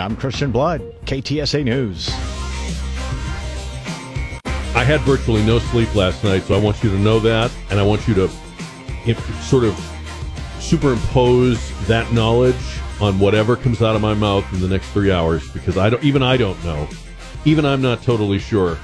[0.00, 2.08] I'm Christian Blood, KTSA News.
[4.74, 7.78] I had virtually no sleep last night, so I want you to know that, and
[7.78, 8.28] I want you to
[9.42, 9.74] sort of
[10.58, 12.56] superimpose that knowledge
[12.98, 16.02] on whatever comes out of my mouth in the next three hours, because I don't,
[16.02, 16.88] even I don't know,
[17.44, 18.76] even I'm not totally sure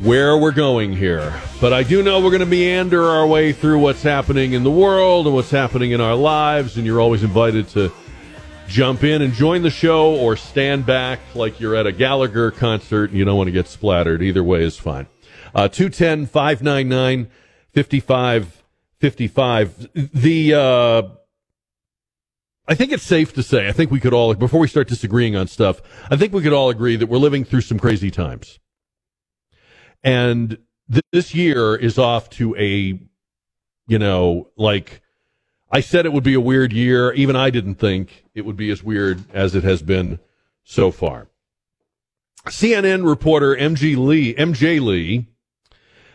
[0.00, 1.32] where we're going here.
[1.60, 4.70] But I do know we're going to meander our way through what's happening in the
[4.70, 7.92] world and what's happening in our lives, and you're always invited to
[8.68, 13.10] jump in and join the show or stand back like you're at a Gallagher concert
[13.10, 14.22] and you don't want to get splattered.
[14.22, 15.06] Either way is fine.
[15.54, 17.30] Uh, 210 599
[17.74, 19.88] 5555.
[20.12, 21.02] The, uh,
[22.68, 25.34] I think it's safe to say, I think we could all, before we start disagreeing
[25.34, 28.58] on stuff, I think we could all agree that we're living through some crazy times.
[30.04, 30.58] And
[30.92, 33.00] th- this year is off to a,
[33.86, 35.00] you know, like,
[35.70, 37.12] I said it would be a weird year.
[37.12, 40.18] Even I didn't think it would be as weird as it has been
[40.64, 41.28] so far.
[42.46, 45.26] CNN reporter Lee, MJ Lee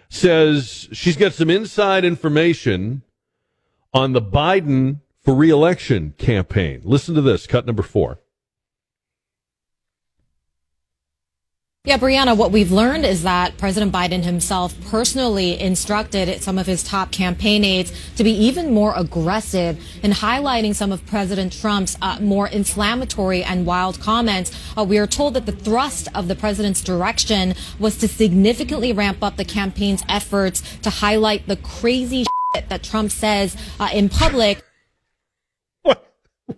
[0.10, 3.04] says she's got some inside information
[3.94, 6.82] on the Biden for reelection campaign.
[6.84, 8.20] Listen to this, cut number four.
[11.86, 16.82] Yeah, Brianna, what we've learned is that President Biden himself personally instructed some of his
[16.82, 22.20] top campaign aides to be even more aggressive in highlighting some of President Trump's uh,
[22.22, 24.58] more inflammatory and wild comments.
[24.78, 29.22] Uh, we are told that the thrust of the president's direction was to significantly ramp
[29.22, 32.24] up the campaign's efforts to highlight the crazy
[32.70, 34.64] that Trump says uh, in public.
[35.82, 36.16] What,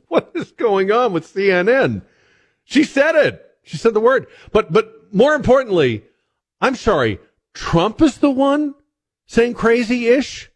[0.07, 2.03] what is going on with CNN?
[2.63, 3.41] She said it.
[3.63, 4.27] She said the word.
[4.51, 6.03] But, but more importantly,
[6.59, 7.19] I'm sorry,
[7.53, 8.75] Trump is the one
[9.27, 10.51] saying crazy ish?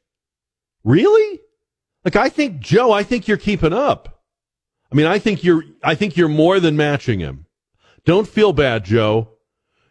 [0.83, 1.39] Really?
[2.03, 4.21] Like, I think, Joe, I think you're keeping up.
[4.91, 7.45] I mean, I think you're, I think you're more than matching him.
[8.03, 9.29] Don't feel bad, Joe.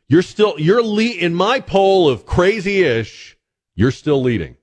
[0.06, 3.38] You're still, you're lead, in my poll of crazy ish,
[3.74, 4.56] you're still leading.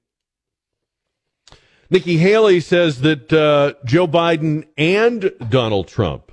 [1.89, 6.24] Nikki Haley says that uh, Joe Biden and Donald Trump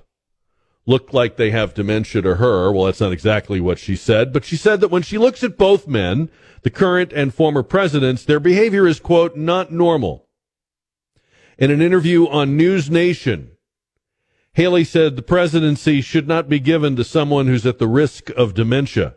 [0.87, 2.73] look like they have dementia to her.
[2.73, 5.57] Well, that's not exactly what she said, but she said that when she looks at
[5.57, 6.31] both men,
[6.63, 10.29] the current and former presidents, their behavior is, quote, not normal.
[11.59, 13.53] In an interview on News Nation,
[14.55, 18.55] Haley said the presidency should not be given to someone who's at the risk of
[18.55, 19.15] dementia.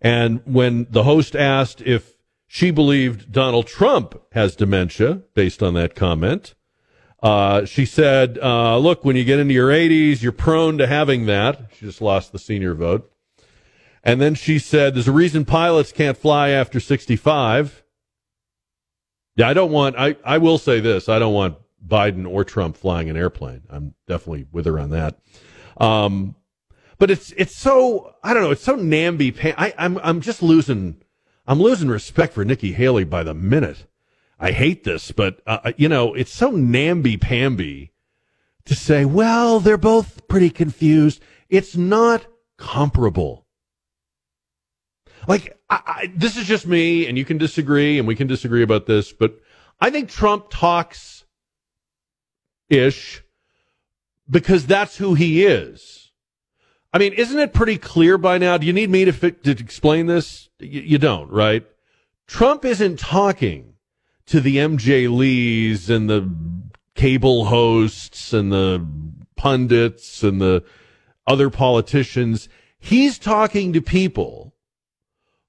[0.00, 2.14] And when the host asked if
[2.46, 6.54] she believed Donald Trump has dementia, based on that comment,
[7.24, 11.24] uh, she said, uh, look, when you get into your 80s, you're prone to having
[11.24, 11.70] that.
[11.72, 13.10] She just lost the senior vote.
[14.02, 17.82] And then she said, there's a reason pilots can't fly after 65.
[19.36, 21.08] Yeah, I don't want, I, I will say this.
[21.08, 23.62] I don't want Biden or Trump flying an airplane.
[23.70, 25.18] I'm definitely with her on that.
[25.78, 26.36] Um,
[26.98, 31.02] but it's, it's so, I don't know, it's so namby I, I'm, I'm just losing,
[31.46, 33.86] I'm losing respect for Nikki Haley by the minute.
[34.38, 37.92] I hate this, but uh, uh, you know, it's so namby pamby
[38.64, 41.22] to say, well, they're both pretty confused.
[41.48, 43.46] It's not comparable.
[45.28, 48.62] Like, I, I, this is just me, and you can disagree, and we can disagree
[48.62, 49.38] about this, but
[49.80, 51.24] I think Trump talks
[52.68, 53.22] ish
[54.28, 56.12] because that's who he is.
[56.92, 58.56] I mean, isn't it pretty clear by now?
[58.56, 60.48] Do you need me to, fi- to explain this?
[60.58, 61.66] You, you don't, right?
[62.26, 63.73] Trump isn't talking
[64.26, 66.30] to the MJ Lees and the
[66.94, 68.86] cable hosts and the
[69.36, 70.64] pundits and the
[71.26, 72.48] other politicians.
[72.78, 74.54] He's talking to people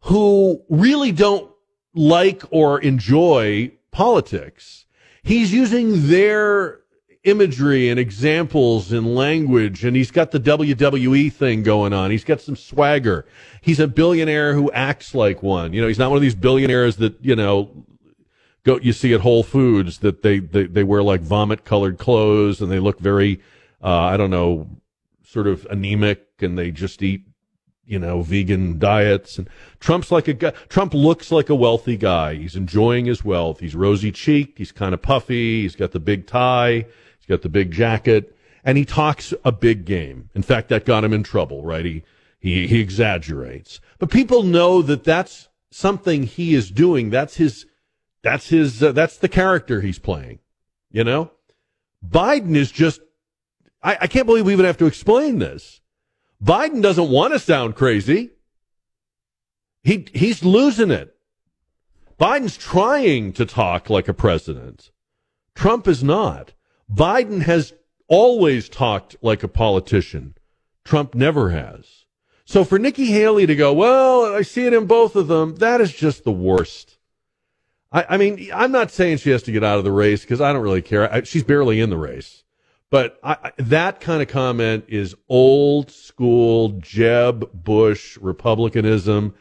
[0.02, 1.52] who really don't
[1.94, 4.86] like or enjoy politics.
[5.24, 6.82] He's using their
[7.24, 12.12] imagery and examples and language, and he's got the WWE thing going on.
[12.12, 13.26] He's got some swagger.
[13.62, 15.74] He's a billionaire who acts like one.
[15.74, 17.86] You know, he's not one of these billionaires that, you know,
[18.66, 22.60] go you see at Whole Foods that they they, they wear like vomit colored clothes
[22.60, 23.40] and they look very
[23.82, 24.68] uh, I don't know
[25.24, 27.26] sort of anemic and they just eat
[27.86, 29.38] you know vegan diets.
[29.38, 32.36] And Trump's like a guy Trump looks like a wealthy guy.
[32.36, 33.60] He's enjoying his wealth.
[33.60, 34.58] He's rosy cheeked.
[34.58, 35.62] He's kind of puffy.
[35.62, 36.86] He's got the big tie.
[37.18, 38.36] He's got the big jacket.
[38.64, 40.30] And he talks a big game.
[40.34, 41.86] In fact, that got him in trouble, right?
[41.86, 42.04] He
[42.40, 47.10] he he exaggerates, but people know that that's something he is doing.
[47.10, 47.66] That's his
[48.26, 50.40] that's his uh, that's the character he's playing.
[50.90, 51.32] You know,
[52.06, 53.00] Biden is just.
[53.84, 55.80] I, I can't believe we even have to explain this.
[56.44, 58.32] Biden doesn't want to sound crazy.
[59.84, 61.16] He he's losing it.
[62.20, 64.90] Biden's trying to talk like a president.
[65.54, 66.54] Trump is not.
[66.92, 67.74] Biden has
[68.08, 70.34] always talked like a politician.
[70.84, 72.06] Trump never has.
[72.44, 75.80] So for Nikki Haley to go, well, I see it in both of them, that
[75.80, 76.95] is just the worst.
[77.96, 80.42] I, I mean, I'm not saying she has to get out of the race because
[80.42, 81.12] I don't really care.
[81.12, 82.44] I, she's barely in the race.
[82.92, 89.34] But I, that kind of comment is old school Jeb Bush Republicanism.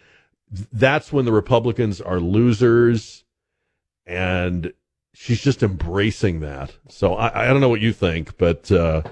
[0.72, 3.24] That's when the Republicans are losers.
[4.06, 4.72] And
[5.12, 6.76] she's just embracing that.
[6.88, 9.02] So I, I don't know what you think, but uh,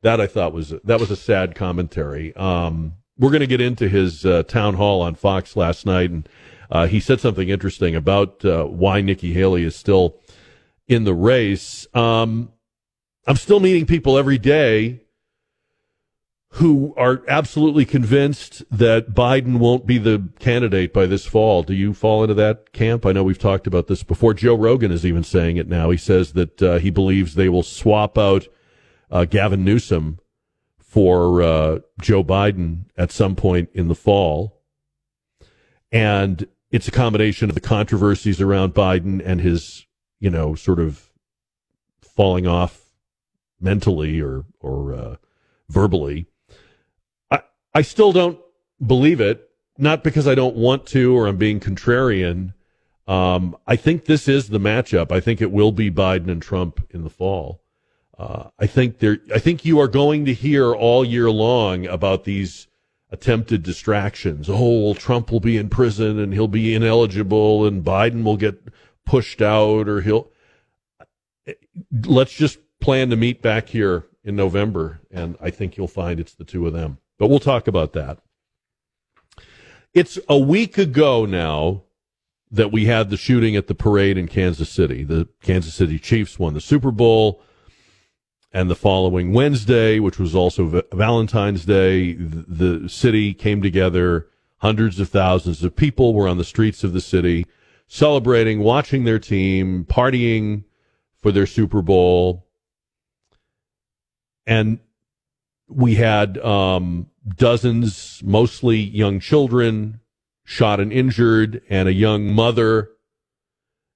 [0.00, 2.34] that I thought was that was a sad commentary.
[2.36, 6.28] Um, we're going to get into his uh, town hall on Fox last night, and
[6.70, 10.18] uh, he said something interesting about uh, why Nikki Haley is still
[10.86, 11.86] in the race.
[11.94, 12.52] Um,
[13.26, 15.02] I'm still meeting people every day
[16.52, 21.62] who are absolutely convinced that Biden won't be the candidate by this fall.
[21.62, 23.04] Do you fall into that camp?
[23.04, 24.32] I know we've talked about this before.
[24.32, 25.90] Joe Rogan is even saying it now.
[25.90, 28.48] He says that uh, he believes they will swap out
[29.10, 30.20] uh, Gavin Newsom
[30.78, 34.62] for uh, Joe Biden at some point in the fall.
[35.92, 39.86] And it's a combination of the controversies around Biden and his,
[40.20, 41.10] you know, sort of
[42.02, 42.92] falling off
[43.60, 45.16] mentally or, or uh,
[45.68, 46.26] verbally
[47.30, 47.42] I
[47.74, 48.38] I still don't
[48.84, 52.54] believe it, not because I don't want to or I'm being contrarian.
[53.06, 55.10] Um, I think this is the matchup.
[55.12, 57.62] I think it will be Biden and Trump in the fall.
[58.18, 59.18] Uh, I think there.
[59.34, 62.66] I think you are going to hear all year long about these
[63.10, 64.48] attempted distractions.
[64.50, 68.62] Oh, Trump will be in prison and he'll be ineligible, and Biden will get
[69.06, 70.30] pushed out, or he'll.
[72.04, 76.34] Let's just plan to meet back here in November, and I think you'll find it's
[76.34, 76.98] the two of them.
[77.18, 78.18] But we'll talk about that.
[79.94, 81.84] It's a week ago now
[82.50, 85.02] that we had the shooting at the parade in Kansas City.
[85.02, 87.42] The Kansas City Chiefs won the Super Bowl.
[88.50, 94.28] And the following Wednesday, which was also Valentine's Day, the city came together.
[94.58, 97.46] Hundreds of thousands of people were on the streets of the city
[97.88, 100.64] celebrating, watching their team, partying
[101.20, 102.46] for their Super Bowl.
[104.46, 104.78] And
[105.68, 110.00] we had um, dozens, mostly young children,
[110.44, 112.90] shot and injured, and a young mother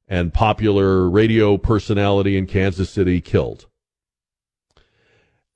[0.08, 3.66] and popular radio personality in Kansas City killed.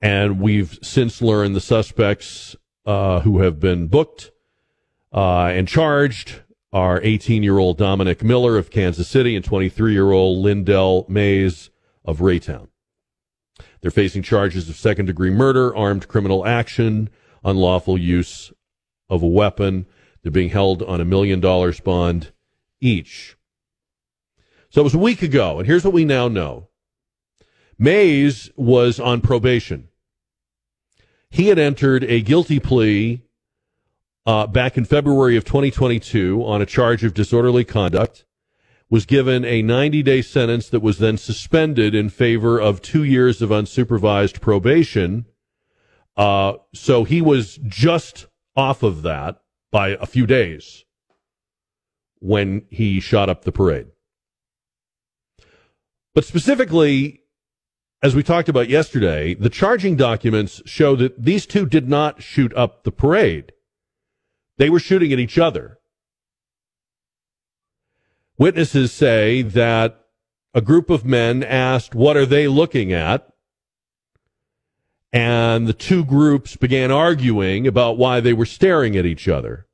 [0.01, 2.55] And we've since learned the suspects
[2.85, 4.31] uh, who have been booked
[5.11, 6.41] uh, and charged
[6.71, 11.69] are 18 year old Dominic Miller of Kansas City and 23 year old Lyndell Mays
[12.05, 12.67] of Raytown.
[13.81, 17.09] They're facing charges of second degree murder, armed criminal action,
[17.43, 18.51] unlawful use
[19.09, 19.85] of a weapon.
[20.21, 22.31] They're being held on a million dollars bond
[22.81, 23.37] each.
[24.69, 26.67] So it was a week ago, and here's what we now know.
[27.79, 29.86] Mays was on probation.
[31.29, 33.21] He had entered a guilty plea
[34.25, 38.25] uh, back in February of 2022 on a charge of disorderly conduct
[38.89, 43.41] was given a 90 day sentence that was then suspended in favor of two years
[43.41, 45.25] of unsupervised probation.
[46.15, 50.85] Uh, so he was just off of that by a few days
[52.19, 53.87] when he shot up the parade.
[56.15, 57.21] But specifically,
[58.01, 62.53] as we talked about yesterday, the charging documents show that these two did not shoot
[62.55, 63.53] up the parade.
[64.57, 65.79] They were shooting at each other.
[68.37, 69.99] Witnesses say that
[70.53, 73.27] a group of men asked, What are they looking at?
[75.11, 79.65] And the two groups began arguing about why they were staring at each other.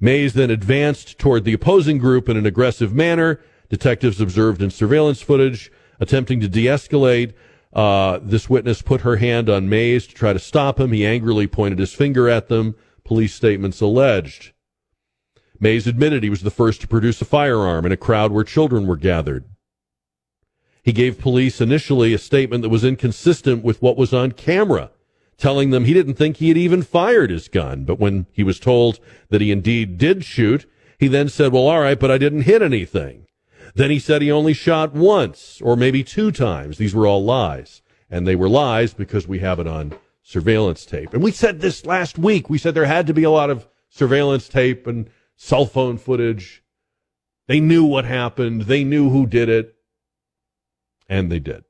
[0.00, 3.40] Mays then advanced toward the opposing group in an aggressive manner.
[3.68, 7.32] Detectives observed in surveillance footage, attempting to de escalate.
[7.72, 10.92] Uh, this witness put her hand on Mays to try to stop him.
[10.92, 12.74] He angrily pointed his finger at them,
[13.04, 14.52] police statements alleged.
[15.60, 18.86] Mays admitted he was the first to produce a firearm in a crowd where children
[18.86, 19.44] were gathered.
[20.82, 24.90] He gave police initially a statement that was inconsistent with what was on camera,
[25.36, 27.84] telling them he didn't think he had even fired his gun.
[27.84, 29.00] But when he was told
[29.30, 30.64] that he indeed did shoot,
[30.98, 33.25] he then said, Well, all right, but I didn't hit anything.
[33.76, 36.78] Then he said he only shot once or maybe two times.
[36.78, 37.82] These were all lies.
[38.08, 39.92] and they were lies because we have it on
[40.22, 41.12] surveillance tape.
[41.12, 42.48] And we said this last week.
[42.48, 46.62] We said there had to be a lot of surveillance tape and cell phone footage.
[47.48, 48.62] They knew what happened.
[48.62, 49.74] They knew who did it.
[51.08, 51.64] And they did.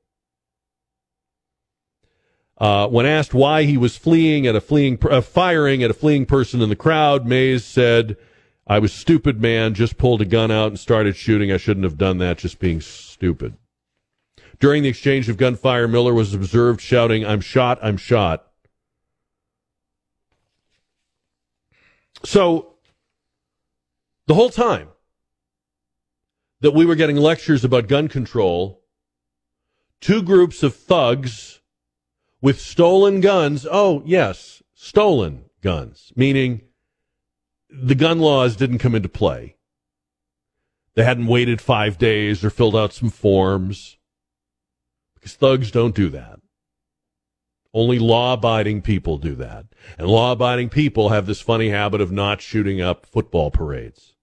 [2.57, 6.25] Uh, when asked why he was fleeing at a fleeing, uh, firing at a fleeing
[6.25, 8.17] person in the crowd, Mays said,
[8.69, 11.51] I was stupid, man, just pulled a gun out and started shooting.
[11.51, 13.55] I shouldn't have done that, just being stupid.
[14.59, 18.45] During the exchange of gunfire, Miller was observed shouting, I'm shot, I'm shot.
[22.25, 22.73] So,
[24.25, 24.89] the whole time
[26.59, 28.81] that we were getting lectures about gun control,
[30.01, 31.61] two groups of thugs
[32.41, 33.65] with stolen guns.
[33.69, 36.66] Oh, yes, stolen guns, meaning
[37.69, 39.55] the gun laws didn't come into play.
[40.95, 43.97] They hadn't waited five days or filled out some forms
[45.15, 46.39] because thugs don't do that.
[47.73, 49.67] Only law abiding people do that.
[49.97, 54.15] And law abiding people have this funny habit of not shooting up football parades.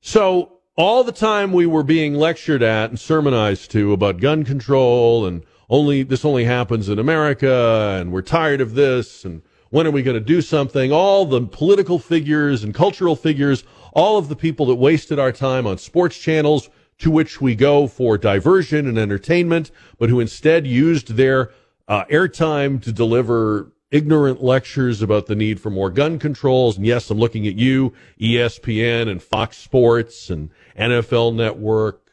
[0.00, 5.24] So all the time we were being lectured at and sermonized to about gun control
[5.24, 9.42] and only this only happens in America and we're tired of this and
[9.72, 10.92] when are we going to do something?
[10.92, 13.64] All the political figures and cultural figures,
[13.94, 17.86] all of the people that wasted our time on sports channels to which we go
[17.86, 21.52] for diversion and entertainment, but who instead used their
[21.88, 26.76] uh, airtime to deliver ignorant lectures about the need for more gun controls.
[26.76, 32.12] And yes, I'm looking at you, ESPN and Fox Sports and NFL Network.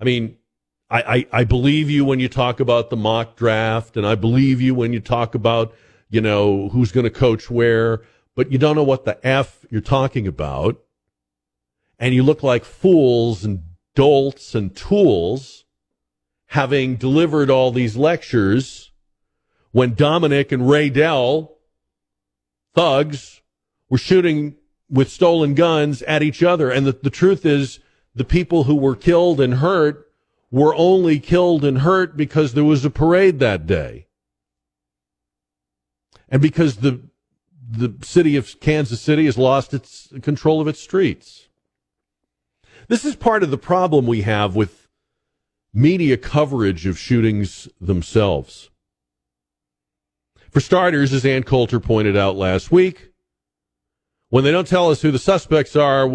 [0.00, 0.38] I mean,
[0.90, 4.60] I, I, I believe you when you talk about the mock draft, and I believe
[4.60, 5.72] you when you talk about
[6.14, 8.02] you know, who's going to coach where,
[8.36, 10.80] but you don't know what the F you're talking about.
[11.98, 13.64] And you look like fools and
[13.96, 15.64] dolts and tools
[16.46, 18.92] having delivered all these lectures
[19.72, 21.56] when Dominic and Ray Dell,
[22.74, 23.42] thugs,
[23.88, 24.54] were shooting
[24.88, 26.70] with stolen guns at each other.
[26.70, 27.80] And the, the truth is,
[28.14, 30.12] the people who were killed and hurt
[30.52, 34.06] were only killed and hurt because there was a parade that day
[36.34, 37.00] and because the
[37.70, 41.48] the city of Kansas City has lost its control of its streets.
[42.88, 44.88] This is part of the problem we have with
[45.72, 48.70] media coverage of shootings themselves.
[50.50, 53.12] For starters, as Ann Coulter pointed out last week,
[54.28, 56.08] when they don't tell us who the suspects are,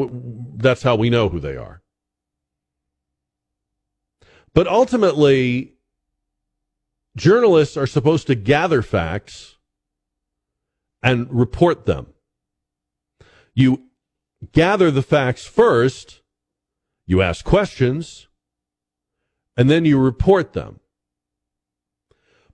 [0.58, 1.82] that's how we know who they are.
[4.54, 5.76] But ultimately,
[7.16, 9.56] journalists are supposed to gather facts
[11.02, 12.08] and report them.
[13.54, 13.84] You
[14.52, 16.22] gather the facts first,
[17.06, 18.28] you ask questions,
[19.58, 20.80] and then you report them.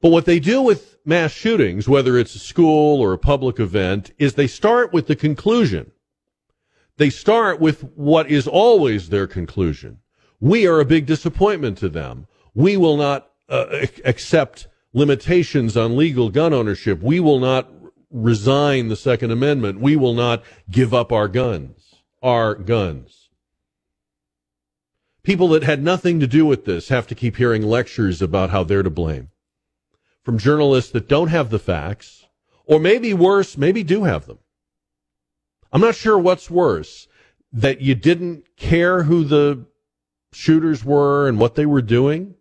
[0.01, 4.11] But what they do with mass shootings, whether it's a school or a public event,
[4.17, 5.91] is they start with the conclusion.
[6.97, 9.99] They start with what is always their conclusion.
[10.39, 12.27] We are a big disappointment to them.
[12.53, 17.01] We will not uh, accept limitations on legal gun ownership.
[17.01, 17.69] We will not
[18.09, 19.79] resign the Second Amendment.
[19.79, 21.95] We will not give up our guns.
[22.21, 23.29] Our guns.
[25.23, 28.63] People that had nothing to do with this have to keep hearing lectures about how
[28.63, 29.29] they're to blame
[30.25, 32.25] from journalists that don't have the facts,
[32.65, 34.39] or maybe worse, maybe do have them.
[35.71, 37.07] I'm not sure what's worse
[37.53, 39.65] that you didn't care who the
[40.33, 42.33] shooters were and what they were doing,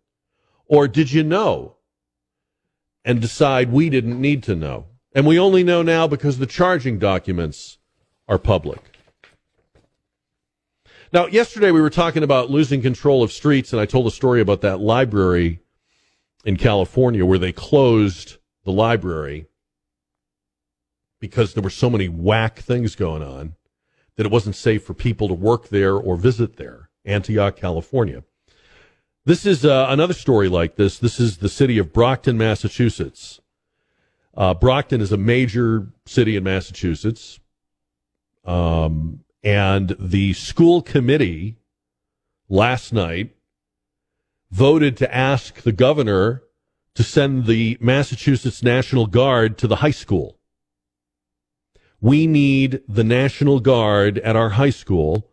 [0.67, 1.77] or did you know
[3.05, 4.87] and decide we didn't need to know?
[5.15, 7.79] And we only know now because the charging documents
[8.29, 8.81] are public.
[11.13, 14.41] Now, yesterday we were talking about losing control of streets, and I told a story
[14.41, 15.61] about that library
[16.45, 19.47] in California where they closed the library
[21.21, 23.55] because there were so many whack things going on
[24.17, 26.91] that it wasn't safe for people to work there or visit there.
[27.05, 28.25] Antioch, California.
[29.25, 30.99] This is uh, another story like this.
[30.99, 33.41] This is the city of Brockton, Massachusetts.
[34.37, 37.39] Uh, Brockton is a major city in Massachusetts.
[38.45, 41.57] Um, and the school committee
[42.49, 43.35] last night
[44.51, 46.43] voted to ask the governor
[46.95, 50.39] to send the Massachusetts National Guard to the high school.
[52.01, 55.31] We need the National Guard at our high school,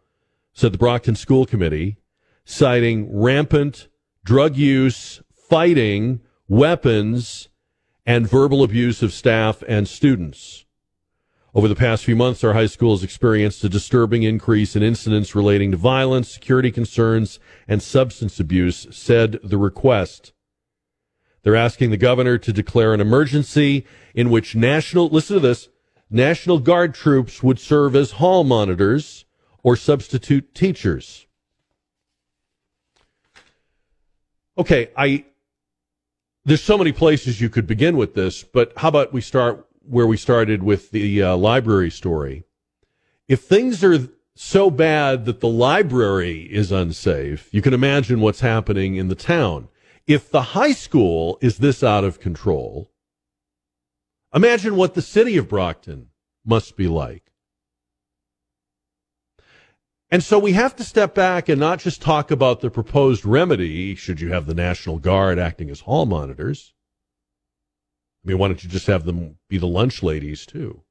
[0.53, 1.97] said the Brockton School Committee,
[2.45, 3.87] citing rampant
[4.23, 7.49] drug use, fighting, weapons,
[8.11, 10.65] and verbal abuse of staff and students.
[11.55, 15.33] Over the past few months, our high school has experienced a disturbing increase in incidents
[15.33, 17.39] relating to violence, security concerns,
[17.69, 20.33] and substance abuse, said the request.
[21.43, 25.69] They're asking the governor to declare an emergency in which national, listen to this,
[26.09, 29.23] National Guard troops would serve as hall monitors
[29.63, 31.27] or substitute teachers.
[34.57, 35.23] Okay, I
[36.45, 40.07] there's so many places you could begin with this, but how about we start where
[40.07, 42.43] we started with the uh, library story?
[43.27, 48.95] If things are so bad that the library is unsafe, you can imagine what's happening
[48.95, 49.67] in the town.
[50.07, 52.91] If the high school is this out of control,
[54.33, 56.07] imagine what the city of Brockton
[56.43, 57.30] must be like.
[60.11, 63.95] And so we have to step back and not just talk about the proposed remedy,
[63.95, 66.73] should you have the National Guard acting as hall monitors.
[68.23, 70.83] I mean, why don't you just have them be the lunch ladies too?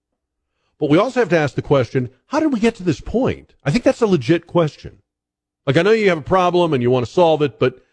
[0.78, 3.54] But we also have to ask the question, how did we get to this point?
[3.62, 5.02] I think that's a legit question.
[5.66, 7.84] Like, I know you have a problem and you want to solve it, but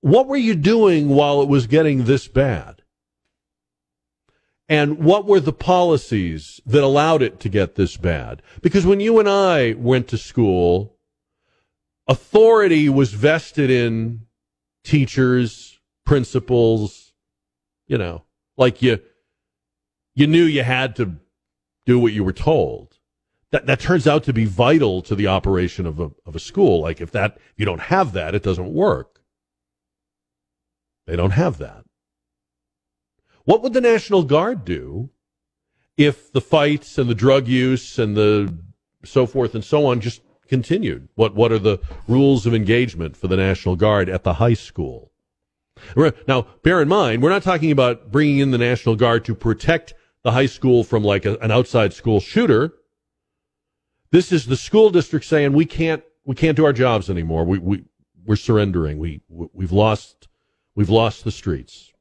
[0.00, 2.75] what were you doing while it was getting this bad?
[4.68, 8.42] And what were the policies that allowed it to get this bad?
[8.62, 10.96] Because when you and I went to school,
[12.08, 14.22] authority was vested in
[14.82, 17.12] teachers, principals,
[17.86, 18.24] you know,
[18.56, 18.98] like you,
[20.14, 21.16] you knew you had to
[21.84, 22.98] do what you were told.
[23.52, 26.80] That, that turns out to be vital to the operation of a, of a school.
[26.80, 29.20] Like if that, if you don't have that, it doesn't work.
[31.06, 31.85] They don't have that.
[33.46, 35.10] What would the National Guard do
[35.96, 38.52] if the fights and the drug use and the
[39.04, 41.08] so forth and so on just continued?
[41.14, 45.12] What what are the rules of engagement for the National Guard at the high school?
[46.26, 49.94] Now, bear in mind, we're not talking about bringing in the National Guard to protect
[50.24, 52.72] the high school from like a, an outside school shooter.
[54.10, 57.44] This is the school district saying we can't we can't do our jobs anymore.
[57.44, 57.84] We we
[58.24, 58.98] we're surrendering.
[58.98, 60.26] We we've lost
[60.74, 61.92] we've lost the streets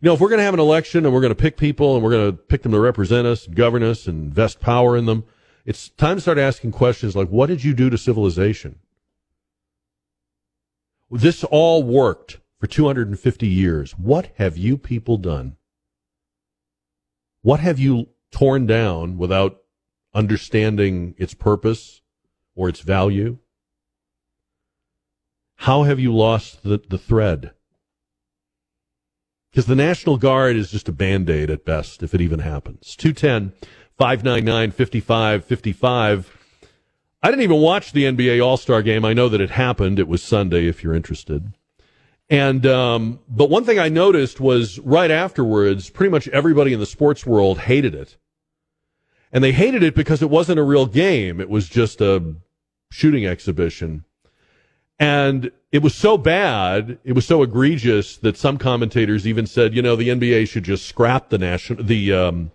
[0.00, 1.94] you know, if we're going to have an election and we're going to pick people
[1.94, 5.06] and we're going to pick them to represent us, govern us, and invest power in
[5.06, 5.24] them,
[5.64, 8.78] it's time to start asking questions like, what did you do to civilization?
[11.10, 13.92] This all worked for 250 years.
[13.92, 15.56] What have you people done?
[17.42, 19.62] What have you torn down without
[20.14, 22.02] understanding its purpose
[22.54, 23.38] or its value?
[25.56, 27.52] How have you lost the, the thread?
[29.50, 32.94] Because the National Guard is just a band aid at best, if it even happens.
[32.96, 33.52] 210
[33.96, 36.36] 599 5555.
[37.20, 39.04] I didn't even watch the NBA All Star game.
[39.04, 39.98] I know that it happened.
[39.98, 41.52] It was Sunday, if you're interested.
[42.30, 46.86] And, um, but one thing I noticed was right afterwards, pretty much everybody in the
[46.86, 48.16] sports world hated it.
[49.32, 51.40] And they hated it because it wasn't a real game.
[51.40, 52.34] It was just a
[52.90, 54.04] shooting exhibition.
[54.98, 59.82] And it was so bad, it was so egregious that some commentators even said, you
[59.82, 62.50] know, the NBA should just scrap the national, the, um,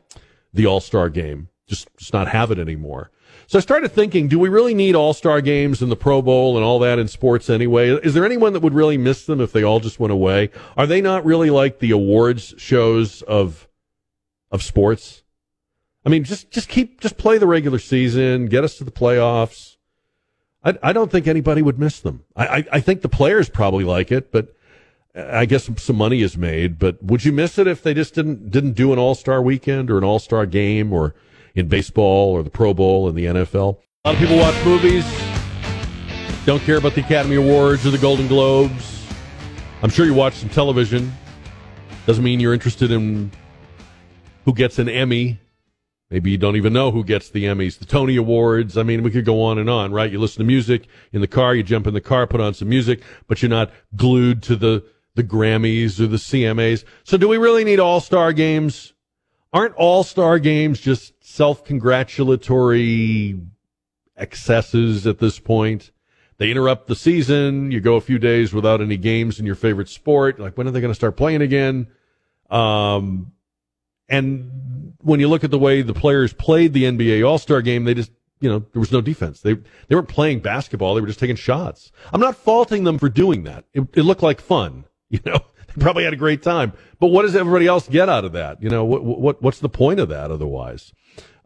[0.53, 3.12] the All Star game, just, just not have it anymore.
[3.47, 6.58] So I started thinking, do we really need All Star games and the Pro Bowl
[6.58, 7.89] and all that in sports anyway?
[7.89, 10.49] Is there anyone that would really miss them if they all just went away?
[10.75, 13.67] Are they not really like the awards shows of,
[14.51, 15.23] of sports?
[16.06, 19.73] I mean, just, just keep, just play the regular season, get us to the playoffs
[20.63, 22.23] I, I don't think anybody would miss them.
[22.36, 24.56] I, I, I think the players probably like it, but
[25.15, 26.80] I guess some money is made.
[26.80, 29.91] But would you miss it if they just didn't didn't do an All Star weekend
[29.91, 31.13] or an All Star game or
[31.56, 33.78] in baseball or the Pro Bowl in the NFL?
[34.06, 35.06] A lot of people watch movies,
[36.45, 39.06] don't care about the Academy Awards or the Golden Globes.
[39.82, 41.13] I'm sure you watch some television.
[42.06, 43.32] Doesn't mean you're interested in
[44.45, 45.39] who gets an Emmy
[46.13, 48.78] Maybe you don't even know who gets the Emmys, the Tony Awards.
[48.78, 50.12] I mean, we could go on and on, right?
[50.12, 52.69] You listen to music in the car, you jump in the car, put on some
[52.69, 56.84] music, but you're not glued to the, the Grammys or the CMAs.
[57.04, 58.93] So do we really need all-star games?
[59.54, 63.39] Aren't all-star games just self-congratulatory
[64.15, 65.89] excesses at this point?
[66.38, 67.71] They interrupt the season.
[67.71, 70.39] You go a few days without any games in your favorite sport.
[70.39, 71.88] Like, when are they going to start playing again?
[72.52, 73.32] Um,
[74.08, 74.52] and
[75.04, 77.94] when you look at the way the players played the NBA All Star game, they
[77.94, 79.42] just, you know, there was no defense.
[79.42, 80.96] They, they weren't playing basketball.
[80.96, 81.92] They were just taking shots.
[82.12, 83.66] I'm not faulting them for doing that.
[83.74, 86.74] It, it looked like fun, you know, they probably had a great time.
[87.00, 88.62] But what does everybody else get out of that?
[88.62, 90.94] You know, what, what, what's the point of that otherwise?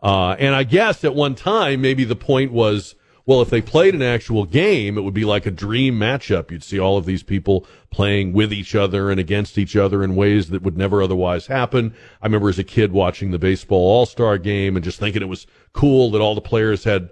[0.01, 2.95] Uh, and I guess at one time, maybe the point was,
[3.27, 6.49] well, if they played an actual game, it would be like a dream matchup.
[6.49, 10.15] You'd see all of these people playing with each other and against each other in
[10.15, 11.93] ways that would never otherwise happen.
[12.21, 15.45] I remember as a kid watching the baseball all-star game and just thinking it was
[15.73, 17.09] cool that all the players had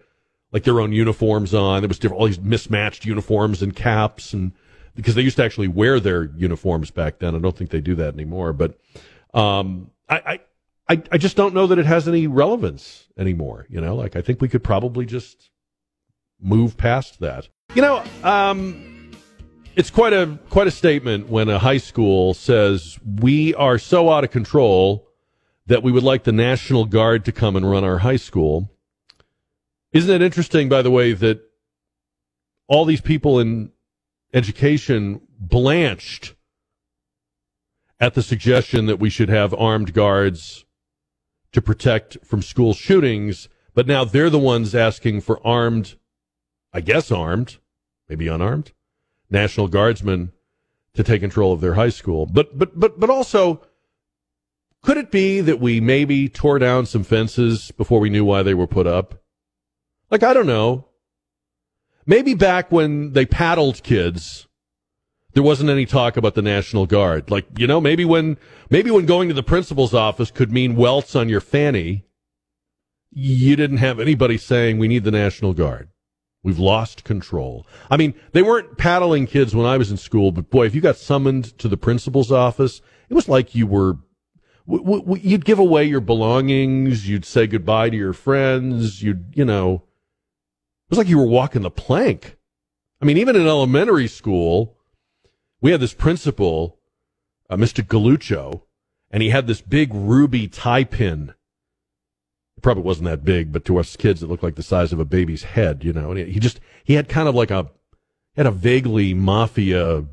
[0.54, 1.82] like their own uniforms on.
[1.82, 4.54] There was different, all these mismatched uniforms and caps and
[4.95, 7.36] because they used to actually wear their uniforms back then.
[7.36, 8.54] I don't think they do that anymore.
[8.54, 8.80] But
[9.34, 10.39] um, I,
[10.88, 13.65] I, I just don't know that it has any relevance anymore.
[13.67, 15.49] You know, like I think we could probably just
[16.45, 17.49] move past that.
[17.73, 19.12] You know, um,
[19.75, 24.23] it's quite a quite a statement when a high school says we are so out
[24.23, 25.10] of control
[25.65, 28.71] that we would like the National Guard to come and run our high school.
[29.91, 31.41] Isn't it interesting, by the way, that
[32.67, 33.71] all these people in
[34.34, 36.36] education blanched
[37.99, 40.65] at the suggestion that we should have armed guards
[41.53, 45.95] to protect from school shootings, but now they're the ones asking for armed,
[46.75, 47.59] I guess armed,
[48.09, 48.73] maybe unarmed,
[49.29, 50.33] National Guardsmen
[50.93, 52.25] to take control of their high school.
[52.25, 53.61] But but but but also
[54.83, 58.53] could it be that we maybe tore down some fences before we knew why they
[58.53, 59.23] were put up?
[60.11, 60.89] Like I don't know.
[62.05, 64.45] Maybe back when they paddled kids,
[65.33, 67.31] there wasn't any talk about the National Guard.
[67.31, 68.38] Like, you know, maybe when
[68.69, 72.03] maybe when going to the principal's office could mean welts on your fanny,
[73.11, 75.88] you didn't have anybody saying we need the National Guard.
[76.45, 77.65] We've lost control.
[77.89, 80.79] I mean, they weren't paddling kids when I was in school, but boy, if you
[80.79, 83.97] got summoned to the principal's office, it was like you were
[84.67, 89.43] w- w- you'd give away your belongings, you'd say goodbye to your friends, you'd, you
[89.43, 89.86] know,
[90.86, 92.38] it was like you were walking the plank.
[93.01, 94.77] I mean, even in elementary school,
[95.62, 96.77] we had this principal,
[97.49, 97.84] uh, Mr.
[97.84, 98.62] Galuccio,
[99.10, 101.34] and he had this big ruby tie pin.
[102.65, 105.06] Probably wasn't that big, but to us kids, it looked like the size of a
[105.06, 106.10] baby's head, you know.
[106.10, 107.69] And he just, he had kind of like a,
[108.36, 110.06] had a vaguely mafia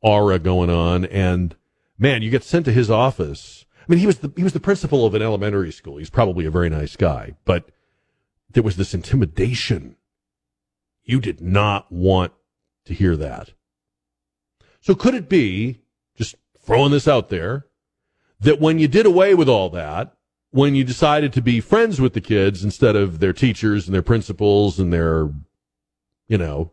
[0.00, 1.04] aura going on.
[1.06, 1.56] And
[1.98, 3.66] man, you get sent to his office.
[3.80, 5.96] I mean, he was the, he was the principal of an elementary school.
[5.96, 7.68] He's probably a very nice guy, but
[8.52, 9.96] there was this intimidation.
[11.02, 12.32] You did not want
[12.84, 13.54] to hear that.
[14.80, 15.80] So could it be,
[16.14, 17.66] just throwing this out there,
[18.38, 20.16] that when you did away with all that,
[20.52, 24.02] when you decided to be friends with the kids instead of their teachers and their
[24.02, 25.30] principals and their,
[26.28, 26.72] you know,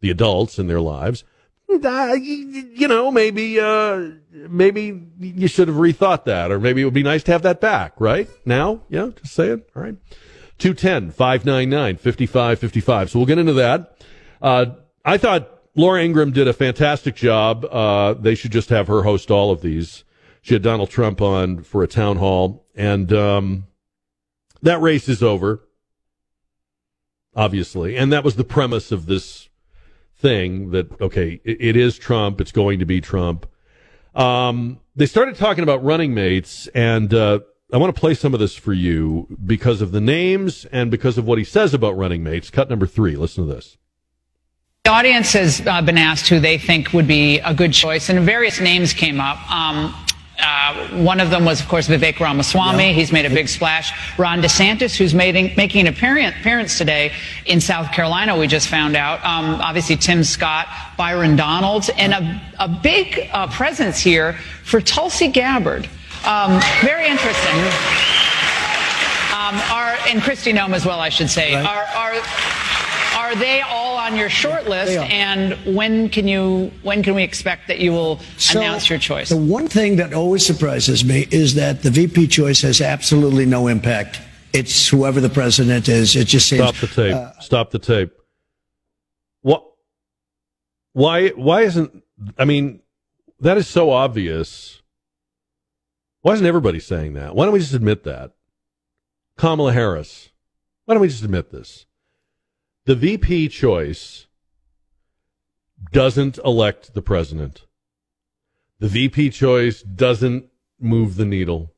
[0.00, 1.24] the adults in their lives,
[1.68, 7.02] you know, maybe, uh, maybe you should have rethought that, or maybe it would be
[7.02, 8.28] nice to have that back, right?
[8.44, 9.62] Now, yeah, just saying.
[9.74, 9.96] All right.
[10.58, 13.10] 210 599 5555.
[13.10, 13.96] So we'll get into that.
[14.40, 14.66] Uh,
[15.04, 17.64] I thought Laura Ingraham did a fantastic job.
[17.64, 20.04] Uh, they should just have her host all of these.
[20.42, 23.66] She had Donald Trump on for a town hall, and um,
[24.62, 25.60] that race is over,
[27.34, 27.96] obviously.
[27.96, 29.48] And that was the premise of this
[30.16, 33.46] thing that, okay, it, it is Trump, it's going to be Trump.
[34.14, 37.40] Um, they started talking about running mates, and uh,
[37.72, 41.16] I want to play some of this for you because of the names and because
[41.16, 42.50] of what he says about running mates.
[42.50, 43.16] Cut number three.
[43.16, 43.78] Listen to this.
[44.84, 48.20] The audience has uh, been asked who they think would be a good choice, and
[48.20, 49.38] various names came up.
[49.50, 49.94] Um,
[50.40, 52.88] uh, one of them was, of course, Vivek Ramaswamy.
[52.88, 52.92] Yeah.
[52.92, 53.92] He's made a big splash.
[54.18, 57.12] Ron DeSantis, who's making, making an appearance today
[57.46, 59.24] in South Carolina, we just found out.
[59.24, 65.28] Um, obviously, Tim Scott, Byron Donalds, and a, a big uh, presence here for Tulsi
[65.28, 65.88] Gabbard.
[66.24, 67.58] Um, very interesting.
[69.32, 71.54] Um, are, and Kristi Noem as well, I should say.
[71.54, 71.66] Right.
[71.66, 72.61] Are, are,
[73.32, 74.92] are they all on your short list?
[74.92, 79.30] And when can you when can we expect that you will so announce your choice?
[79.30, 83.68] The one thing that always surprises me is that the VP choice has absolutely no
[83.68, 84.20] impact.
[84.52, 86.14] It's whoever the president is.
[86.14, 86.62] It just seems.
[86.62, 87.14] Stop the tape.
[87.14, 88.10] Uh, Stop the tape.
[89.40, 89.64] What?
[90.92, 91.28] Why?
[91.30, 92.02] Why isn't?
[92.38, 92.80] I mean,
[93.40, 94.82] that is so obvious
[96.22, 97.34] why isn't everybody saying that?
[97.34, 98.30] Why don't we just admit that?
[99.36, 100.30] Kamala Harris.
[100.84, 101.86] Why don't we just admit this?
[102.84, 104.26] The VP choice
[105.92, 107.66] doesn't elect the president.
[108.80, 110.46] The VP choice doesn't
[110.80, 111.72] move the needle.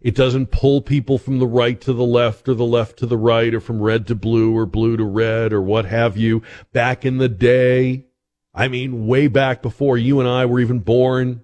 [0.00, 3.16] It doesn't pull people from the right to the left or the left to the
[3.16, 6.42] right or from red to blue or blue to red or what have you.
[6.72, 8.06] Back in the day,
[8.54, 11.42] I mean, way back before you and I were even born,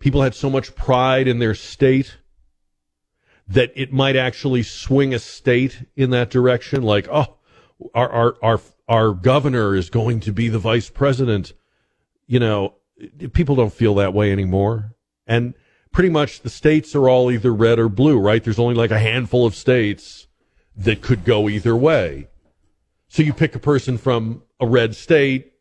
[0.00, 2.16] people had so much pride in their state
[3.46, 6.82] that it might actually swing a state in that direction.
[6.82, 7.37] Like, oh,
[7.94, 11.52] our, our, our, our governor is going to be the vice president.
[12.26, 12.74] You know,
[13.32, 14.94] people don't feel that way anymore.
[15.26, 15.54] And
[15.92, 18.42] pretty much the states are all either red or blue, right?
[18.42, 20.26] There's only like a handful of states
[20.76, 22.28] that could go either way.
[23.08, 25.52] So you pick a person from a red state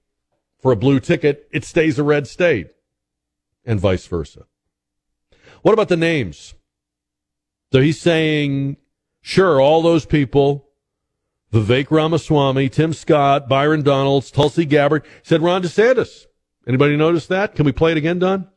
[0.59, 2.67] for a blue ticket, it stays a red state
[3.63, 4.45] and vice versa.
[5.61, 6.55] What about the names?
[7.71, 8.77] So he's saying,
[9.21, 10.66] sure, all those people
[11.53, 16.25] Vivek Ramaswamy, Tim Scott, Byron Donalds, Tulsi Gabbard said Ron DeSantis.
[16.67, 17.55] Anybody notice that?
[17.55, 18.47] Can we play it again, Don?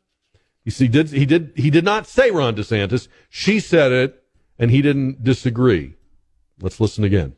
[0.64, 3.08] You see, did he did he did not say Ron DeSantis.
[3.28, 4.22] She said it,
[4.58, 5.94] and he didn't disagree.
[6.60, 7.36] Let's listen again.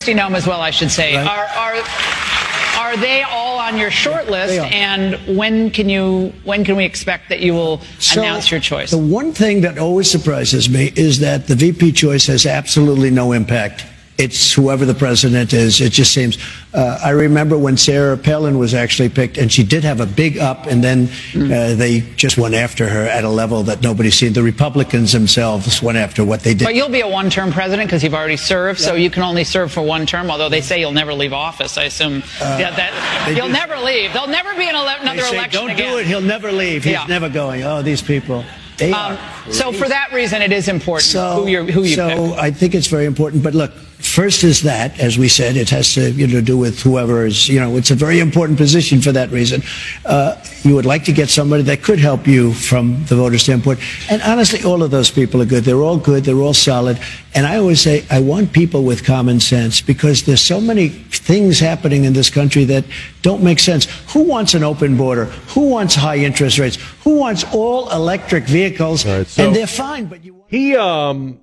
[0.00, 1.16] Kristi Noem as well, I should say.
[1.16, 1.26] Right.
[1.26, 4.54] Are are are they all on your short list?
[4.72, 8.90] And when can you when can we expect that you will So, announce your choice?
[8.92, 13.32] The one thing that always surprises me is that the VP choice has absolutely no
[13.32, 13.86] impact.
[14.16, 15.80] It's whoever the president is.
[15.80, 16.38] It just seems.
[16.72, 20.38] Uh, I remember when Sarah Palin was actually picked, and she did have a big
[20.38, 24.32] up, and then uh, they just went after her at a level that nobody's seen.
[24.32, 26.64] The Republicans themselves went after what they did.
[26.64, 29.72] But you'll be a one-term president because you've already served, so you can only serve
[29.72, 30.30] for one term.
[30.30, 34.12] Although they say you'll never leave office, I assume yeah, that you'll do- never leave.
[34.12, 35.92] There'll never be an ele- They another say, election Don't again.
[35.92, 36.06] do it.
[36.06, 36.84] He'll never leave.
[36.84, 37.06] He's Yeah.
[37.08, 37.64] never going.
[37.64, 38.44] Oh, these people.
[38.76, 39.16] They Um,
[39.50, 42.38] so for that reason, it is important So, who, you're, who you so pick.
[42.38, 43.42] I think it's very important.
[43.44, 43.72] But look,
[44.14, 47.48] first is that, as we said, it has to you know do with whoever is
[47.48, 49.62] you know it's a very important position for that reason.
[50.04, 53.80] Uh, you would like to get somebody that could help you from the voter standpoint.
[54.08, 55.64] And honestly, all of those people are good.
[55.64, 56.24] They're all good.
[56.24, 56.98] They're all solid.
[57.34, 61.58] And I always say I want people with common sense because there's so many things
[61.58, 62.84] happening in this country that
[63.22, 63.86] don't make sense.
[64.12, 65.26] Who wants an open border?
[65.54, 66.78] Who wants high interest rates?
[67.02, 69.04] Who wants all electric vehicles?
[69.04, 70.44] Right, so- and they're fine, but you.
[70.46, 71.40] He um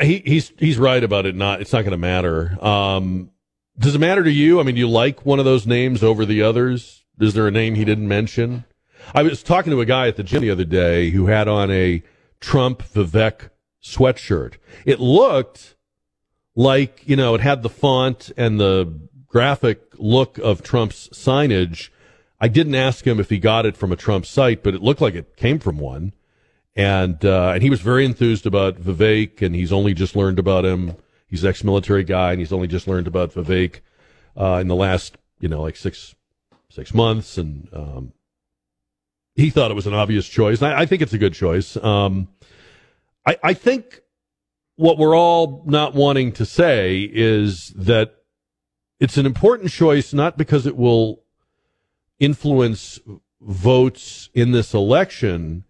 [0.00, 1.34] he he's he's right about it.
[1.34, 2.56] Not it's not going to matter.
[2.64, 3.30] Um,
[3.78, 4.58] does it matter to you?
[4.58, 7.04] I mean, do you like one of those names over the others?
[7.20, 8.64] Is there a name he didn't mention?
[9.14, 11.70] I was talking to a guy at the gym the other day who had on
[11.70, 12.02] a
[12.40, 13.50] Trump Vivek
[13.82, 14.54] sweatshirt.
[14.84, 15.76] It looked
[16.54, 21.90] like you know it had the font and the graphic look of Trump's signage.
[22.40, 25.00] I didn't ask him if he got it from a Trump site, but it looked
[25.00, 26.12] like it came from one
[26.76, 30.64] and uh, and he was very enthused about Vivek, and he's only just learned about
[30.64, 30.94] him.
[31.26, 33.80] He's an ex-military guy, and he's only just learned about Vivek
[34.36, 36.14] uh, in the last, you know, like six
[36.68, 38.12] six months, and um,
[39.34, 40.60] he thought it was an obvious choice.
[40.60, 41.76] I, I think it's a good choice.
[41.78, 42.28] Um,
[43.26, 44.02] I, I think
[44.76, 48.16] what we're all not wanting to say is that
[49.00, 51.22] it's an important choice, not because it will
[52.18, 53.00] influence
[53.40, 55.64] votes in this election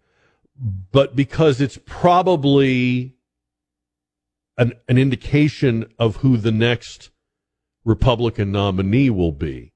[0.59, 3.15] but because it's probably
[4.57, 7.11] an, an indication of who the next
[7.85, 9.71] Republican nominee will be.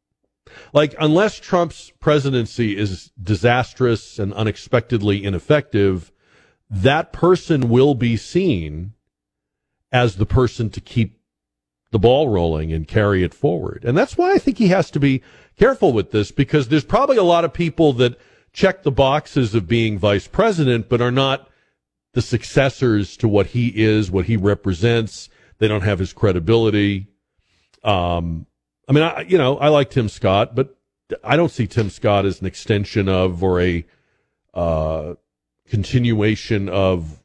[0.74, 6.12] Like, unless Trump's presidency is disastrous and unexpectedly ineffective,
[6.70, 8.94] that person will be seen
[9.92, 11.20] as the person to keep
[11.92, 13.84] the ball rolling and carry it forward.
[13.86, 15.22] And that's why I think he has to be
[15.60, 18.18] careful with this because there's probably a lot of people that
[18.54, 21.50] check the boxes of being vice president, but are not
[22.14, 25.30] the successors to what he is, what he represents.
[25.60, 27.08] They don't have his credibility.
[27.84, 28.46] Um,
[28.88, 30.76] I mean, I, you know, I like Tim Scott, but
[31.24, 33.86] I don't see Tim Scott as an extension of or a
[34.54, 35.16] uh,
[35.68, 37.24] continuation of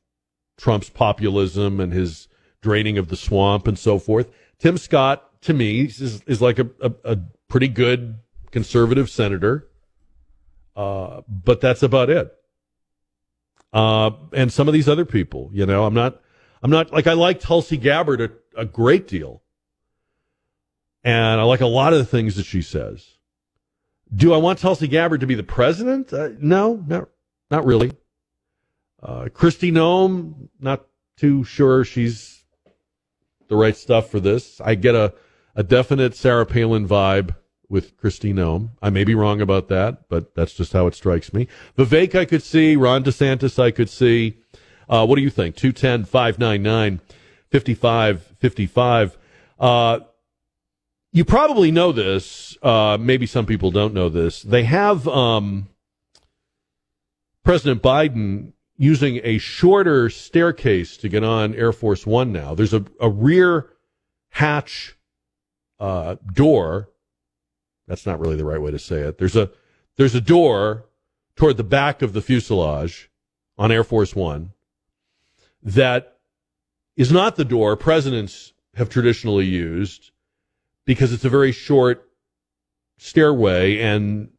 [0.56, 2.28] Trump's populism and his
[2.62, 4.30] draining of the swamp and so forth.
[4.58, 8.18] Tim Scott, to me, is, is like a, a, a pretty good
[8.50, 9.68] conservative senator.
[10.76, 12.32] Uh, but that's about it.
[13.72, 16.20] Uh, and some of these other people, you know, I'm not,
[16.62, 19.42] I'm not like I like Tulsi Gabbard a, a great deal,
[21.02, 23.16] and I like a lot of the things that she says.
[24.14, 26.12] Do I want Tulsi Gabbard to be the president?
[26.12, 27.08] Uh, no, not
[27.50, 27.92] not really.
[29.02, 30.86] Uh, Kristi Noem, not
[31.16, 32.44] too sure she's
[33.48, 34.60] the right stuff for this.
[34.60, 35.14] I get a
[35.54, 37.34] a definite Sarah Palin vibe
[37.68, 38.70] with Christine Noem.
[38.80, 41.48] I may be wrong about that, but that's just how it strikes me.
[41.76, 42.76] Vivek, I could see.
[42.76, 44.38] Ron DeSantis, I could see.
[44.88, 45.56] Uh, what do you think?
[45.56, 47.00] 210 599
[47.50, 49.18] 5555.
[49.58, 50.00] Uh,
[51.12, 52.56] you probably know this.
[52.62, 54.42] Uh, maybe some people don't know this.
[54.42, 55.68] They have um,
[57.42, 62.54] President Biden using a shorter staircase to get on Air Force One now.
[62.54, 63.70] There's a, a rear
[64.30, 64.96] hatch
[65.80, 66.90] uh, door
[67.86, 69.18] that's not really the right way to say it.
[69.18, 69.50] There's a
[69.96, 70.86] there's a door
[71.36, 73.10] toward the back of the fuselage
[73.58, 74.52] on Air Force One
[75.62, 76.18] that
[76.96, 80.10] is not the door presidents have traditionally used
[80.84, 82.08] because it's a very short
[82.98, 84.30] stairway and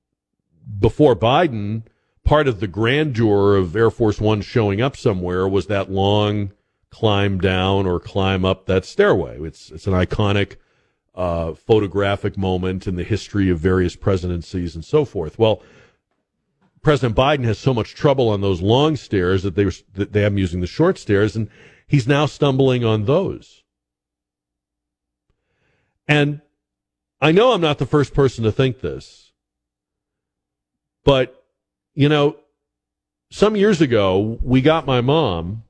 [0.80, 1.84] before Biden
[2.24, 6.52] part of the grandeur of Air Force One showing up somewhere was that long
[6.90, 9.40] climb down or climb up that stairway.
[9.42, 10.56] It's it's an iconic
[11.18, 15.40] uh, photographic moment in the history of various presidencies and so forth.
[15.40, 15.64] Well,
[16.84, 20.22] President Biden has so much trouble on those long stairs that they were, that they
[20.22, 21.50] have him using the short stairs, and
[21.88, 23.64] he's now stumbling on those.
[26.08, 26.42] And
[27.20, 29.34] I know I'm not the first person to think this,
[31.04, 31.44] but,
[31.96, 32.38] you know,
[33.32, 35.64] some years ago, we got my mom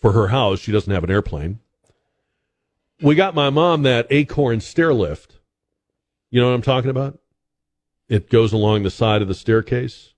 [0.00, 0.60] for her house.
[0.60, 1.58] She doesn't have an airplane.
[3.02, 5.40] We got my mom that acorn stair lift.
[6.30, 7.18] You know what I'm talking about?
[8.08, 10.14] It goes along the side of the staircase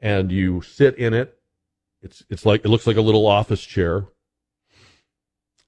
[0.00, 1.38] and you sit in it.
[2.00, 4.06] It's, it's like, it looks like a little office chair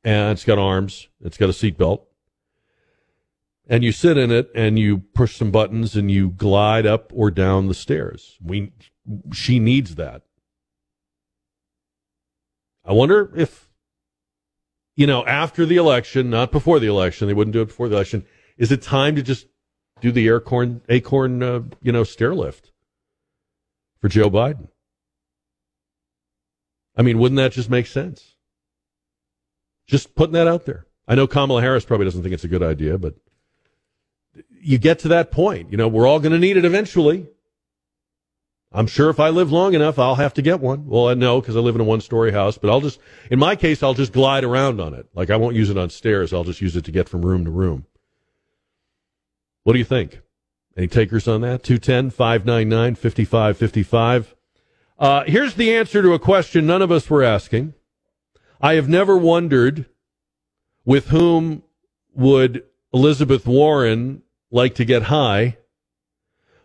[0.02, 1.09] and it's got arms.
[1.22, 2.07] It's got a seatbelt
[3.68, 7.31] and you sit in it and you push some buttons and you glide up or
[7.31, 8.38] down the stairs.
[8.42, 8.72] We,
[9.35, 10.22] she needs that.
[12.87, 13.65] I wonder if,
[14.96, 17.94] you know, after the election, not before the election, they wouldn't do it before the
[17.94, 18.24] election.
[18.56, 19.46] Is it time to just
[20.00, 22.72] do the acorn, acorn, uh, you know, stair lift
[24.00, 24.68] for Joe Biden?
[26.96, 28.37] I mean, wouldn't that just make sense?
[29.87, 30.87] Just putting that out there.
[31.06, 33.14] I know Kamala Harris probably doesn't think it's a good idea, but
[34.50, 35.70] you get to that point.
[35.70, 37.28] You know, we're all going to need it eventually.
[38.72, 40.87] I'm sure if I live long enough, I'll have to get one.
[40.87, 42.98] Well, I know because I live in a one story house, but I'll just,
[43.31, 45.07] in my case, I'll just glide around on it.
[45.14, 46.33] Like I won't use it on stairs.
[46.33, 47.87] I'll just use it to get from room to room.
[49.62, 50.20] What do you think?
[50.76, 51.62] Any takers on that?
[51.62, 54.35] 210 599 5555.
[54.98, 57.74] Uh, here's the answer to a question none of us were asking.
[58.61, 59.87] I have never wondered
[60.85, 61.62] with whom
[62.14, 65.59] would Elizabeth Warren like to get high.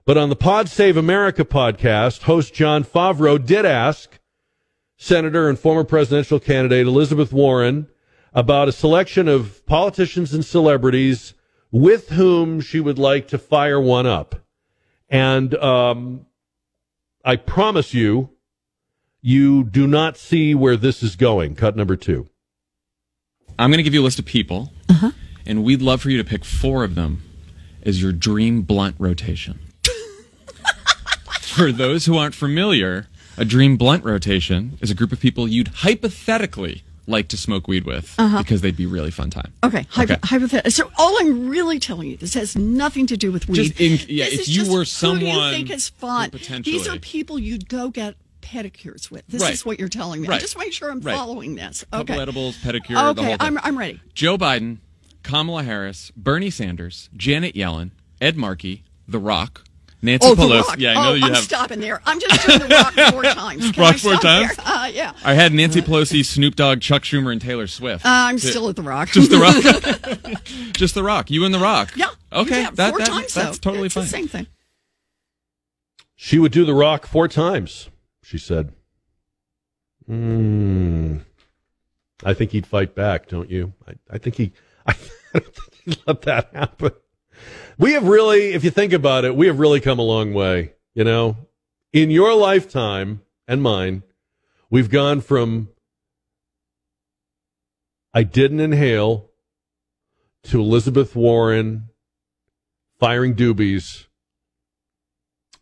[0.03, 4.19] But on the Pod Save America podcast, host Jon Favreau did ask
[4.97, 7.87] Senator and former presidential candidate Elizabeth Warren
[8.33, 11.33] about a selection of politicians and celebrities
[11.71, 14.35] with whom she would like to fire one up.
[15.09, 16.25] And um,
[17.23, 18.29] I promise you,
[19.21, 21.55] you do not see where this is going.
[21.55, 22.27] Cut number two.
[23.59, 25.11] I'm going to give you a list of people, uh-huh.
[25.45, 27.21] and we'd love for you to pick four of them
[27.83, 29.59] as your dream blunt rotation.
[31.51, 35.67] For those who aren't familiar, a dream blunt rotation is a group of people you'd
[35.67, 38.37] hypothetically like to smoke weed with uh-huh.
[38.37, 39.51] because they'd be really fun time.
[39.61, 40.21] Okay, Hypo- okay.
[40.23, 40.71] hypothetical.
[40.71, 43.55] So all I'm really telling you, this has nothing to do with weed.
[43.55, 46.31] Just in, yeah, this if you were someone who you think is fun,
[46.63, 49.27] these are people you'd go get pedicures with.
[49.27, 49.53] This right.
[49.53, 50.29] is what you're telling me.
[50.29, 50.39] Right.
[50.39, 51.13] Just make sure I'm right.
[51.15, 51.83] following this.
[51.91, 52.05] Okay.
[52.05, 53.09] Couple edibles, pedicure.
[53.11, 53.99] Okay, I'm I'm ready.
[54.13, 54.77] Joe Biden,
[55.21, 59.63] Kamala Harris, Bernie Sanders, Janet Yellen, Ed Markey, The Rock,
[60.01, 60.67] Nancy oh, Pelosi.
[60.67, 60.79] Rock.
[60.79, 61.43] Yeah, I know oh, you I'm have.
[61.43, 62.01] stopping there.
[62.05, 63.71] I'm just doing the Rock four times.
[63.71, 64.51] Can rock four times.
[64.57, 65.13] Uh, yeah.
[65.23, 68.03] I had Nancy Pelosi, Snoop Dogg, Chuck Schumer, and Taylor Swift.
[68.05, 69.09] Uh, I'm still at the Rock.
[69.09, 70.41] Just the Rock.
[70.73, 71.29] just the Rock.
[71.29, 71.91] You and the Rock.
[71.95, 72.09] Yeah.
[72.33, 72.63] Okay.
[72.63, 73.33] Yeah, that, four that, times.
[73.33, 73.69] That's though.
[73.69, 74.03] totally it's fine.
[74.05, 74.47] The same thing.
[76.15, 77.89] She would do the Rock four times.
[78.23, 78.73] She said.
[80.07, 81.17] Hmm.
[82.23, 83.73] I think he'd fight back, don't you?
[83.87, 84.53] I, I think he.
[84.85, 84.95] I,
[85.33, 86.91] I don't think he'd let that happen.
[87.81, 90.73] We have really, if you think about it, we have really come a long way.
[90.93, 91.35] You know,
[91.91, 94.03] in your lifetime and mine,
[94.69, 95.69] we've gone from
[98.13, 99.31] I didn't inhale
[100.43, 101.89] to Elizabeth Warren
[102.99, 104.05] firing doobies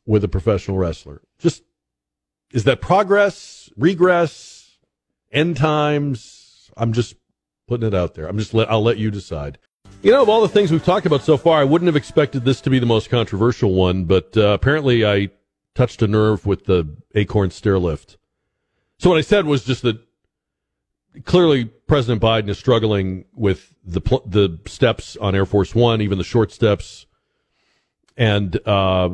[0.06, 1.22] with a professional wrestler.
[1.38, 1.64] Just
[2.52, 4.78] is that progress, regress,
[5.32, 6.70] end times?
[6.76, 7.16] I'm just
[7.66, 8.28] putting it out there.
[8.28, 9.58] I'm just let I'll let you decide.
[10.02, 12.46] You know, of all the things we've talked about so far, I wouldn't have expected
[12.46, 15.30] this to be the most controversial one, but uh, apparently I
[15.76, 18.18] touched a nerve with the Acorn stair lift.
[18.98, 20.00] So what I said was just that
[21.26, 26.18] clearly President Biden is struggling with the pl- the steps on Air Force One, even
[26.18, 27.06] the short steps,
[28.16, 29.10] and uh,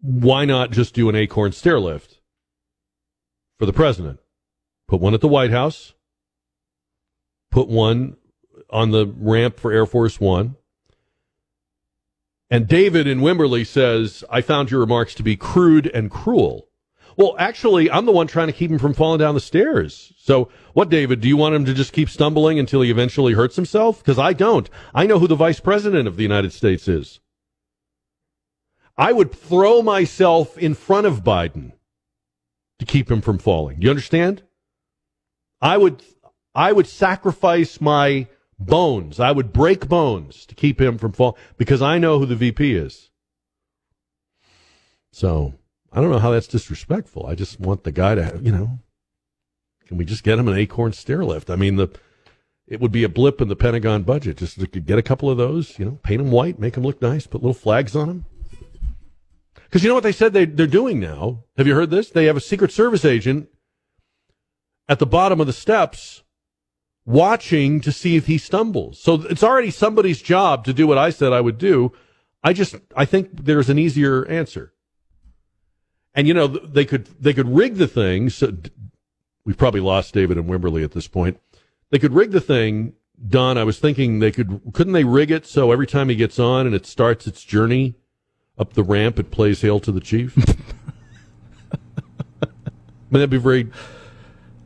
[0.00, 2.20] why not just do an Acorn stair lift
[3.58, 4.18] for the president?
[4.88, 5.92] Put one at the White House.
[7.50, 8.16] Put one
[8.72, 10.56] on the ramp for Air Force One.
[12.50, 16.68] And David in Wimberley says, I found your remarks to be crude and cruel.
[17.16, 20.12] Well, actually, I'm the one trying to keep him from falling down the stairs.
[20.18, 21.20] So, what, David?
[21.20, 23.98] Do you want him to just keep stumbling until he eventually hurts himself?
[23.98, 24.68] Because I don't.
[24.94, 27.20] I know who the vice president of the United States is.
[28.96, 31.72] I would throw myself in front of Biden
[32.78, 33.80] to keep him from falling.
[33.80, 34.42] You understand?
[35.60, 36.02] I would,
[36.54, 38.26] I would sacrifice my
[38.66, 39.20] bones.
[39.20, 42.74] I would break bones to keep him from fall because I know who the VP
[42.74, 43.10] is.
[45.10, 45.54] So
[45.92, 47.26] I don't know how that's disrespectful.
[47.26, 48.78] I just want the guy to have, you know,
[49.86, 51.50] can we just get him an acorn stair lift?
[51.50, 51.88] I mean, the
[52.66, 55.36] it would be a blip in the Pentagon budget just to get a couple of
[55.36, 58.24] those, you know, paint them white, make them look nice, put little flags on them.
[59.54, 61.44] Because you know what they said they, they're doing now?
[61.56, 62.10] Have you heard this?
[62.10, 63.48] They have a Secret Service agent
[64.88, 66.22] at the bottom of the steps
[67.04, 69.00] watching to see if he stumbles.
[69.00, 71.92] So it's already somebody's job to do what I said I would do.
[72.42, 74.72] I just I think there's an easier answer.
[76.14, 78.30] And you know they could they could rig the thing.
[78.30, 78.52] So
[79.44, 81.40] we've probably lost David and Wimberley at this point.
[81.90, 82.94] They could rig the thing.
[83.28, 86.38] Don, I was thinking they could couldn't they rig it so every time he gets
[86.38, 87.94] on and it starts its journey
[88.58, 90.36] up the ramp, it plays "Hail to the Chief."
[93.12, 93.70] I mean, that'd be very,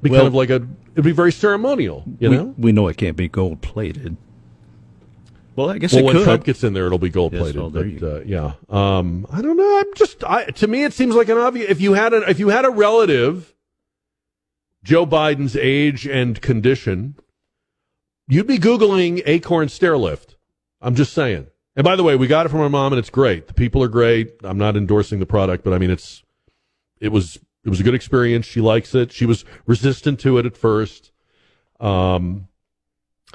[0.02, 2.54] be well, kind of like a, it'd be very ceremonial, you we, know.
[2.58, 4.16] We know it can't be gold plated.
[5.56, 6.24] Well, I guess well, when could.
[6.24, 7.74] Trump gets in there, it'll be gold plated.
[7.74, 9.78] Yes, well, uh, yeah, um, I don't know.
[9.78, 11.70] I'm just I, to me, it seems like an obvious.
[11.70, 13.54] If you had a if you had a relative,
[14.84, 17.16] Joe Biden's age and condition,
[18.28, 20.36] you'd be googling Acorn stair lift.
[20.82, 21.46] I'm just saying.
[21.74, 23.48] And by the way, we got it from our mom, and it's great.
[23.48, 24.32] The people are great.
[24.44, 26.22] I'm not endorsing the product, but I mean, it's
[27.00, 28.46] it was it was a good experience.
[28.46, 29.10] She likes it.
[29.10, 31.10] She was resistant to it at first.
[31.80, 32.46] Um,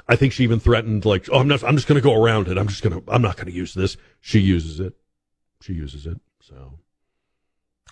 [0.08, 1.62] I think she even threatened, like, "Oh, I'm not.
[1.62, 2.56] I'm just going to go around it.
[2.56, 3.12] I'm just going to.
[3.12, 4.94] I'm not going to use this." She uses it.
[5.60, 6.18] She uses it.
[6.40, 6.78] So,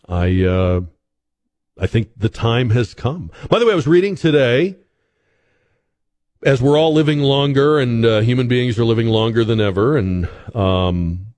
[0.08, 0.80] I, uh,
[1.78, 3.30] I think the time has come.
[3.50, 4.76] By the way, I was reading today.
[6.42, 10.26] As we're all living longer, and uh, human beings are living longer than ever, and
[10.54, 11.29] um,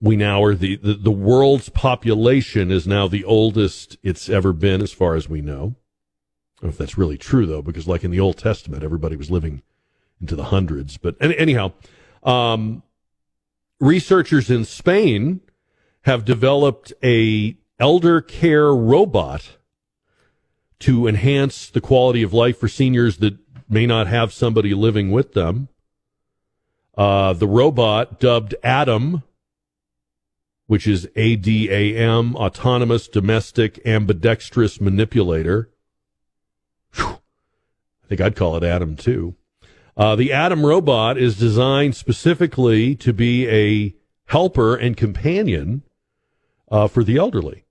[0.00, 4.80] we now are the, the the world's population is now the oldest it's ever been,
[4.80, 5.76] as far as we know.
[6.58, 9.16] I don't know if that's really true though, because like in the Old Testament, everybody
[9.16, 9.62] was living
[10.20, 10.96] into the hundreds.
[10.96, 11.72] But anyhow,
[12.22, 12.82] um,
[13.78, 15.40] researchers in Spain
[16.02, 19.56] have developed a elder care robot
[20.80, 23.36] to enhance the quality of life for seniors that
[23.68, 25.68] may not have somebody living with them.
[26.96, 29.22] Uh, the robot, dubbed Adam,
[30.70, 35.68] which is ADAM, Autonomous Domestic Ambidextrous Manipulator.
[36.94, 37.06] Whew.
[38.04, 39.34] I think I'd call it Adam too.
[39.96, 43.96] Uh, the Adam robot is designed specifically to be a
[44.26, 45.82] helper and companion
[46.70, 47.64] uh, for the elderly.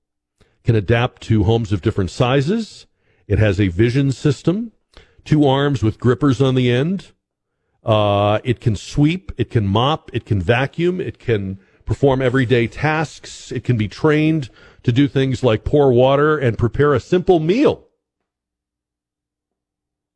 [0.65, 2.85] Can adapt to homes of different sizes.
[3.29, 4.73] It has a vision system,
[5.23, 7.13] two arms with grippers on the end.
[7.81, 11.59] Uh, it can sweep, it can mop, it can vacuum, it can
[11.89, 13.51] perform everyday tasks.
[13.51, 14.49] It can be trained
[14.83, 17.87] to do things like pour water and prepare a simple meal.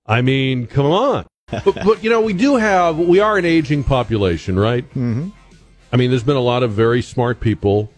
[0.05, 1.25] I mean, come on
[1.65, 4.87] but, but, you know, we do have we are an aging population, right?
[4.89, 5.29] Mm-hmm.
[5.91, 7.91] I mean, there's been a lot of very smart people,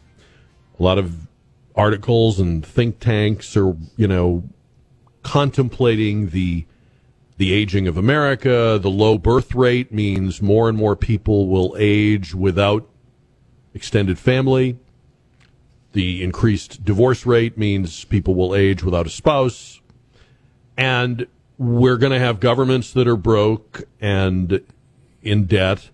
[0.80, 1.28] a lot of
[1.76, 4.44] articles and think tanks are you know
[5.24, 6.66] contemplating the
[7.38, 8.80] the aging of America.
[8.82, 12.88] The low birth rate means more and more people will age without
[13.76, 14.80] extended family.
[15.92, 19.82] The increased divorce rate means people will age without a spouse.
[20.78, 24.62] And we're going to have governments that are broke and
[25.22, 25.90] in debt,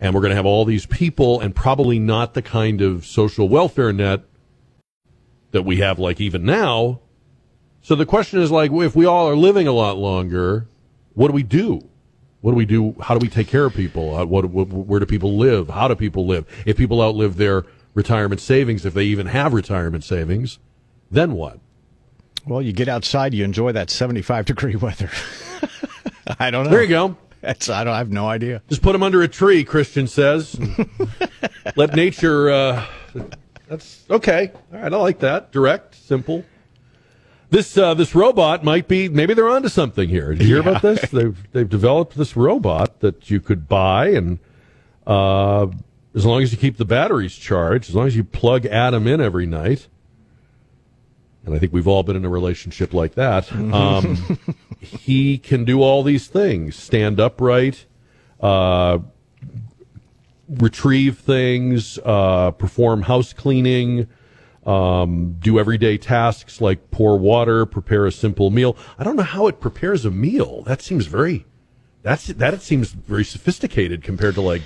[0.00, 3.48] and we're going to have all these people, and probably not the kind of social
[3.48, 4.22] welfare net
[5.52, 7.00] that we have, like even now.
[7.82, 10.66] So the question is, like, if we all are living a lot longer,
[11.14, 11.88] what do we do?
[12.42, 12.94] What do we do?
[13.00, 14.16] How do we take care of people?
[14.16, 15.70] How, what, what, where do people live?
[15.70, 16.44] How do people live?
[16.66, 17.64] If people outlive their
[17.94, 20.58] retirement savings, if they even have retirement savings,
[21.10, 21.60] then what?
[22.44, 25.10] Well, you get outside, you enjoy that 75 degree weather.
[26.40, 26.70] I don't know.
[26.70, 27.16] There you go.
[27.42, 28.62] That's, I don't I have no idea.
[28.68, 30.58] Just put them under a tree, Christian says.
[31.76, 32.50] Let nature.
[32.50, 32.86] Uh,
[33.68, 34.50] that's okay.
[34.72, 35.52] All right, I like that.
[35.52, 36.44] Direct, simple.
[37.52, 40.30] This uh, this robot might be maybe they're onto something here.
[40.30, 40.70] Did you hear yeah.
[40.70, 41.10] about this?
[41.10, 44.38] They've they've developed this robot that you could buy, and
[45.06, 45.66] uh,
[46.14, 49.20] as long as you keep the batteries charged, as long as you plug Adam in
[49.20, 49.88] every night,
[51.44, 53.48] and I think we've all been in a relationship like that.
[53.48, 53.74] Mm-hmm.
[53.74, 54.38] Um,
[54.80, 57.84] he can do all these things: stand upright,
[58.40, 58.98] uh,
[60.48, 64.08] retrieve things, uh, perform house cleaning,
[64.64, 68.76] um, do everyday tasks like pour water, prepare a simple meal.
[68.98, 70.62] I don't know how it prepares a meal.
[70.62, 71.46] That seems very
[72.02, 74.62] that's that it seems very sophisticated compared to like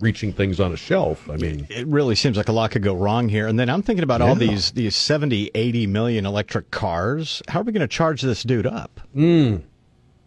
[0.00, 1.28] reaching things on a shelf.
[1.30, 3.46] I mean, it really seems like a lot could go wrong here.
[3.46, 4.28] And then I'm thinking about yeah.
[4.28, 7.42] all these these 70, 80 million electric cars.
[7.48, 9.00] How are we going to charge this dude up?
[9.16, 9.62] Mm.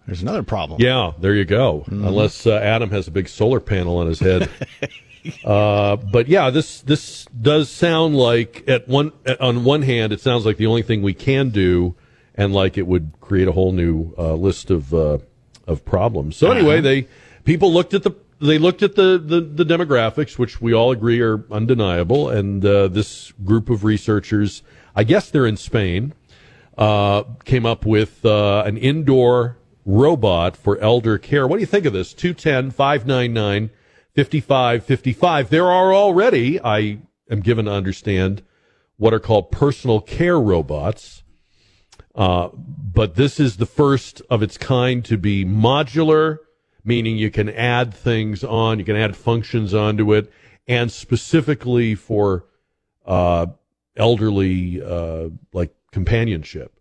[0.05, 0.81] There's another problem.
[0.81, 1.83] Yeah, there you go.
[1.89, 2.07] Mm.
[2.07, 4.49] Unless uh, Adam has a big solar panel on his head.
[5.45, 10.45] uh, but yeah, this this does sound like at one on one hand, it sounds
[10.45, 11.95] like the only thing we can do,
[12.35, 15.17] and like it would create a whole new uh, list of uh,
[15.65, 16.35] of problems.
[16.35, 16.81] So anyway, uh-huh.
[16.81, 17.07] they
[17.43, 21.21] people looked at the they looked at the, the, the, demographics, which we all agree
[21.21, 24.61] are undeniable, and uh, this group of researchers,
[24.95, 26.13] I guess they're in Spain,
[26.77, 31.47] uh, came up with uh, an indoor robot for elder care.
[31.47, 32.13] What do you think of this?
[32.13, 33.71] 210 599
[34.17, 35.51] 5555.
[35.51, 36.97] There are already, I
[37.29, 38.41] am given to understand,
[38.97, 41.21] what are called personal care robots.
[42.15, 46.39] Uh, but this is the first of its kind to be modular,
[46.83, 50.31] meaning you can add things on, you can add functions onto it,
[50.67, 52.45] and specifically for
[53.05, 53.45] uh,
[53.95, 56.73] elderly, uh, like companionship.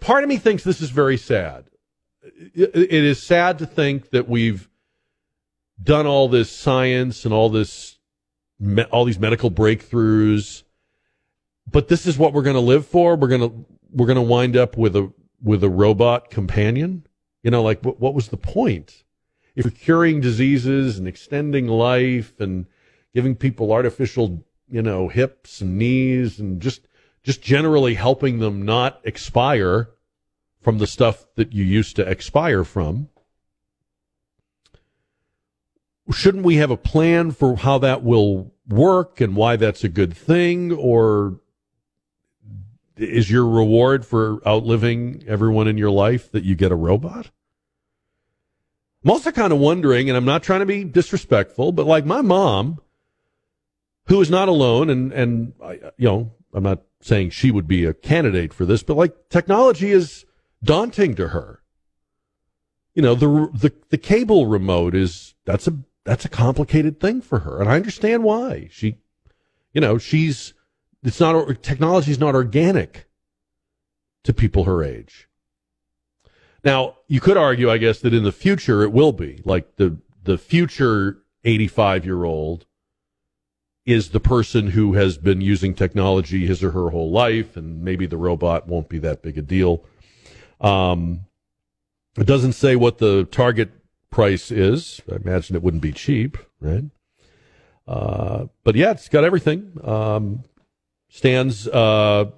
[0.00, 1.66] Part of me thinks this is very sad.
[2.52, 4.68] It is sad to think that we've
[5.82, 7.98] done all this science and all this,
[8.90, 10.62] all these medical breakthroughs,
[11.70, 13.16] but this is what we're going to live for.
[13.16, 15.12] We're going to we're going to wind up with a
[15.42, 17.06] with a robot companion.
[17.42, 19.04] You know, like what, what was the point?
[19.54, 22.66] If you're curing diseases and extending life and
[23.14, 26.88] giving people artificial, you know, hips and knees and just
[27.22, 29.90] just generally helping them not expire
[30.60, 33.08] from the stuff that you used to expire from.
[36.12, 40.16] Shouldn't we have a plan for how that will work and why that's a good
[40.16, 40.72] thing?
[40.72, 41.40] Or
[42.96, 47.30] is your reward for outliving everyone in your life that you get a robot?
[49.04, 52.22] I'm also kind of wondering, and I'm not trying to be disrespectful, but like my
[52.22, 52.80] mom,
[54.06, 55.52] who is not alone, and and
[55.96, 59.90] you know, I'm not saying she would be a candidate for this, but like technology
[59.90, 60.24] is
[60.62, 61.60] daunting to her.
[62.94, 67.40] You know, the the the cable remote is that's a that's a complicated thing for
[67.40, 68.68] her, and I understand why.
[68.70, 68.98] She,
[69.72, 70.54] you know, she's
[71.02, 73.06] it's not technology is not organic
[74.24, 75.28] to people her age.
[76.62, 79.98] Now, you could argue, I guess, that in the future it will be like the
[80.22, 82.66] the future 85 year old
[83.84, 88.06] is the person who has been using technology his or her whole life, and maybe
[88.06, 89.84] the robot won't be that big a deal.
[90.60, 91.26] Um,
[92.16, 93.72] it doesn't say what the target
[94.14, 95.00] price is.
[95.10, 96.84] I imagine it wouldn't be cheap, right?
[97.86, 99.78] Uh, but yeah, it's got everything.
[99.82, 100.44] Um,
[101.08, 102.30] stands uh,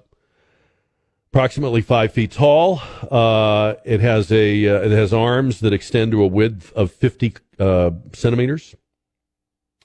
[1.31, 2.81] approximately five feet tall.
[3.09, 7.35] Uh, it has a uh, it has arms that extend to a width of fifty
[7.59, 8.75] uh, centimeters.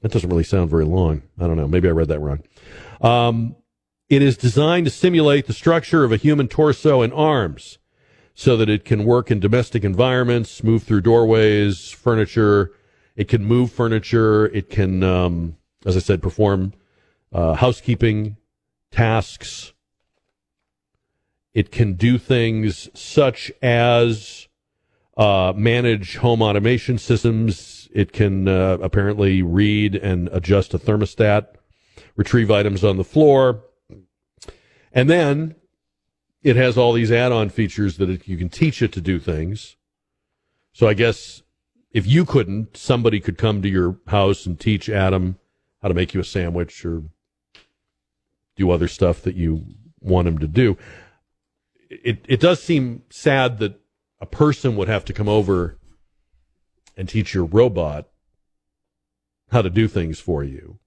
[0.00, 1.22] That doesn't really sound very long.
[1.38, 1.68] I don't know.
[1.68, 2.42] Maybe I read that wrong.
[3.02, 3.54] Um,
[4.08, 7.78] it is designed to simulate the structure of a human torso and arms
[8.34, 12.72] so that it can work in domestic environments, move through doorways, furniture.
[13.16, 14.46] It can move furniture.
[14.46, 16.72] It can, um, as I said, perform
[17.32, 18.36] uh, housekeeping
[18.90, 19.72] tasks.
[21.52, 24.48] It can do things such as
[25.16, 27.88] uh, manage home automation systems.
[27.92, 31.48] It can uh, apparently read and adjust a thermostat,
[32.16, 33.64] retrieve items on the floor.
[34.92, 35.56] And then
[36.42, 39.76] it has all these add-on features that it, you can teach it to do things.
[40.72, 41.42] So I guess
[41.92, 45.38] if you couldn't, somebody could come to your house and teach Adam
[45.82, 47.04] how to make you a sandwich or
[48.56, 49.66] do other stuff that you
[50.00, 50.76] want him to do.
[51.90, 53.80] It it does seem sad that
[54.20, 55.78] a person would have to come over
[56.96, 58.08] and teach your robot
[59.50, 60.78] how to do things for you.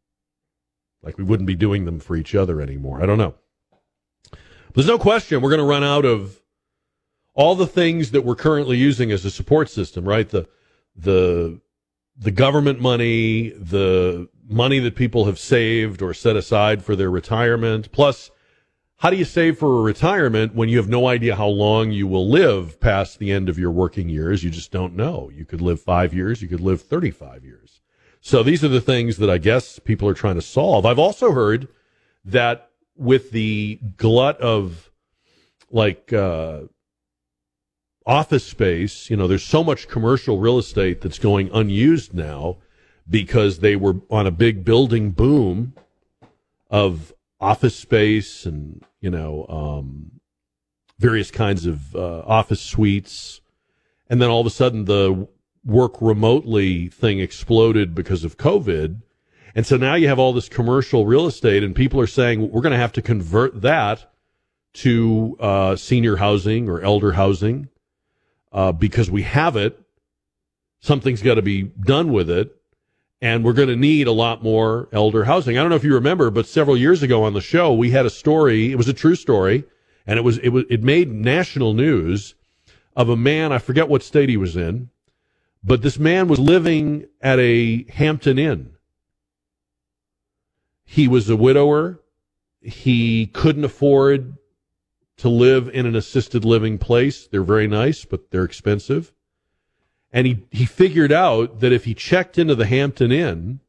[1.03, 3.01] Like we wouldn't be doing them for each other anymore.
[3.01, 3.36] I don't know.
[4.76, 6.41] There's no question we're going to run out of
[7.34, 10.28] all the things that we're currently using as a support system, right?
[10.28, 10.47] The
[10.97, 11.61] the
[12.17, 17.91] the government money, the money that people have saved or set aside for their retirement,
[17.93, 18.32] plus
[18.97, 22.07] how do you save for a retirement when you have no idea how long you
[22.07, 24.43] will live past the end of your working years?
[24.43, 25.30] You just don't know.
[25.34, 27.82] You could live five years, you could live 35 years.
[28.19, 30.86] So these are the things that I guess people are trying to solve.
[30.86, 31.67] I've also heard
[32.23, 34.89] that with the glut of
[35.70, 36.62] like uh,
[38.06, 42.58] office space, you know, there's so much commercial real estate that's going unused now
[43.10, 45.74] because they were on a big building boom
[46.70, 50.12] of office space and you know um,
[50.98, 53.41] various kinds of uh, office suites,
[54.10, 55.28] and then all of a sudden the
[55.64, 59.02] work remotely thing exploded because of COVID
[59.56, 62.62] and so now you have all this commercial real estate, and people are saying we're
[62.62, 64.12] going to have to convert that
[64.74, 67.70] to uh, senior housing or elder housing
[68.51, 69.80] uh, because we have it.
[70.82, 72.53] Something's got to be done with it.
[73.22, 75.58] And we're going to need a lot more elder housing.
[75.58, 78.06] I don't know if you remember, but several years ago on the show, we had
[78.06, 78.74] a story.
[78.74, 79.64] It was a true story,
[80.06, 82.36] and it was it was it made national news
[82.93, 83.53] of a man.
[83.53, 84.89] I forget what state he was in,
[85.64, 88.74] but this man was living at a Hampton Inn
[90.86, 91.99] he was a widower.
[92.61, 94.38] He couldn't afford
[95.17, 97.27] to live in an assisted living place.
[97.27, 99.11] They're very nice, but they're expensive.
[100.11, 103.59] And he, he figured out that if he checked into the Hampton Inn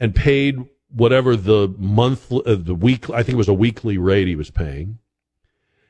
[0.00, 0.58] and paid
[0.88, 4.50] whatever the month, uh, the week, I think it was a weekly rate he was
[4.50, 4.98] paying,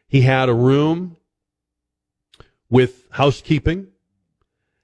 [0.06, 1.16] he had a room
[2.70, 3.88] with housekeeping.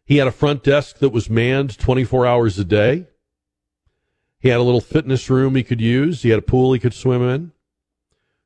[0.04, 3.06] He had a front desk that was manned 24 hours a day.
[4.40, 6.22] He had a little fitness room he could use.
[6.22, 7.52] He had a pool he could swim in.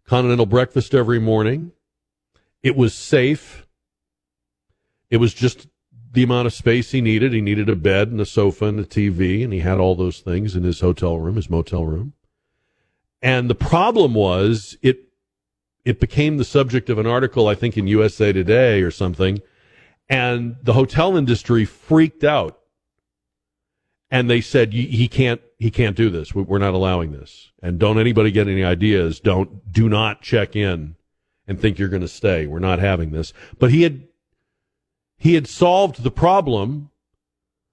[0.05, 1.72] Continental breakfast every morning.
[2.62, 3.66] It was safe.
[5.09, 5.68] It was just
[6.12, 7.32] the amount of space he needed.
[7.32, 10.20] He needed a bed and a sofa and a TV, and he had all those
[10.20, 12.12] things in his hotel room, his motel room.
[13.22, 15.01] And the problem was it
[15.84, 19.42] it became the subject of an article, I think, in USA Today or something,
[20.09, 22.59] and the hotel industry freaked out,
[24.11, 26.34] and they said he can't he can't do this.
[26.34, 29.20] We're not allowing this, and don't anybody get any ideas.
[29.20, 30.96] Don't do not check in
[31.46, 32.46] and think you're going to stay.
[32.46, 33.32] We're not having this.
[33.59, 34.07] But he had
[35.16, 36.90] he had solved the problem.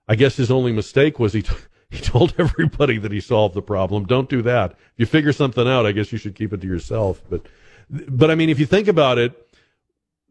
[0.07, 1.55] I guess his only mistake was he t-
[1.89, 4.05] he told everybody that he solved the problem.
[4.05, 4.71] Don't do that.
[4.71, 7.21] If you figure something out, I guess you should keep it to yourself.
[7.29, 7.45] But
[7.89, 9.33] but I mean, if you think about it,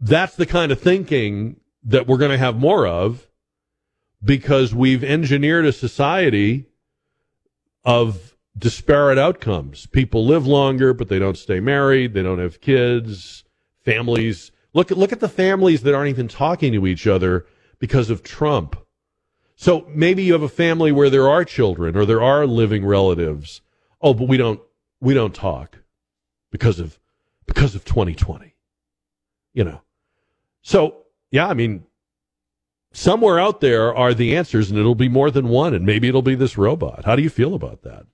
[0.00, 3.26] that's the kind of thinking that we're going to have more of
[4.22, 6.66] because we've engineered a society
[7.84, 9.86] of disparate outcomes.
[9.86, 12.14] People live longer, but they don't stay married.
[12.14, 13.44] They don't have kids.
[13.84, 17.46] Families look at look at the families that aren't even talking to each other
[17.78, 18.76] because of Trump.
[19.56, 23.60] So maybe you have a family where there are children or there are living relatives.
[24.00, 24.60] Oh, but we don't
[25.00, 25.78] we don't talk
[26.50, 26.98] because of
[27.46, 28.54] because of 2020.
[29.52, 29.82] You know.
[30.62, 31.84] So, yeah, I mean
[32.92, 36.22] somewhere out there are the answers and it'll be more than one and maybe it'll
[36.22, 37.04] be this robot.
[37.04, 38.06] How do you feel about that?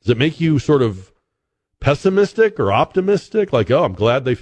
[0.00, 1.12] Does it make you sort of
[1.80, 3.52] pessimistic or optimistic?
[3.52, 4.36] Like, oh, I'm glad they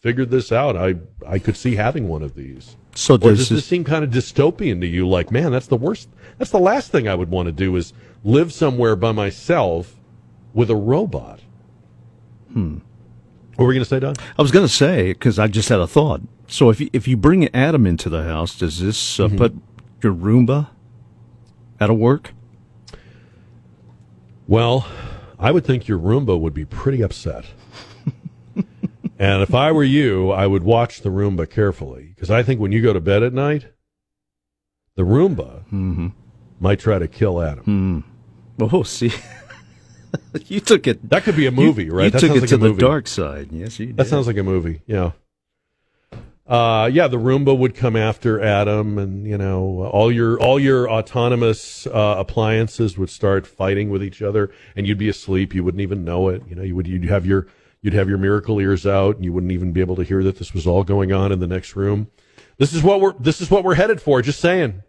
[0.00, 0.76] figured this out.
[0.76, 2.76] I I could see having one of these.
[2.94, 5.08] So does, does this seem kind of dystopian to you?
[5.08, 6.08] Like, man, that's the worst.
[6.38, 7.92] That's the last thing I would want to do is
[8.22, 9.96] live somewhere by myself
[10.52, 11.40] with a robot.
[12.52, 12.78] Hmm.
[13.56, 14.14] What were we going to say, Don?
[14.38, 16.22] I was going to say because I just had a thought.
[16.48, 19.36] So if you, if you bring Adam into the house, does this uh, mm-hmm.
[19.36, 19.54] put
[20.02, 20.68] your Roomba
[21.80, 22.32] out of work?
[24.46, 24.86] Well,
[25.38, 27.46] I would think your Roomba would be pretty upset.
[29.18, 32.72] and if I were you, I would watch the Roomba carefully because I think when
[32.72, 33.66] you go to bed at night,
[34.96, 36.08] the Roomba mm-hmm.
[36.60, 38.04] might try to kill Adam.
[38.60, 38.72] Mm.
[38.72, 39.12] Oh, see.
[40.46, 41.08] you took it.
[41.10, 42.04] That could be a movie, you, right?
[42.04, 43.50] You that took it like to the dark side.
[43.52, 43.96] Yes, you did.
[43.96, 44.80] That sounds like a movie.
[44.86, 45.12] Yeah.
[46.46, 50.90] Uh, yeah, the Roomba would come after Adam, and you know all your all your
[50.90, 55.54] autonomous uh, appliances would start fighting with each other, and you'd be asleep.
[55.54, 56.42] You wouldn't even know it.
[56.46, 57.46] You know, you would you'd have your
[57.80, 60.38] you'd have your miracle ears out, and you wouldn't even be able to hear that
[60.38, 62.08] this was all going on in the next room.
[62.58, 64.20] This is what we're this is what we're headed for.
[64.20, 64.82] Just saying.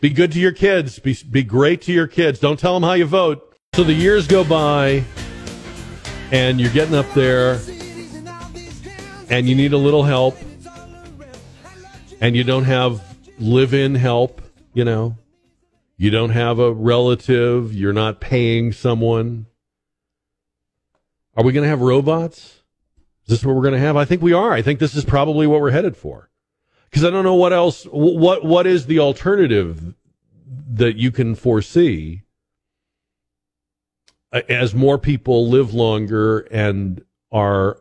[0.00, 0.98] Be good to your kids.
[0.98, 2.38] Be be great to your kids.
[2.38, 3.49] Don't tell them how you vote.
[3.80, 5.04] So the years go by,
[6.30, 7.58] and you're getting up there,
[9.30, 10.36] and you need a little help
[12.20, 13.02] and you don't have
[13.38, 14.42] live in help,
[14.74, 15.16] you know,
[15.96, 19.46] you don't have a relative, you're not paying someone.
[21.34, 22.60] Are we going to have robots?
[23.24, 23.96] Is this what we're going to have?
[23.96, 24.52] I think we are.
[24.52, 26.28] I think this is probably what we're headed for.
[26.90, 29.94] Because I don't know what else, what, what is the alternative
[30.68, 32.24] that you can foresee
[34.32, 37.80] as more people live longer and are,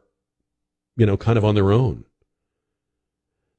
[0.96, 2.06] you know, kind of on their own?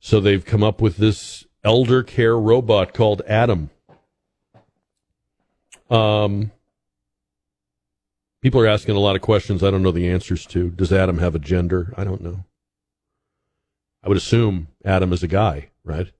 [0.01, 3.71] So they've come up with this elder care robot called Adam.
[5.91, 6.53] Um,
[8.41, 10.71] people are asking a lot of questions I don't know the answers to.
[10.71, 11.93] Does Adam have a gender?
[11.97, 12.45] I don't know.
[14.03, 16.11] I would assume Adam is a guy, right?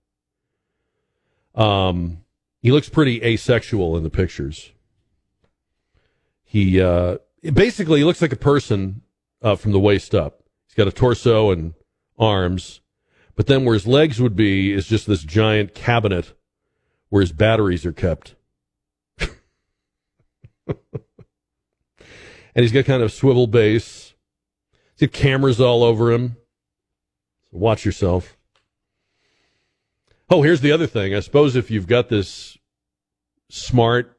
[1.55, 2.19] Um,
[2.61, 4.73] he looks pretty asexual in the pictures.
[6.51, 9.03] He uh, basically he looks like a person
[9.41, 10.43] uh, from the waist up.
[10.67, 11.75] He's got a torso and
[12.19, 12.81] arms,
[13.37, 16.33] but then where his legs would be is just this giant cabinet
[17.09, 18.35] where his batteries are kept.
[20.67, 20.77] and
[22.57, 24.15] he's got kind of swivel base.
[24.97, 26.37] He's got cameras all over him.
[27.53, 28.37] So watch yourself.
[30.29, 31.15] Oh, here's the other thing.
[31.15, 32.59] I suppose if you've got this
[33.51, 34.19] smart,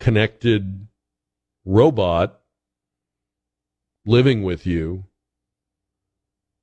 [0.00, 0.88] connected
[1.64, 2.40] robot
[4.04, 5.04] living with you,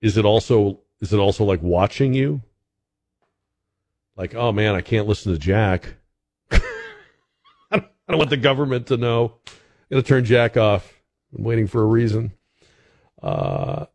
[0.01, 2.41] is it also is it also like watching you?
[4.17, 5.95] Like, oh man, I can't listen to Jack.
[6.51, 6.59] I,
[7.71, 9.35] don't, I don't want the government to know.
[9.47, 9.53] I'm
[9.91, 10.93] gonna turn Jack off.
[11.37, 12.31] I'm waiting for a reason.
[13.21, 13.85] Uh,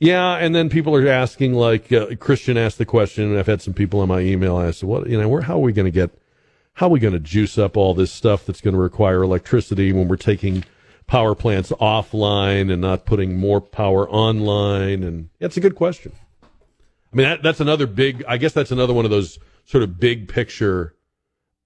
[0.00, 3.62] Yeah, and then people are asking, like uh, Christian asked the question, and I've had
[3.62, 5.28] some people on my email ask, "What you know?
[5.28, 6.10] Where, how are we going to get?
[6.74, 9.92] How are we going to juice up all this stuff that's going to require electricity
[9.92, 10.64] when we're taking
[11.06, 16.12] power plants offline and not putting more power online?" And that's a good question.
[16.42, 18.24] I mean, that, that's another big.
[18.26, 20.94] I guess that's another one of those sort of big picture,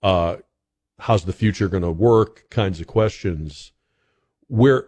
[0.02, 0.36] uh,
[0.98, 3.72] how's the future going to work kinds of questions.
[4.48, 4.86] Where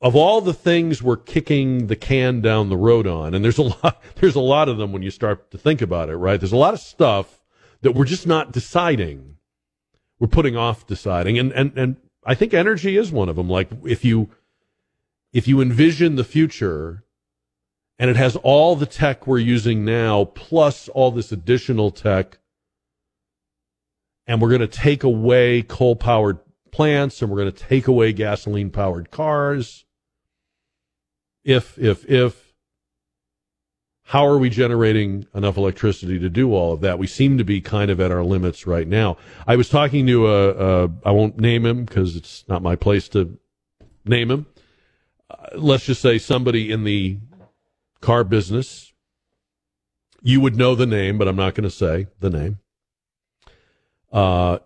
[0.00, 3.62] of all the things we're kicking the can down the road on, and there's a
[3.82, 6.40] lot, there's a lot of them when you start to think about it, right?
[6.40, 7.44] There's a lot of stuff
[7.82, 9.36] that we're just not deciding.
[10.18, 13.48] We're putting off deciding, and and and I think energy is one of them.
[13.48, 14.30] Like if you
[15.32, 17.04] if you envision the future,
[17.98, 22.38] and it has all the tech we're using now, plus all this additional tech,
[24.26, 26.38] and we're going to take away coal powered
[26.70, 29.84] plants, and we're going to take away gasoline powered cars
[31.44, 32.47] if, if, if,
[34.08, 36.98] how are we generating enough electricity to do all of that?
[36.98, 39.18] We seem to be kind of at our limits right now.
[39.46, 43.06] I was talking to a, a I won't name him because it's not my place
[43.10, 43.38] to
[44.06, 44.46] name him.
[45.28, 47.18] Uh, let's just say somebody in the
[48.00, 48.94] car business.
[50.22, 52.60] You would know the name, but I'm not going to say the name.
[54.10, 54.60] Uh,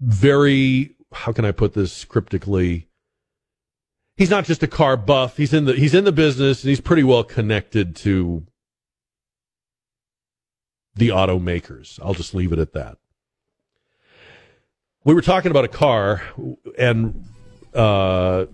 [0.00, 2.87] very, how can I put this cryptically?
[4.18, 5.38] He's not just a car buff.
[5.38, 8.44] He's in the he's in the business and he's pretty well connected to
[10.94, 11.98] the automakers.
[12.02, 12.98] I'll just leave it at that.
[15.04, 16.22] We were talking about a car
[16.76, 17.24] and
[17.72, 18.46] uh,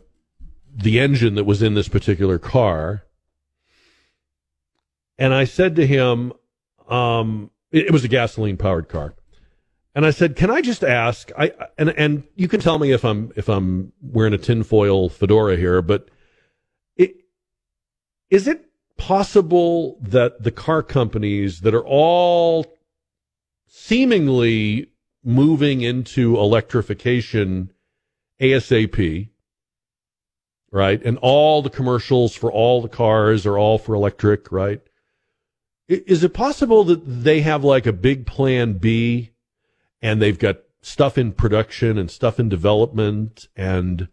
[0.72, 3.04] the engine that was in this particular car,
[5.18, 6.32] and I said to him,
[6.88, 9.14] um, it, it was a gasoline powered car.
[9.94, 11.30] And I said, "Can I just ask?
[11.38, 15.56] I and and you can tell me if I'm if I'm wearing a tinfoil fedora
[15.56, 16.08] here, but
[16.96, 17.14] it,
[18.28, 18.64] is it
[18.96, 22.66] possible that the car companies that are all
[23.68, 24.90] seemingly
[25.22, 27.72] moving into electrification
[28.40, 29.28] ASAP,
[30.72, 31.02] right?
[31.04, 34.80] And all the commercials for all the cars are all for electric, right?
[35.86, 39.30] Is it possible that they have like a big plan B
[40.04, 44.06] and they've got stuff in production and stuff in development and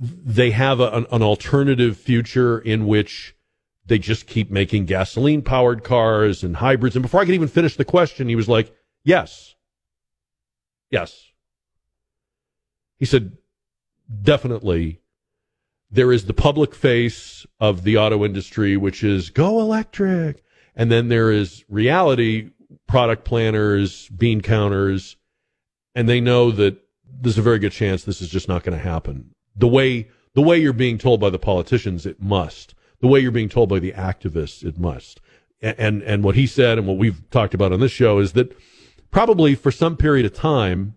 [0.00, 3.36] they have a, an, an, alternative future in which
[3.86, 6.96] they just keep making gasoline powered cars and hybrids.
[6.96, 9.54] And before I could even finish the question, he was like, Yes.
[10.90, 11.30] Yes.
[12.96, 13.38] He said,
[14.22, 15.00] Definitely.
[15.88, 20.42] There is the public face of the auto industry, which is go electric.
[20.74, 22.50] And then there is reality,
[22.88, 25.16] product planners, bean counters,
[25.94, 26.76] and they know that
[27.20, 29.30] there's a very good chance this is just not going to happen.
[29.54, 32.74] The way the way you're being told by the politicians, it must.
[33.00, 35.20] The way you're being told by the activists, it must.
[35.60, 38.56] And and what he said and what we've talked about on this show is that
[39.10, 40.94] probably for some period of time,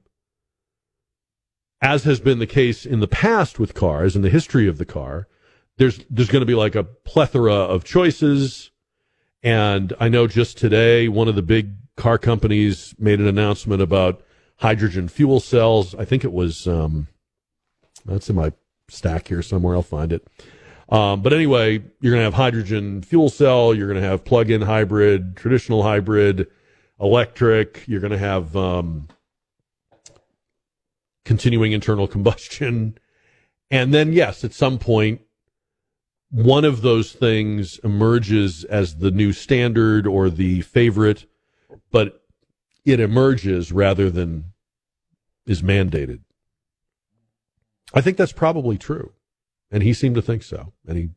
[1.82, 4.86] as has been the case in the past with cars in the history of the
[4.86, 5.28] car,
[5.78, 8.70] there's there's going to be like a plethora of choices.
[9.42, 14.24] And I know just today, one of the big car companies made an announcement about
[14.58, 15.96] hydrogen fuel cells.
[15.96, 17.08] I think it was, um,
[18.06, 18.54] that's in my
[18.90, 19.76] stack here somewhere.
[19.76, 20.28] I'll find it.
[20.90, 23.74] Um, but anyway, you're going to have hydrogen fuel cell.
[23.74, 26.48] You're going to have plug-in hybrid, traditional hybrid,
[27.00, 27.84] electric.
[27.88, 29.08] You're going to have um,
[31.24, 32.98] continuing internal combustion.
[33.70, 35.22] And then, yes, at some point,
[36.30, 41.26] one of those things emerges as the new standard or the favorite
[41.92, 42.24] but
[42.86, 44.46] it emerges rather than
[45.46, 46.22] is mandated.
[47.94, 49.12] I think that's probably true.
[49.70, 50.74] And he seemed to think so.
[50.88, 51.10] And he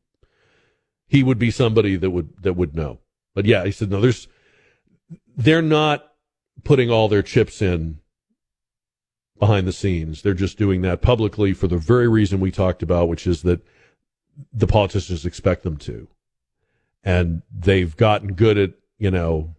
[1.06, 3.00] he would be somebody that would that would know.
[3.34, 4.28] But yeah, he said no, there's
[5.36, 6.12] they're not
[6.62, 8.00] putting all their chips in
[9.38, 10.22] behind the scenes.
[10.22, 13.60] They're just doing that publicly for the very reason we talked about, which is that
[14.52, 16.08] the politicians expect them to.
[17.02, 19.54] And they've gotten good at, you know,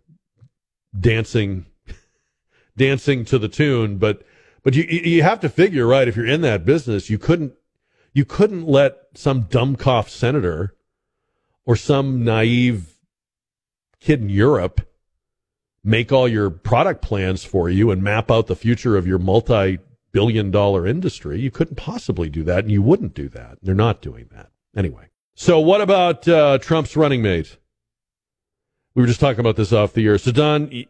[0.99, 1.65] dancing
[2.77, 4.23] dancing to the tune but
[4.63, 7.53] but you you have to figure right if you're in that business you couldn't
[8.13, 10.73] you couldn't let some dumbcough senator
[11.65, 12.95] or some naive
[13.99, 14.81] kid in Europe
[15.83, 19.79] make all your product plans for you and map out the future of your multi
[20.11, 21.39] billion dollar industry.
[21.39, 23.57] You couldn't possibly do that, and you wouldn't do that.
[23.61, 24.49] They're not doing that.
[24.75, 25.09] Anyway.
[25.35, 27.57] So, what about uh, Trump's running mate?
[28.95, 30.17] We were just talking about this off the air.
[30.17, 30.85] So, Don,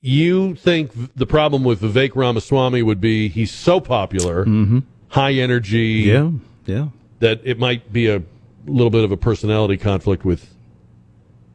[0.00, 4.80] you think the problem with Vivek Ramaswamy would be he's so popular, mm-hmm.
[5.08, 6.30] high energy, yeah,
[6.66, 6.88] yeah,
[7.18, 8.22] that it might be a
[8.66, 10.54] little bit of a personality conflict with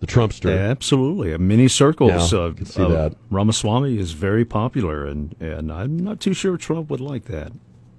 [0.02, 0.54] the Trumpster.
[0.54, 2.34] Yeah, absolutely, a mini circles.
[2.34, 3.16] Yeah, uh, can see uh, that.
[3.30, 7.54] Ramaswamy is very popular, and and I'm not too sure Trump would like that.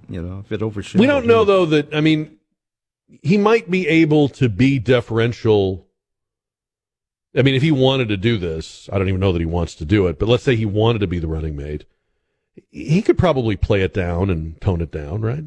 [0.07, 1.01] You know, if it overshadowed.
[1.01, 2.37] We don't know though that I mean
[3.21, 5.84] he might be able to be deferential.
[7.37, 9.75] I mean, if he wanted to do this, I don't even know that he wants
[9.75, 11.85] to do it, but let's say he wanted to be the running mate,
[12.71, 15.43] he could probably play it down and tone it down, right?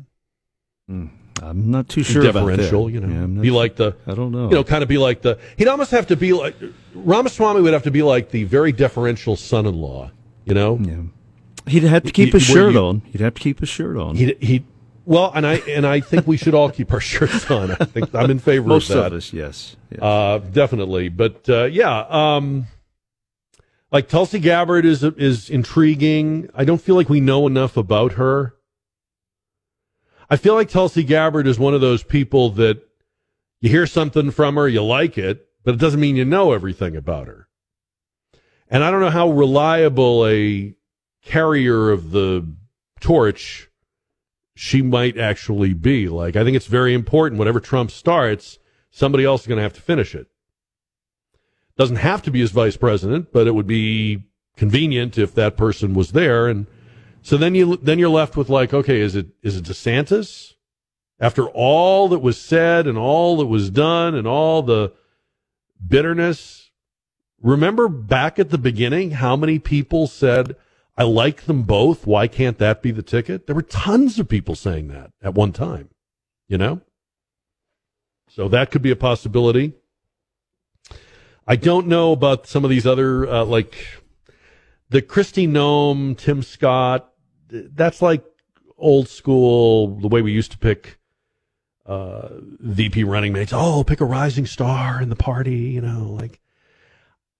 [0.86, 1.06] Hmm.
[1.40, 3.56] I'm not too sure deferential, you know, Yeah, be sure.
[3.56, 4.48] like the, I don't know.
[4.48, 5.38] you know, kind of be like the.
[5.56, 6.56] He'd almost have to be like
[6.94, 10.10] Ramaswamy would have to be like the very deferential son-in-law,
[10.44, 10.78] you know.
[10.82, 11.02] Yeah.
[11.68, 13.02] He'd have to keep Y- his shirt you- on.
[13.06, 14.16] He'd have to keep his shirt on.
[14.16, 14.64] He he.
[15.08, 17.70] Well, and I and I think we should all keep our shirts on.
[17.70, 19.06] I think I'm in favor Most of that.
[19.06, 19.74] of us, yes.
[19.90, 20.02] yes.
[20.02, 22.66] Uh, definitely, but uh, yeah, um,
[23.90, 26.50] like Tulsi Gabbard is is intriguing.
[26.54, 28.54] I don't feel like we know enough about her.
[30.28, 32.86] I feel like Tulsi Gabbard is one of those people that
[33.62, 36.94] you hear something from her, you like it, but it doesn't mean you know everything
[36.96, 37.48] about her.
[38.68, 40.74] And I don't know how reliable a
[41.22, 42.46] carrier of the
[43.00, 43.67] torch
[44.60, 46.08] she might actually be.
[46.08, 47.38] Like, I think it's very important.
[47.38, 48.58] Whatever Trump starts,
[48.90, 50.26] somebody else is going to have to finish it.
[51.76, 54.24] Doesn't have to be his vice president, but it would be
[54.56, 56.48] convenient if that person was there.
[56.48, 56.66] And
[57.22, 60.54] so then you then you're left with like, okay, is it is it DeSantis?
[61.20, 64.92] After all that was said and all that was done and all the
[65.86, 66.72] bitterness,
[67.40, 70.56] remember back at the beginning how many people said,
[70.98, 72.08] I like them both.
[72.08, 73.46] Why can't that be the ticket?
[73.46, 75.90] There were tons of people saying that at one time,
[76.48, 76.80] you know?
[78.28, 79.74] So that could be a possibility.
[81.46, 83.76] I don't know about some of these other, uh, like
[84.90, 87.08] the Kristi Noem, Tim Scott.
[87.48, 88.24] That's like
[88.76, 90.98] old school, the way we used to pick
[91.86, 92.28] uh,
[92.58, 93.52] VP running mates.
[93.54, 96.40] Oh, pick a rising star in the party, you know, like.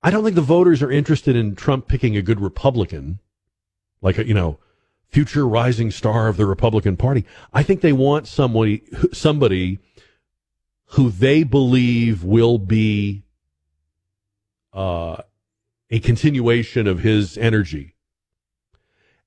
[0.01, 3.19] I don't think the voters are interested in Trump picking a good Republican,
[4.01, 4.59] like a, you know,
[5.09, 7.25] future rising star of the Republican Party.
[7.53, 8.83] I think they want somebody,
[9.13, 9.79] somebody
[10.93, 13.25] who they believe will be
[14.73, 15.23] uh,
[15.91, 17.95] a continuation of his energy,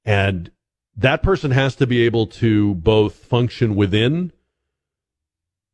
[0.05, 0.51] and
[0.95, 4.31] that person has to be able to both function within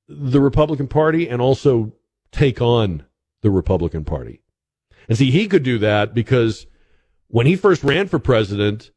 [0.07, 1.93] the Republican Party and also
[2.31, 3.05] take on
[3.41, 4.41] the Republican Party.
[5.09, 6.65] And see, he could do that because
[7.27, 8.91] when he first ran for president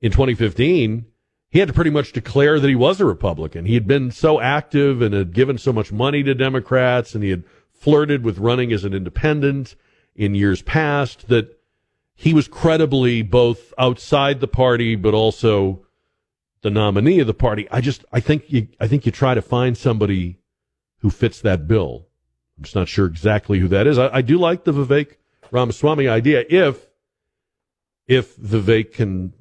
[0.00, 1.06] in 2015,
[1.50, 3.64] he had to pretty much declare that he was a Republican.
[3.64, 7.30] He had been so active and had given so much money to Democrats and he
[7.30, 9.76] had flirted with running as an independent
[10.16, 11.58] in years past that
[12.14, 15.84] he was credibly both outside the party but also
[16.62, 17.68] the nominee of the party.
[17.70, 20.38] I just I think you I think you try to find somebody
[21.00, 22.06] who fits that bill.
[22.56, 23.98] I'm just not sure exactly who that is.
[23.98, 25.16] I, I do like the Vivek
[25.50, 26.88] Ramaswamy idea if
[28.06, 29.32] if the Vivek can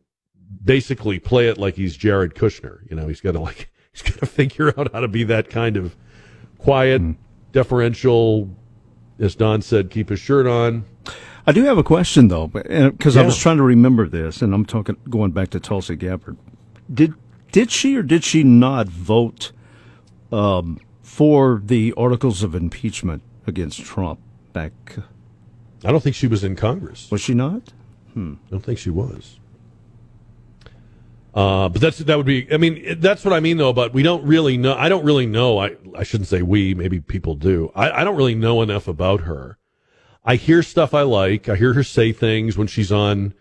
[0.64, 2.90] basically play it like he's Jared Kushner.
[2.90, 5.50] You know, he's got to like he's got to figure out how to be that
[5.50, 5.96] kind of
[6.58, 7.02] quiet,
[7.52, 8.56] deferential.
[9.20, 10.86] As Don said, keep his shirt on.
[11.46, 14.66] I do have a question though, because I was trying to remember this, and I'm
[14.66, 16.38] talking going back to Tulsi Gabbard.
[16.92, 17.14] Did
[17.52, 19.52] did she or did she not vote
[20.32, 24.20] um, for the articles of impeachment against Trump
[24.54, 24.74] back?
[25.86, 27.12] I don't think she was in Congress.
[27.12, 27.74] Was she not?
[28.16, 29.40] I don't think she was.
[31.34, 32.52] Uh, but that's that would be.
[32.54, 33.74] I mean, that's what I mean though.
[33.74, 34.76] But we don't really know.
[34.76, 35.58] I don't really know.
[35.58, 36.76] I I shouldn't say we.
[36.76, 37.72] Maybe people do.
[37.74, 39.58] I I don't really know enough about her.
[40.24, 41.50] I hear stuff I like.
[41.50, 43.34] I hear her say things when she's on.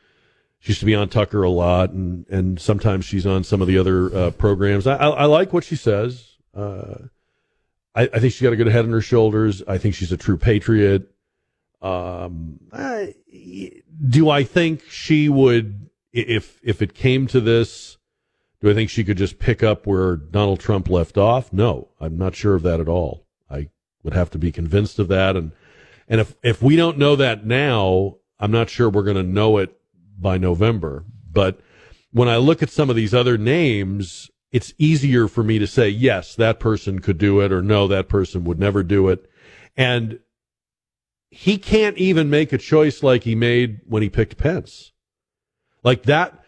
[0.58, 3.68] She used to be on Tucker a lot, and and sometimes she's on some of
[3.68, 4.86] the other uh, programs.
[4.86, 6.36] I, I I like what she says.
[6.54, 6.94] Uh,
[7.94, 9.62] I I think she's got a good head on her shoulders.
[9.68, 11.11] I think she's a true patriot.
[11.82, 13.14] Um, I,
[14.08, 17.98] do I think she would, if if it came to this,
[18.60, 21.52] do I think she could just pick up where Donald Trump left off?
[21.52, 23.26] No, I'm not sure of that at all.
[23.50, 23.70] I
[24.04, 25.50] would have to be convinced of that, and
[26.06, 29.58] and if if we don't know that now, I'm not sure we're going to know
[29.58, 29.76] it
[30.16, 31.04] by November.
[31.32, 31.60] But
[32.12, 35.88] when I look at some of these other names, it's easier for me to say
[35.88, 39.28] yes, that person could do it, or no, that person would never do it,
[39.76, 40.20] and
[41.32, 44.92] he can't even make a choice like he made when he picked Pence.
[45.82, 46.44] Like that,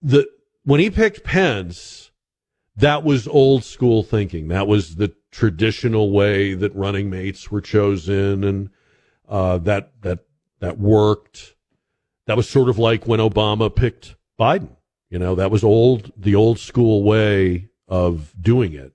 [0.00, 0.28] the
[0.64, 2.12] when he picked Pence,
[2.76, 4.46] that was old school thinking.
[4.46, 8.70] That was the traditional way that running mates were chosen, and
[9.28, 10.20] uh, that that
[10.60, 11.56] that worked.
[12.26, 14.76] That was sort of like when Obama picked Biden.
[15.08, 18.92] You know, that was old, the old school way of doing it.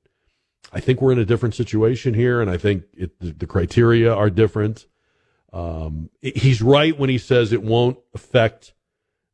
[0.72, 4.14] I think we're in a different situation here, and I think it, the, the, criteria
[4.14, 4.88] are different.
[5.56, 8.74] Um, he's right when he says it won't affect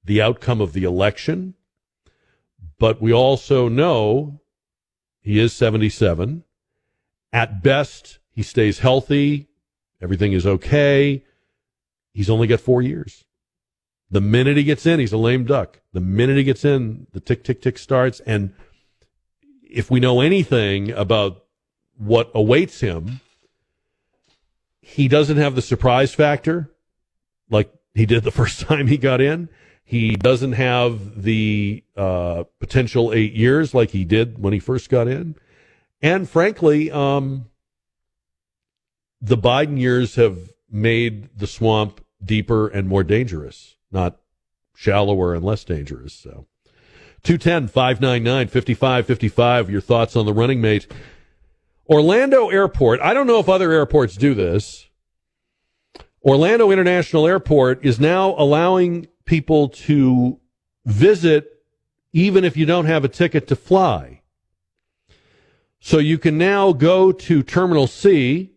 [0.06, 1.56] the outcome of the election,
[2.78, 4.40] but we also know
[5.20, 6.44] he is 77.
[7.34, 9.48] At best, he stays healthy.
[10.00, 11.24] Everything is okay.
[12.14, 13.26] He's only got four years.
[14.12, 15.82] The minute he gets in, he's a lame duck.
[15.92, 18.20] The minute he gets in, the tick, tick, tick starts.
[18.28, 18.54] And
[19.64, 21.46] if we know anything about
[21.98, 23.22] what awaits him,
[24.82, 26.72] he doesn't have the surprise factor
[27.50, 29.50] like he did the first time he got in.
[29.84, 35.08] He doesn't have the uh, potential eight years like he did when he first got
[35.08, 35.36] in.
[36.02, 37.48] And frankly, um,
[39.22, 40.38] the Biden years have
[40.70, 44.18] made the swamp deeper and more dangerous, not
[44.76, 46.14] shallower and less dangerous.
[46.14, 46.48] So
[47.24, 49.70] 210 599 5555.
[49.70, 50.88] Your thoughts on the running mate.
[51.92, 53.02] Orlando Airport.
[53.02, 54.88] I don't know if other airports do this.
[56.24, 60.40] Orlando International Airport is now allowing people to
[60.86, 61.52] visit
[62.14, 64.22] even if you don't have a ticket to fly.
[65.82, 68.54] So you can now go to Terminal C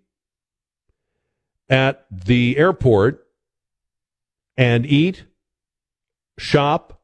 [1.68, 3.26] at the airport
[4.57, 5.24] and eat,
[6.39, 7.01] shop,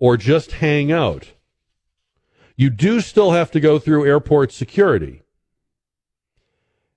[0.00, 1.32] or just hang out.
[2.56, 5.19] You do still have to go through airport security.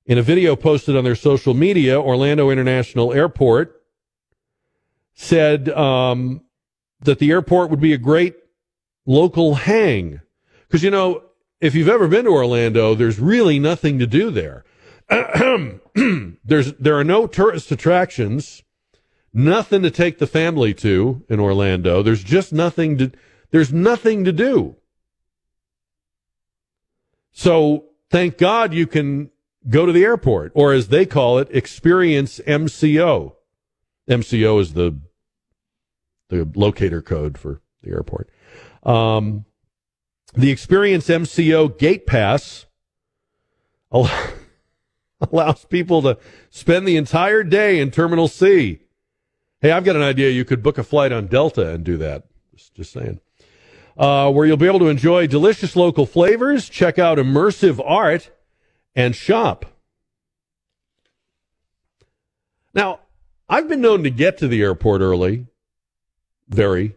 [0.06, 3.82] In a video posted on their social media, Orlando International Airport
[5.14, 6.42] said um,
[7.00, 8.36] that the airport would be a great
[9.06, 10.20] local hang.
[10.68, 11.24] Because, you know,
[11.62, 14.66] if you've ever been to Orlando, there's really nothing to do there.
[16.44, 18.64] there's there are no tourist attractions,
[19.34, 22.02] nothing to take the family to in Orlando.
[22.02, 23.12] There's just nothing to
[23.52, 24.76] there's nothing to do.
[27.32, 29.30] So thank God you can
[29.70, 33.34] go to the airport, or as they call it, experience MCO.
[34.10, 35.00] MCO is the
[36.30, 38.30] the locator code for the airport.
[38.84, 39.46] Um,
[40.34, 42.66] the Experience MCO Gate Pass
[43.92, 46.18] allows people to
[46.50, 48.80] spend the entire day in Terminal C.
[49.62, 50.30] Hey, I've got an idea.
[50.30, 52.24] You could book a flight on Delta and do that.
[52.56, 53.20] Just, just saying.
[53.96, 58.32] Uh, where you'll be able to enjoy delicious local flavors, check out immersive art,
[58.96, 59.66] and shop.
[62.74, 63.00] Now,
[63.50, 65.48] I've been known to get to the airport early,
[66.48, 66.96] very,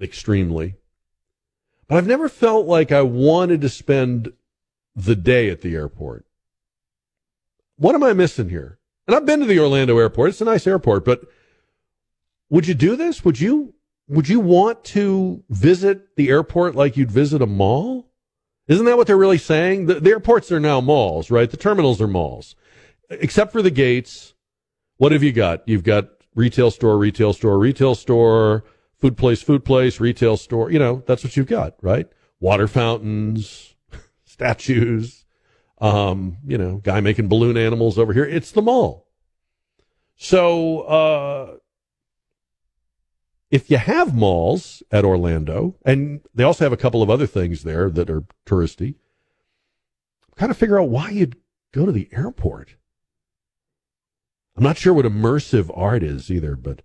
[0.00, 0.76] extremely,
[1.86, 4.32] but I've never felt like I wanted to spend
[4.96, 6.24] the day at the airport.
[7.76, 8.78] What am I missing here?
[9.06, 10.30] And I've been to the Orlando airport.
[10.30, 11.22] It's a nice airport, but
[12.48, 13.24] would you do this?
[13.24, 13.74] Would you
[14.08, 18.09] would you want to visit the airport like you'd visit a mall?
[18.70, 19.86] Isn't that what they're really saying?
[19.86, 21.50] The, the airports are now malls, right?
[21.50, 22.54] The terminals are malls.
[23.10, 24.34] Except for the gates.
[24.96, 25.66] What have you got?
[25.66, 28.62] You've got retail store, retail store, retail store,
[28.96, 30.70] food place, food place, retail store.
[30.70, 32.06] You know, that's what you've got, right?
[32.38, 33.74] Water fountains,
[34.24, 35.24] statues,
[35.80, 38.24] um, you know, guy making balloon animals over here.
[38.24, 39.08] It's the mall.
[40.14, 41.56] So, uh,
[43.50, 47.64] if you have malls at Orlando, and they also have a couple of other things
[47.64, 48.94] there that are touristy,
[50.36, 51.36] kind of figure out why you'd
[51.72, 52.76] go to the airport.
[54.56, 56.82] I'm not sure what immersive art is either, but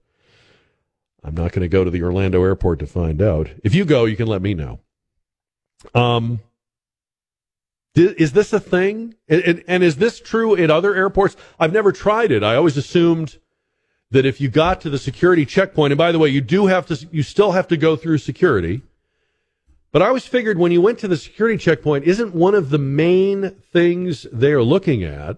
[1.23, 3.49] I'm not going to go to the Orlando airport to find out.
[3.63, 4.79] If you go, you can let me know.
[5.93, 6.39] Um,
[7.95, 9.15] is this a thing?
[9.27, 11.35] And, and, is this true at other airports?
[11.59, 12.43] I've never tried it.
[12.43, 13.39] I always assumed
[14.11, 16.85] that if you got to the security checkpoint, and by the way, you do have
[16.87, 18.81] to, you still have to go through security.
[19.91, 22.77] But I always figured when you went to the security checkpoint, isn't one of the
[22.77, 25.37] main things they are looking at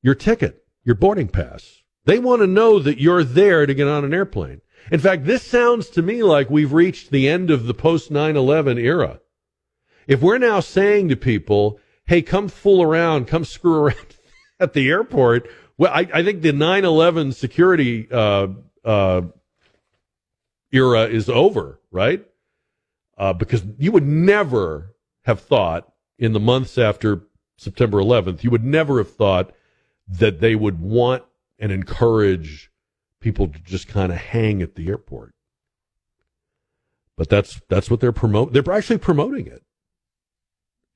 [0.00, 1.82] your ticket, your boarding pass?
[2.04, 4.60] They want to know that you're there to get on an airplane.
[4.90, 8.36] In fact, this sounds to me like we've reached the end of the post 9
[8.36, 9.20] 11 era.
[10.06, 14.16] If we're now saying to people, hey, come fool around, come screw around
[14.60, 15.48] at the airport,
[15.78, 18.48] well, I, I think the 9 11 security uh,
[18.84, 19.22] uh,
[20.70, 22.24] era is over, right?
[23.16, 27.22] Uh, because you would never have thought in the months after
[27.56, 29.52] September 11th, you would never have thought
[30.08, 31.22] that they would want
[31.58, 32.70] and encourage
[33.20, 35.34] people to just kind of hang at the airport.
[37.16, 38.52] But that's that's what they're promoting.
[38.52, 39.62] They're actually promoting it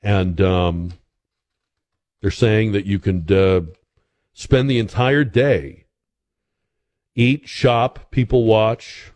[0.07, 0.93] and um,
[2.21, 3.63] they're saying that you can uh,
[4.37, 5.87] spend the entire day,
[7.15, 9.11] eat, shop, people watch.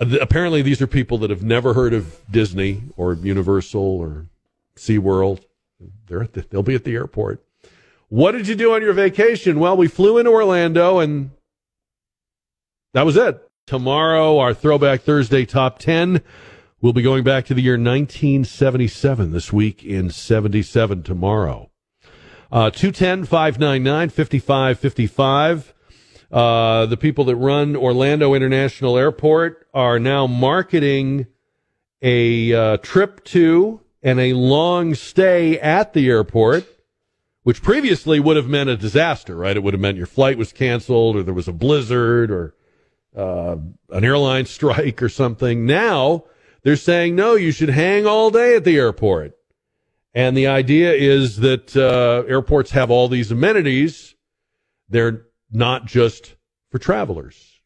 [0.00, 4.26] Uh, apparently, these are people that have never heard of Disney or Universal or
[4.76, 5.44] SeaWorld.
[6.08, 7.42] They're the, they'll be at the airport.
[8.08, 9.60] What did you do on your vacation?
[9.60, 11.30] Well, we flew into Orlando and
[12.94, 13.40] that was it.
[13.66, 16.20] Tomorrow, our Throwback Thursday top 10.
[16.80, 21.70] We'll be going back to the year 1977 this week in 77 tomorrow.
[22.54, 25.74] Uh, 210 599 5555.
[26.30, 31.26] Uh, the people that run Orlando International Airport are now marketing
[32.00, 36.64] a uh, trip to and a long stay at the airport,
[37.42, 39.56] which previously would have meant a disaster, right?
[39.56, 42.54] It would have meant your flight was canceled or there was a blizzard or
[43.16, 43.56] uh,
[43.90, 45.66] an airline strike or something.
[45.66, 46.22] Now
[46.62, 49.36] they're saying, no, you should hang all day at the airport.
[50.14, 54.14] And the idea is that uh, airports have all these amenities.
[54.88, 56.36] They're not just
[56.70, 57.60] for travelers.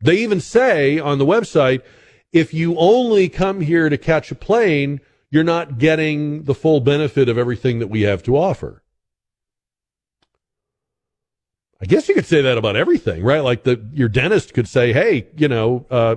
[0.00, 1.82] They even say on the website,
[2.32, 7.28] if you only come here to catch a plane, you're not getting the full benefit
[7.28, 8.82] of everything that we have to offer.
[11.80, 13.40] I guess you could say that about everything, right?
[13.40, 16.16] Like the your dentist could say, "Hey, you know, uh,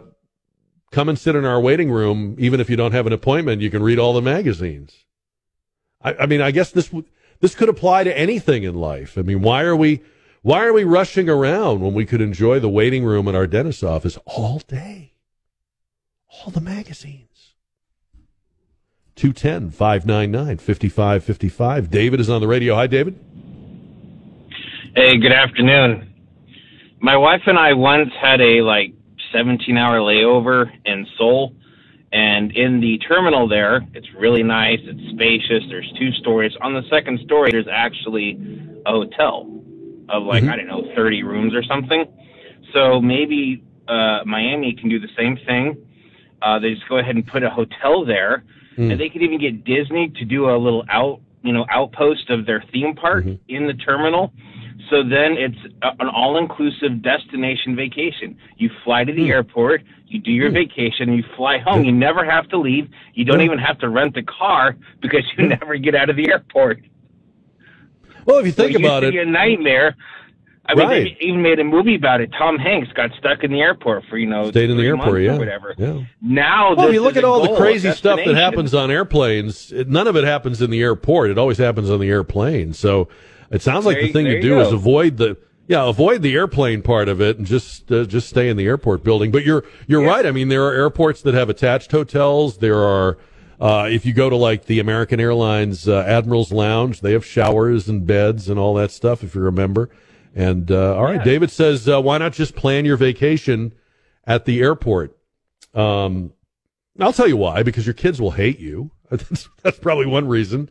[0.92, 3.62] come and sit in our waiting room, even if you don't have an appointment.
[3.62, 5.06] You can read all the magazines."
[6.04, 6.92] I, I mean, I guess this
[7.40, 9.18] this could apply to anything in life.
[9.18, 10.02] I mean, why are we
[10.42, 13.84] why are we rushing around when we could enjoy the waiting room at our dentist's
[13.84, 15.14] office all day?
[16.30, 17.28] All the magazines.
[19.16, 21.92] 210 599 5555.
[21.92, 22.74] David is on the radio.
[22.76, 23.20] Hi, David.
[24.96, 26.14] Hey, good afternoon.
[27.00, 28.94] My wife and I once had a like
[29.32, 31.54] 17 hour layover in Seoul.
[32.14, 34.80] And in the terminal there, it's really nice.
[34.84, 35.64] It's spacious.
[35.70, 36.52] There's two stories.
[36.62, 38.38] On the second story, there's actually
[38.86, 39.48] a hotel
[40.10, 40.52] of like, mm-hmm.
[40.52, 42.06] I don't know, 30 rooms or something.
[42.74, 45.78] So maybe uh, Miami can do the same thing.
[46.42, 48.44] Uh, they just go ahead and put a hotel there.
[48.78, 48.92] Mm.
[48.92, 52.46] And they could even get Disney to do a little out, you know, outpost of
[52.46, 53.36] their theme park mm-hmm.
[53.48, 54.34] in the terminal
[54.92, 58.38] so then it's an all inclusive destination vacation.
[58.58, 59.30] You fly to the mm.
[59.30, 60.54] airport, you do your mm.
[60.54, 61.86] vacation, you fly home.
[61.86, 62.90] You never have to leave.
[63.14, 66.30] You don't even have to rent a car because you never get out of the
[66.30, 66.82] airport.
[68.26, 69.96] Well, if you think so about it, a nightmare.
[70.64, 71.18] I mean, right.
[71.20, 72.32] they even made a movie about it.
[72.38, 75.36] Tom Hanks got stuck in the airport for you know stayed in the airport, yeah,
[75.36, 75.74] or whatever.
[75.78, 76.04] Yeah.
[76.22, 79.72] Now, well, you look at all the crazy stuff that happens on airplanes.
[79.72, 81.32] None of it happens in the airport.
[81.32, 82.74] It always happens on the airplane.
[82.74, 83.08] So
[83.50, 84.62] it sounds like there, the thing to do go.
[84.62, 85.38] is avoid the
[85.72, 89.04] yeah avoid the airplane part of it and just uh, just stay in the airport
[89.04, 89.32] building.
[89.32, 90.10] But you're you're yeah.
[90.10, 90.26] right.
[90.26, 92.58] I mean, there are airports that have attached hotels.
[92.58, 93.18] There are.
[93.60, 97.88] Uh, if you go to like the American Airlines uh, Admiral's Lounge, they have showers
[97.88, 99.24] and beds and all that stuff.
[99.24, 99.92] If you remember,
[100.34, 101.24] and uh, all right, yeah.
[101.24, 103.74] David says, uh, why not just plan your vacation
[104.26, 105.16] at the airport?
[105.76, 106.34] Um,
[107.00, 107.62] I'll tell you why.
[107.62, 108.90] Because your kids will hate you.
[109.12, 110.70] that's, that's probably one reason.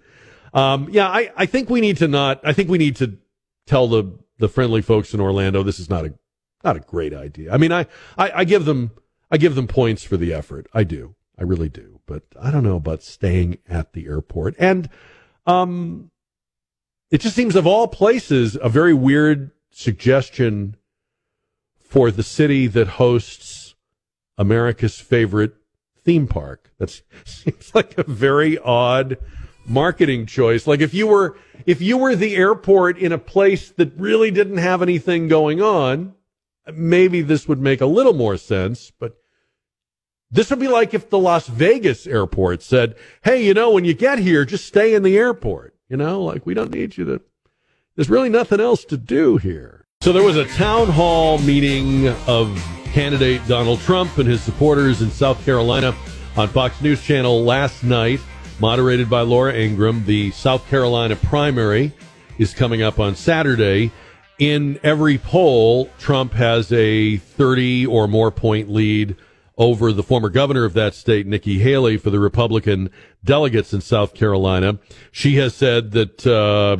[0.52, 2.40] Um, yeah, I, I think we need to not.
[2.42, 3.18] I think we need to
[3.66, 6.14] tell the the friendly folks in Orlando this is not a
[6.64, 7.52] not a great idea.
[7.52, 7.86] I mean, I,
[8.18, 8.90] I, I give them
[9.30, 10.66] I give them points for the effort.
[10.74, 11.14] I do.
[11.38, 12.00] I really do.
[12.06, 14.56] But I don't know about staying at the airport.
[14.58, 14.90] And
[15.46, 16.10] um,
[17.10, 20.76] it just seems of all places a very weird suggestion
[21.78, 23.74] for the city that hosts
[24.36, 25.54] America's favorite
[25.96, 26.72] theme park.
[26.78, 26.90] That
[27.24, 29.16] seems like a very odd
[29.66, 30.66] marketing choice.
[30.66, 34.58] Like if you were if you were the airport in a place that really didn't
[34.58, 36.14] have anything going on,
[36.72, 39.16] maybe this would make a little more sense, but
[40.30, 43.94] this would be like if the Las Vegas airport said, "Hey, you know, when you
[43.94, 47.20] get here, just stay in the airport." You know, like we don't need you to
[47.96, 49.84] There's really nothing else to do here.
[50.00, 52.58] So there was a town hall meeting of
[52.92, 55.94] candidate Donald Trump and his supporters in South Carolina
[56.36, 58.20] on Fox News Channel last night
[58.60, 60.04] moderated by Laura Ingraham.
[60.04, 61.94] The South Carolina primary
[62.38, 63.90] is coming up on Saturday.
[64.38, 69.16] In every poll, Trump has a 30 or more point lead
[69.56, 72.90] over the former governor of that state, Nikki Haley, for the Republican
[73.24, 74.78] delegates in South Carolina.
[75.10, 76.78] She has said that uh,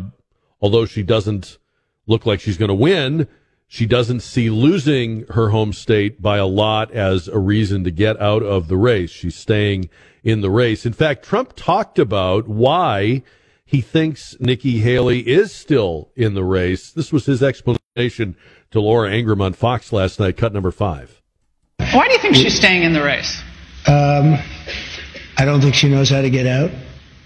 [0.60, 1.58] although she doesn't
[2.06, 3.26] look like she's going to win,
[3.72, 8.20] she doesn't see losing her home state by a lot as a reason to get
[8.20, 9.10] out of the race.
[9.10, 9.88] She's staying
[10.24, 10.84] in the race.
[10.84, 13.22] In fact, Trump talked about why
[13.64, 16.90] he thinks Nikki Haley is still in the race.
[16.90, 18.34] This was his explanation
[18.72, 21.22] to Laura Ingraham on Fox last night, cut number five.
[21.92, 23.40] Why do you think she's staying in the race?
[23.86, 24.36] Um,
[25.38, 26.72] I don't think she knows how to get out,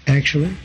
[0.05, 0.55] actually.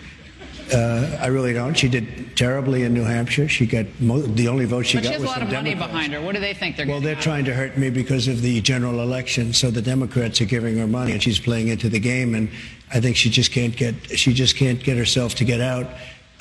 [0.73, 1.75] Uh, I really don't.
[1.75, 3.49] She did terribly in New Hampshire.
[3.49, 5.49] She got mo- the only vote she but got she has was a lot of
[5.53, 5.93] money Democrats.
[5.93, 6.21] behind her.
[6.21, 8.61] What do they think they're Well, they're getting trying to hurt me because of the
[8.61, 9.53] general election.
[9.53, 12.35] So the Democrats are giving her money, and she's playing into the game.
[12.35, 12.49] And
[12.93, 15.87] I think she just can't get she just can't get herself to get out.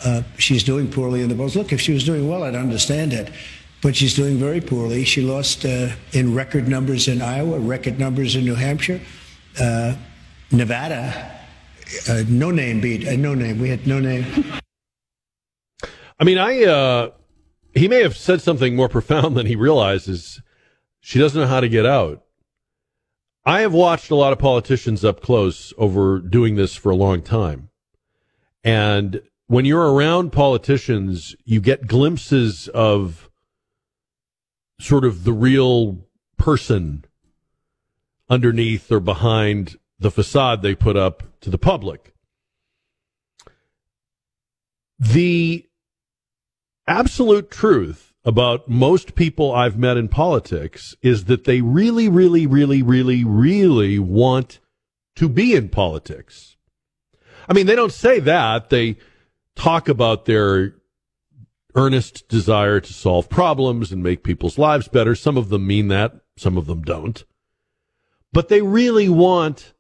[0.05, 1.55] Uh, she's doing poorly in the polls.
[1.55, 3.31] Look, if she was doing well, I'd understand it.
[3.81, 5.05] But she's doing very poorly.
[5.05, 8.99] She lost uh, in record numbers in Iowa, record numbers in New Hampshire,
[9.59, 9.95] uh,
[10.51, 11.38] Nevada.
[12.07, 13.07] Uh, no name beat.
[13.07, 13.59] Uh, no name.
[13.59, 14.25] We had no name.
[16.19, 17.11] I mean, I uh,
[17.73, 20.41] he may have said something more profound than he realizes.
[20.99, 22.23] She doesn't know how to get out.
[23.45, 27.21] I have watched a lot of politicians up close over doing this for a long
[27.21, 27.69] time.
[28.63, 33.29] And when you're around politicians, you get glimpses of
[34.79, 36.05] sort of the real
[36.37, 37.05] person
[38.29, 42.13] underneath or behind the facade they put up to the public.
[44.97, 45.67] The
[46.87, 52.81] absolute truth about most people I've met in politics is that they really, really, really,
[52.81, 54.59] really, really want
[55.15, 56.57] to be in politics.
[57.47, 58.69] I mean, they don't say that.
[58.69, 58.97] They
[59.55, 60.75] talk about their
[61.75, 65.15] earnest desire to solve problems and make people's lives better.
[65.15, 67.23] Some of them mean that, some of them don't.
[68.31, 69.73] But they really want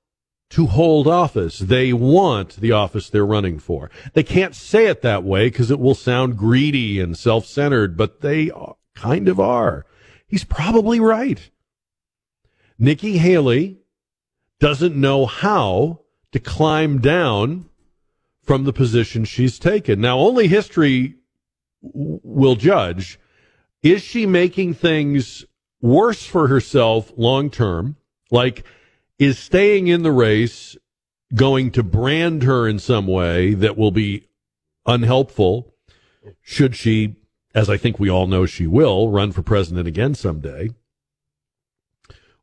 [0.49, 1.59] to hold office.
[1.59, 3.91] They want the office they're running for.
[4.13, 8.21] They can't say it that way because it will sound greedy and self centered, but
[8.21, 8.51] they
[8.95, 9.85] kind of are.
[10.27, 11.49] He's probably right.
[12.77, 13.79] Nikki Haley
[14.59, 16.01] doesn't know how
[16.31, 17.69] to climb down
[18.43, 20.01] from the position she's taken.
[20.01, 21.15] Now, only history
[21.81, 23.19] will judge.
[23.81, 25.45] Is she making things
[25.81, 27.95] worse for herself long term?
[28.31, 28.65] Like,
[29.19, 30.77] is staying in the race
[31.35, 34.25] going to brand her in some way that will be
[34.85, 35.75] unhelpful
[36.41, 37.15] should she,
[37.53, 40.69] as I think we all know she will, run for president again someday?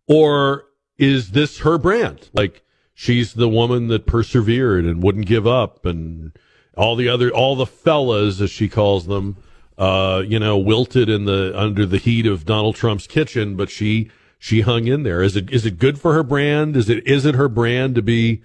[0.07, 0.65] Or
[0.98, 2.31] is this her brand?
[2.32, 2.62] Like
[2.94, 6.32] she's the woman that persevered and wouldn't give up and
[6.77, 9.36] all the other, all the fellas, as she calls them,
[9.78, 14.11] uh, you know, wilted in the, under the heat of Donald Trump's kitchen, but she,
[14.38, 15.22] she hung in there.
[15.22, 16.76] Is it is it good for her brand?
[16.76, 18.42] Is it is it her brand to be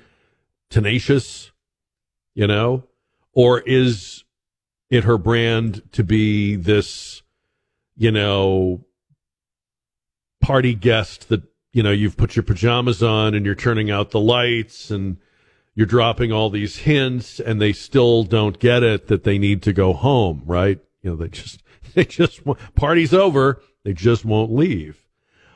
[0.69, 1.51] tenacious,
[2.33, 2.83] you know,
[3.33, 4.23] or is
[4.89, 7.23] it her brand to be this,
[7.95, 8.85] you know,
[10.41, 11.43] party guest that
[11.73, 15.17] you know you've put your pajamas on and you're turning out the lights and
[15.75, 19.71] you're dropping all these hints and they still don't get it that they need to
[19.71, 20.79] go home, right?
[21.01, 21.63] You know, they just
[21.93, 22.41] they just
[22.75, 23.61] party's over.
[23.83, 25.00] They just won't leave.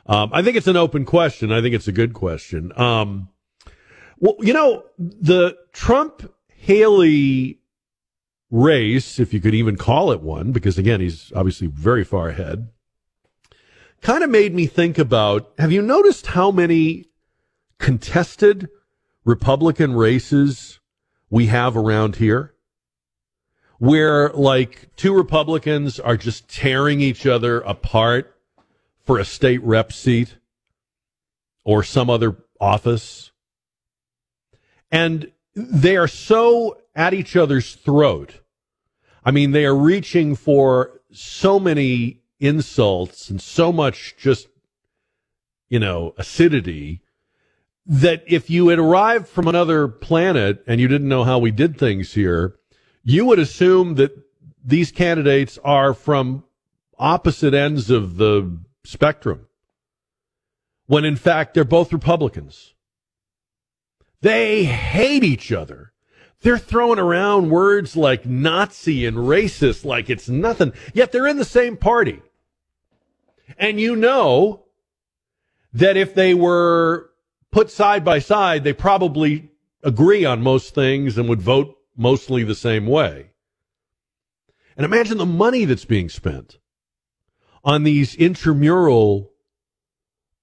[0.08, 1.50] Um, I think it's an open question.
[1.52, 2.72] I think it's a good question.
[2.78, 3.28] Um,
[4.18, 7.60] well, you know, the Trump Haley
[8.50, 12.68] race, if you could even call it one, because again, he's obviously very far ahead,
[14.00, 17.06] kind of made me think about have you noticed how many
[17.78, 18.68] contested
[19.24, 20.78] Republican races
[21.28, 22.54] we have around here?
[23.78, 28.35] Where like two Republicans are just tearing each other apart
[29.06, 30.36] for a state rep seat
[31.64, 33.30] or some other office.
[34.90, 38.40] And they are so at each other's throat.
[39.24, 44.48] I mean, they are reaching for so many insults and so much just,
[45.68, 47.00] you know, acidity
[47.86, 51.78] that if you had arrived from another planet and you didn't know how we did
[51.78, 52.56] things here,
[53.02, 54.12] you would assume that
[54.64, 56.42] these candidates are from
[56.98, 59.46] opposite ends of the spectrum
[60.86, 62.74] when in fact they're both Republicans.
[64.20, 65.92] They hate each other.
[66.40, 71.44] They're throwing around words like Nazi and racist like it's nothing, yet they're in the
[71.44, 72.22] same party.
[73.58, 74.64] And you know
[75.72, 77.10] that if they were
[77.50, 79.50] put side by side, they probably
[79.82, 83.30] agree on most things and would vote mostly the same way.
[84.76, 86.58] And imagine the money that's being spent
[87.66, 89.32] on these intramural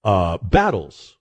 [0.04, 1.18] uh, battles.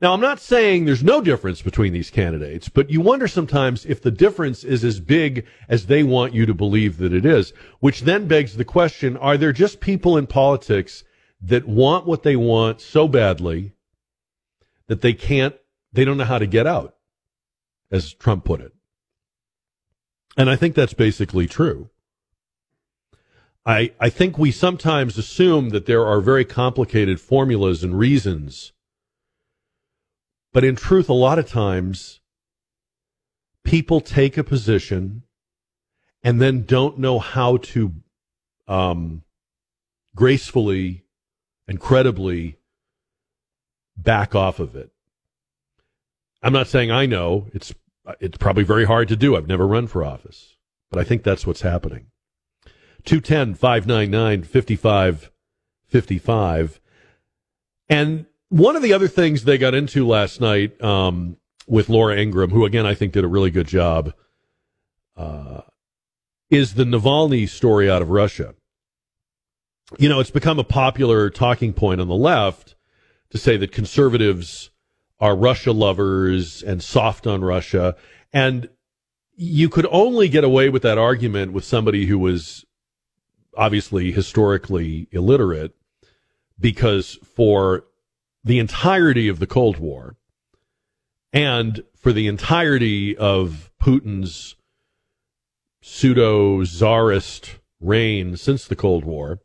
[0.00, 4.02] Now, I'm not saying there's no difference between these candidates, but you wonder sometimes if
[4.02, 8.00] the difference is as big as they want you to believe that it is, which
[8.00, 11.04] then begs the question are there just people in politics
[11.40, 13.74] that want what they want so badly
[14.88, 15.54] that they can't,
[15.92, 16.96] they don't know how to get out,
[17.92, 18.72] as Trump put it?
[20.36, 21.90] And I think that's basically true.
[23.64, 28.72] I, I think we sometimes assume that there are very complicated formulas and reasons.
[30.52, 32.20] But in truth, a lot of times,
[33.64, 35.22] people take a position
[36.22, 37.92] and then don't know how to
[38.66, 39.22] um,
[40.14, 41.04] gracefully
[41.68, 42.58] and credibly
[43.96, 44.90] back off of it.
[46.42, 47.46] I'm not saying I know.
[47.52, 47.72] It's
[48.18, 49.36] it's probably very hard to do.
[49.36, 50.56] I've never run for office,
[50.90, 52.06] but I think that's what's happening.
[53.04, 56.80] 210 599 5555.
[57.88, 62.50] And one of the other things they got into last night um, with Laura Ingraham,
[62.50, 64.12] who again I think did a really good job,
[65.16, 65.62] uh,
[66.50, 68.54] is the Navalny story out of Russia.
[69.98, 72.76] You know, it's become a popular talking point on the left
[73.30, 74.70] to say that conservatives
[75.18, 77.96] are Russia lovers and soft on Russia.
[78.32, 78.68] And
[79.34, 82.64] you could only get away with that argument with somebody who was
[83.56, 85.74] obviously historically illiterate
[86.58, 87.84] because for
[88.44, 90.16] the entirety of the Cold War
[91.32, 94.56] and for the entirety of Putin's
[95.80, 99.40] pseudo czarist reign since the Cold War,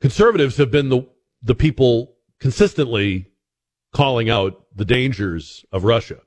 [0.00, 1.02] conservatives have been the,
[1.42, 3.26] the people consistently
[3.92, 6.20] calling out the dangers of Russia.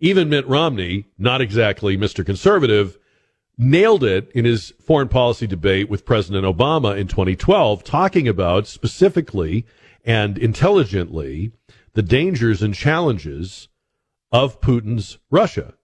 [0.00, 2.24] Even Mitt Romney, not exactly Mr.
[2.24, 2.98] Conservative,
[3.60, 9.66] nailed it in his foreign policy debate with President Obama in 2012, talking about specifically
[10.02, 11.52] and intelligently
[11.92, 13.68] the dangers and challenges
[14.32, 15.74] of Putin's Russia.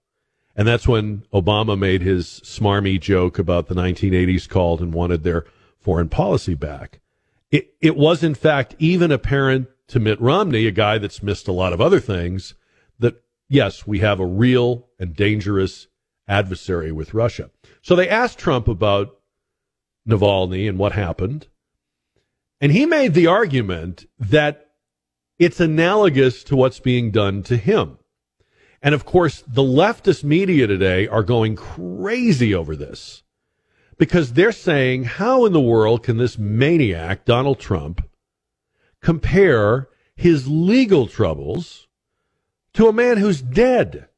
[0.57, 5.44] And that's when Obama made his smarmy joke about the 1980s called and wanted their
[5.78, 7.01] foreign policy back.
[7.51, 11.53] It, it was, in fact, even apparent to Mitt Romney, a guy that's missed a
[11.53, 12.55] lot of other things,
[12.98, 15.89] that yes, we have a real and dangerous
[16.28, 17.51] adversary with Russia.
[17.82, 19.19] So they asked Trump about
[20.09, 21.48] Navalny and what happened.
[22.61, 24.70] And he made the argument that
[25.39, 27.98] it's analogous to what's being done to him.
[28.82, 33.23] And of course, the leftist media today are going crazy over this
[33.98, 38.09] because they're saying, how in the world can this maniac, Donald Trump,
[39.03, 41.89] compare his legal troubles
[42.74, 44.09] to a man who's dead,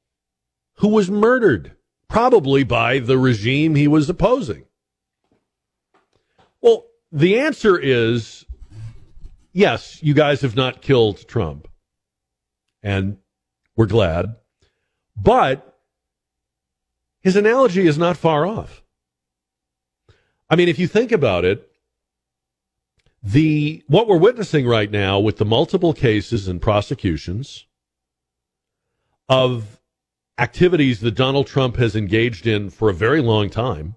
[0.76, 1.76] who was murdered,
[2.08, 4.64] probably by the regime he was opposing?
[6.60, 8.46] Well, the answer is
[9.52, 11.68] yes, you guys have not killed Trump.
[12.82, 13.18] And
[13.76, 14.36] we're glad.
[15.16, 15.76] But
[17.20, 18.82] his analogy is not far off.
[20.48, 21.70] I mean, if you think about it,
[23.22, 27.66] the what we're witnessing right now with the multiple cases and prosecutions
[29.28, 29.77] of
[30.38, 33.96] activities that Donald Trump has engaged in for a very long time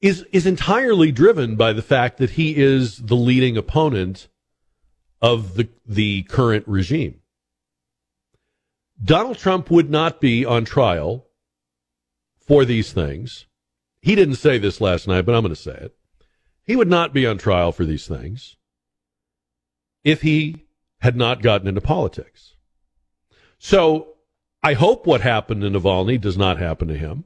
[0.00, 4.28] is is entirely driven by the fact that he is the leading opponent
[5.20, 7.20] of the the current regime.
[9.02, 11.26] Donald Trump would not be on trial
[12.38, 13.46] for these things.
[14.00, 15.96] He didn't say this last night, but I'm going to say it.
[16.64, 18.56] He would not be on trial for these things
[20.04, 20.64] if he
[21.00, 22.55] had not gotten into politics.
[23.58, 24.14] So
[24.62, 27.24] I hope what happened to Navalny does not happen to him.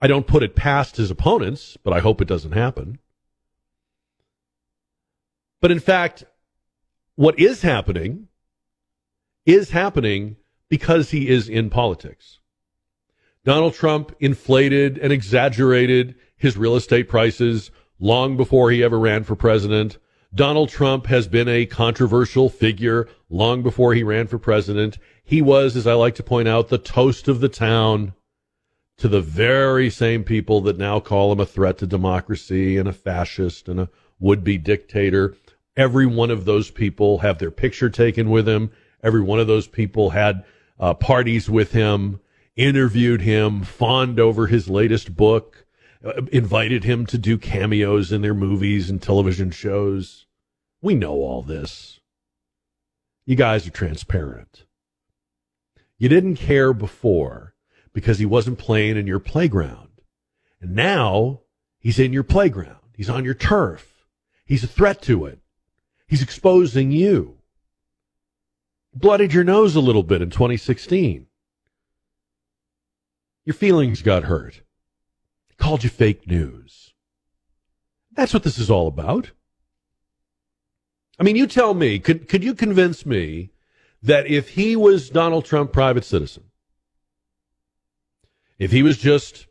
[0.00, 2.98] I don't put it past his opponents, but I hope it doesn't happen.
[5.60, 6.24] But in fact,
[7.14, 8.28] what is happening
[9.46, 10.36] is happening
[10.68, 12.40] because he is in politics.
[13.44, 19.36] Donald Trump inflated and exaggerated his real estate prices long before he ever ran for
[19.36, 19.98] president.
[20.34, 24.96] Donald Trump has been a controversial figure long before he ran for president.
[25.22, 28.14] He was, as I like to point out, the toast of the town
[28.96, 32.92] to the very same people that now call him a threat to democracy and a
[32.92, 33.90] fascist and a
[34.20, 35.34] would be dictator.
[35.76, 38.70] Every one of those people have their picture taken with him.
[39.02, 40.44] Every one of those people had
[40.78, 42.20] uh, parties with him,
[42.56, 45.61] interviewed him, fawned over his latest book,
[46.04, 50.26] Uh, invited him to do cameos in their movies and television shows.
[50.80, 52.00] We know all this.
[53.24, 54.64] You guys are transparent.
[55.98, 57.54] You didn't care before
[57.92, 59.90] because he wasn't playing in your playground.
[60.60, 61.42] And now
[61.78, 62.78] he's in your playground.
[62.96, 64.04] He's on your turf.
[64.44, 65.38] He's a threat to it.
[66.08, 67.38] He's exposing you.
[68.92, 71.26] Bloodied your nose a little bit in 2016.
[73.44, 74.62] Your feelings got hurt.
[75.62, 76.92] Called you fake news.
[78.16, 79.30] That's what this is all about.
[81.20, 83.52] I mean, you tell me, could, could you convince me
[84.02, 86.46] that if he was Donald Trump, private citizen,
[88.58, 89.46] if he was just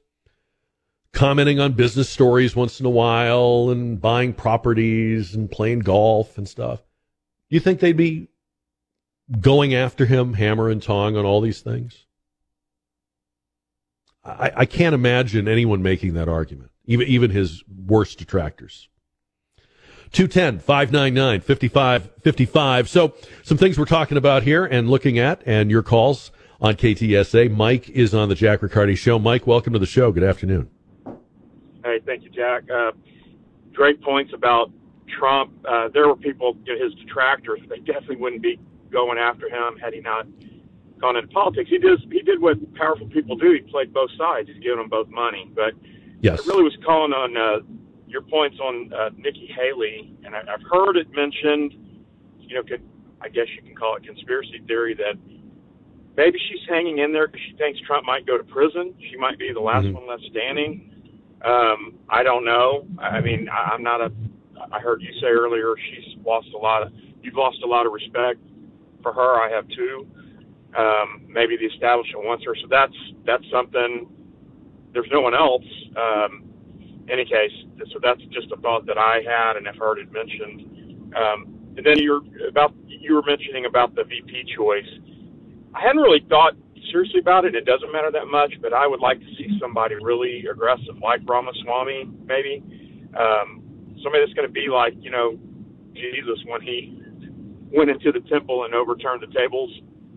[1.13, 6.49] commenting on business stories once in a while and buying properties and playing golf and
[6.49, 6.79] stuff,
[7.49, 8.27] do you think they'd be
[9.39, 12.05] going after him, hammer and tong on all these things?
[14.23, 18.87] I, I can't imagine anyone making that argument, even even his worst detractors.
[20.11, 22.89] 210 599 5555.
[22.89, 27.49] So, some things we're talking about here and looking at, and your calls on KTSA.
[27.51, 29.17] Mike is on the Jack Riccardi Show.
[29.17, 30.11] Mike, welcome to the show.
[30.11, 30.69] Good afternoon.
[31.83, 32.69] Hey, thank you, Jack.
[32.69, 32.91] Uh,
[33.73, 34.71] great points about
[35.17, 35.51] Trump.
[35.67, 38.59] Uh, there were people, you know, his detractors, they definitely wouldn't be
[38.91, 40.27] going after him had he not
[41.01, 41.69] gone into politics.
[41.69, 43.51] He did he did what powerful people do.
[43.51, 44.47] He played both sides.
[44.47, 45.49] He's giving them both money.
[45.53, 45.73] But
[46.21, 46.39] yes.
[46.41, 47.59] I really was calling on uh,
[48.07, 51.73] your points on uh, Nikki Haley, and I, I've heard it mentioned.
[52.39, 52.83] You know, could,
[53.21, 55.15] I guess you can call it conspiracy theory that
[56.15, 58.93] maybe she's hanging in there because she thinks Trump might go to prison.
[59.09, 59.95] She might be the last mm-hmm.
[59.95, 60.87] one left standing.
[61.43, 62.85] Um, I don't know.
[62.99, 64.11] I mean, I, I'm not a.
[64.71, 66.93] I heard you say earlier she's lost a lot of.
[67.23, 68.39] You've lost a lot of respect
[69.01, 69.41] for her.
[69.41, 70.07] I have too.
[70.77, 72.95] Um, maybe the establishment wants her, so that's
[73.25, 74.07] that's something.
[74.93, 75.65] There's no one else.
[75.97, 76.43] Um,
[77.09, 77.51] any case,
[77.91, 81.13] so that's just a thought that I had and have heard it mentioned.
[81.15, 84.87] Um, and then you're about you were mentioning about the VP choice.
[85.73, 86.53] I hadn't really thought
[86.91, 87.55] seriously about it.
[87.55, 91.21] It doesn't matter that much, but I would like to see somebody really aggressive, like
[91.25, 92.63] Ramaswamy, maybe
[93.17, 93.63] um,
[94.03, 95.37] somebody that's going to be like you know
[95.93, 97.01] Jesus when he
[97.71, 99.71] went into the temple and overturned the tables.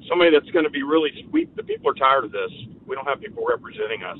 [0.09, 1.55] Somebody that's going to be really sweet.
[1.56, 2.51] The people are tired of this.
[2.86, 4.18] We don't have people representing us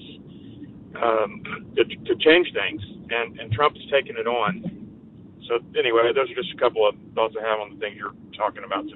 [1.02, 1.43] um,
[1.77, 4.85] to, to change things, and, and Trump has taken it on.
[5.48, 8.15] So anyway, those are just a couple of thoughts I have on the things you're
[8.36, 8.86] talking about.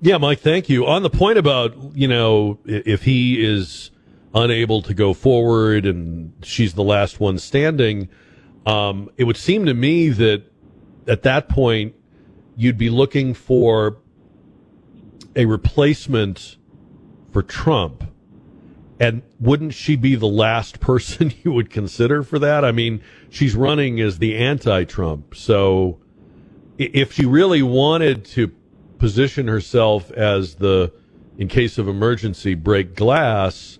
[0.00, 0.86] Yeah, Mike, thank you.
[0.86, 3.90] On the point about you know if he is
[4.34, 8.08] unable to go forward and she's the last one standing,
[8.66, 10.44] um, it would seem to me that
[11.08, 11.94] at that point
[12.56, 13.98] you'd be looking for
[15.38, 16.58] a replacement
[17.30, 18.04] for Trump
[19.00, 22.64] and wouldn't she be the last person you would consider for that?
[22.64, 23.00] I mean,
[23.30, 25.34] she's running as the anti Trump.
[25.34, 26.00] So
[26.76, 28.52] if she really wanted to
[28.98, 30.92] position herself as the,
[31.38, 33.78] in case of emergency, break glass,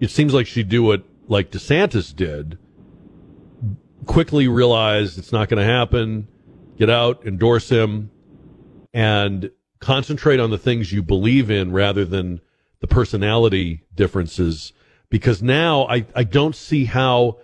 [0.00, 2.58] it seems like she'd do it like DeSantis did.
[4.04, 6.28] Quickly realize it's not going to happen,
[6.78, 8.10] get out, endorse him,
[8.94, 12.40] and concentrate on the things you believe in rather than
[12.80, 14.72] the personality differences.
[15.10, 17.38] Because now I, I don't see how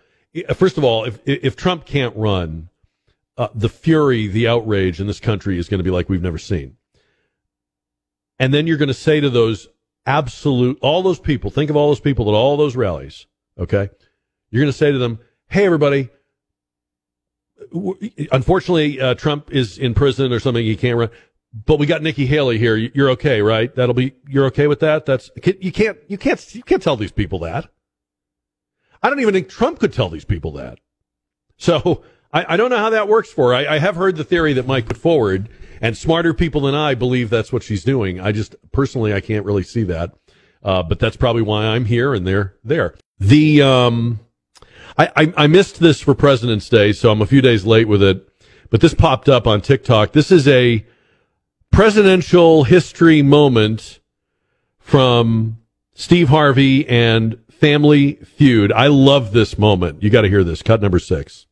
[0.55, 2.69] first of all if if Trump can't run
[3.37, 6.39] uh, the fury the outrage in this country is going to be like we've never
[6.39, 6.77] seen.
[8.39, 9.69] And then you're going to say to those
[10.07, 13.27] absolute all those people think of all those people at all those rallies
[13.59, 13.89] okay?
[14.51, 16.11] You're going to say to them hey everybody
[18.31, 21.11] unfortunately uh, Trump is in prison or something he can't run
[21.55, 22.77] but we got Nikki Haley here.
[22.77, 23.73] You're okay, right?
[23.75, 25.07] That'll be you're okay with that.
[25.07, 27.71] That's you can't you can't you can't tell these people that.
[29.03, 30.79] I don't even think Trump could tell these people that.
[31.57, 32.03] So
[32.33, 33.55] I, I don't know how that works for.
[33.55, 35.49] I, I have heard the theory that Mike put forward,
[35.81, 38.21] and smarter people than I believe that's what she's doing.
[38.21, 40.13] I just personally I can't really see that,
[40.65, 42.97] uh, but that's probably why I'm here and they're there.
[43.21, 44.19] The um,
[44.99, 48.03] I, I I missed this for President's Day, so I'm a few days late with
[48.03, 48.29] it.
[48.71, 50.11] But this popped up on TikTok.
[50.11, 50.85] This is a
[51.75, 53.99] presidential history moment
[54.79, 55.59] from
[55.95, 58.71] Steve Harvey and Family Feud.
[58.71, 60.01] I love this moment.
[60.01, 60.63] You got to hear this.
[60.63, 61.47] Cut number six.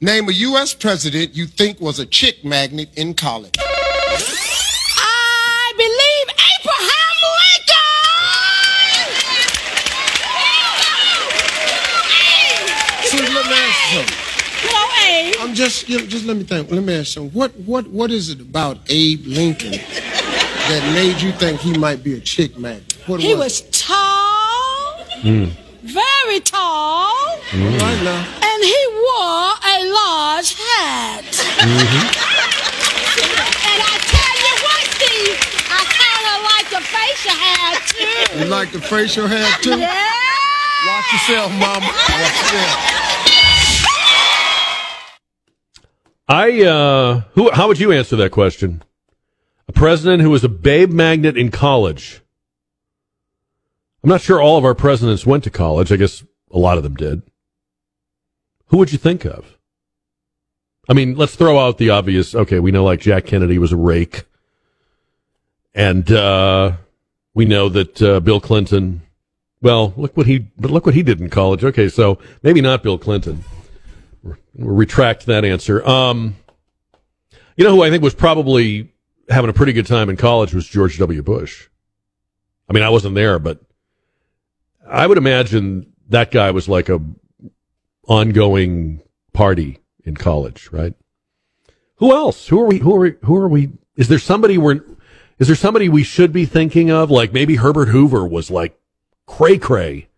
[0.00, 0.74] Name a U.S.
[0.74, 3.56] president you think was a chick magnet in college.
[15.54, 16.68] I'm just just let me think.
[16.72, 21.30] Let me ask you what what what is it about Abe Lincoln that made you
[21.30, 22.98] think he might be a chick magnet?
[23.06, 25.46] What he was, was tall, mm.
[25.82, 27.14] very tall,
[27.54, 27.70] mm.
[27.78, 31.22] right now, and he wore a large hat.
[31.22, 32.02] Mm-hmm.
[33.70, 35.38] and I tell you what, Steve,
[35.70, 38.40] I kind of like the facial hair too.
[38.40, 39.78] You like the facial hair too?
[39.78, 40.02] Yeah.
[40.88, 41.86] Watch yourself, mama.
[41.86, 43.03] Watch yourself.
[46.28, 47.50] I uh, who?
[47.52, 48.82] How would you answer that question?
[49.68, 52.20] A president who was a babe magnet in college.
[54.02, 55.90] I'm not sure all of our presidents went to college.
[55.90, 57.22] I guess a lot of them did.
[58.66, 59.58] Who would you think of?
[60.88, 62.34] I mean, let's throw out the obvious.
[62.34, 64.24] Okay, we know like Jack Kennedy was a rake,
[65.74, 66.72] and uh,
[67.34, 69.02] we know that uh, Bill Clinton.
[69.60, 70.38] Well, look what he.
[70.58, 71.64] But look what he did in college.
[71.64, 73.44] Okay, so maybe not Bill Clinton
[74.54, 75.86] retract that answer.
[75.86, 76.36] Um,
[77.56, 78.92] you know who I think was probably
[79.28, 81.22] having a pretty good time in college was George W.
[81.22, 81.68] Bush.
[82.68, 83.60] I mean, I wasn't there, but
[84.86, 87.00] I would imagine that guy was like a
[88.06, 89.02] ongoing
[89.32, 90.94] party in college, right?
[91.96, 92.48] Who else?
[92.48, 92.78] Who are we?
[92.78, 93.14] Who are we?
[93.22, 93.70] Who are we?
[93.96, 94.80] Is there somebody we're?
[95.38, 97.10] Is there somebody we should be thinking of?
[97.10, 98.78] Like maybe Herbert Hoover was like
[99.26, 100.08] cray cray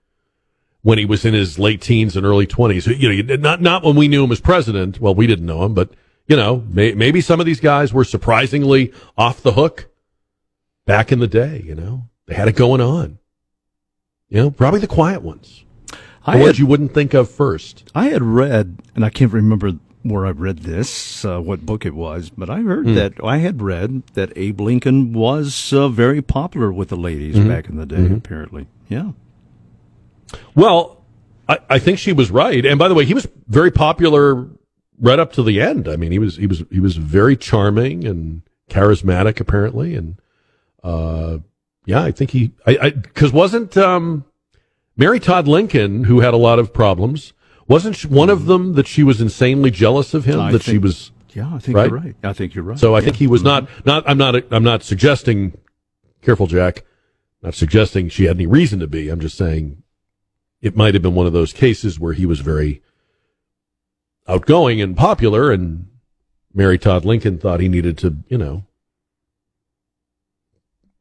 [0.87, 2.87] when he was in his late teens and early twenties.
[2.87, 5.01] You know, not not when we knew him as president.
[5.01, 5.91] Well, we didn't know him, but
[6.29, 9.89] you know, may, maybe some of these guys were surprisingly off the hook
[10.87, 11.61] back in the day.
[11.67, 13.19] You know, they had it going on.
[14.29, 15.65] You know, probably the quiet ones.
[16.25, 17.91] The ones you wouldn't think of first.
[17.95, 19.73] I had read, and I can't remember
[20.03, 22.95] where I read this, uh, what book it was, but I heard Hmm.
[22.95, 27.49] that I had read that Abe Lincoln was uh, very popular with the ladies Mhm.
[27.49, 27.97] back in the day.
[27.97, 28.17] Mhm.
[28.19, 29.11] Apparently, yeah.
[30.55, 31.05] Well,
[31.49, 32.65] I, I think she was right.
[32.65, 34.49] And by the way, he was very popular
[34.99, 35.89] right up to the end.
[35.89, 39.95] I mean, he was he was he was very charming and charismatic, apparently.
[39.95, 40.21] And
[40.83, 41.39] uh,
[41.85, 44.25] yeah, I think he I because wasn't um,
[44.97, 47.33] Mary Todd Lincoln, who had a lot of problems,
[47.69, 50.41] wasn't she one of them that she was insanely jealous of him?
[50.41, 51.13] I that she was.
[51.33, 52.17] Yeah, I think you're right.
[52.25, 52.79] I think you're right.
[52.79, 54.05] So I think he was not not.
[54.09, 54.37] I'm not.
[54.51, 55.59] I'm not suggesting.
[56.23, 56.85] Careful, Jack.
[57.43, 59.11] Not suggesting she had any reason to be.
[59.11, 59.83] I'm just saying
[60.61, 62.83] it might have been one of those cases where he was very
[64.29, 65.89] outgoing and popular, and
[66.53, 68.65] Mary Todd Lincoln thought he needed to, you know,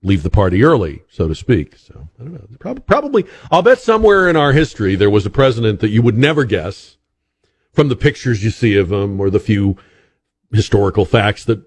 [0.04, 1.78] leave the party early, so to speak.
[1.78, 2.58] So I don't know.
[2.60, 6.18] Prob- Probably, I'll bet somewhere in our history there was a president that you would
[6.18, 6.98] never guess
[7.74, 9.78] from the pictures you see of him or the few
[10.52, 11.62] historical facts that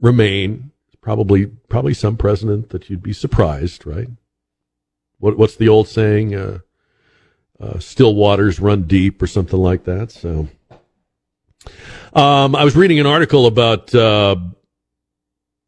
[0.00, 0.72] remain.
[1.00, 4.08] Probably, probably some president that you'd be surprised, right?
[5.18, 6.34] What, what's the old saying?
[6.34, 6.58] Uh,
[7.60, 10.10] uh, still waters run deep, or something like that.
[10.10, 10.48] So,
[12.12, 14.36] um, I was reading an article about uh,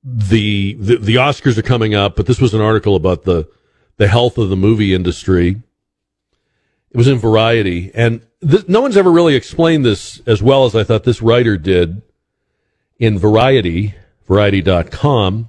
[0.03, 3.49] the, the the Oscars are coming up, but this was an article about the
[3.97, 5.61] the health of the movie industry.
[6.91, 10.75] It was in Variety, and th- no one's ever really explained this as well as
[10.75, 12.03] I thought this writer did
[12.99, 13.95] in Variety,
[14.27, 15.49] Variety.com.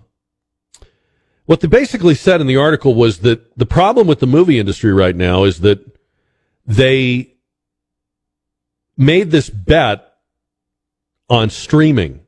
[1.45, 4.93] What they basically said in the article was that the problem with the movie industry
[4.93, 5.90] right now is that
[6.65, 7.33] they
[8.97, 10.13] made this bet
[11.29, 12.21] on streaming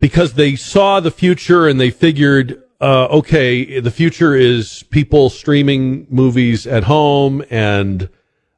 [0.00, 6.06] because they saw the future and they figured, uh, okay, the future is people streaming
[6.08, 8.08] movies at home and,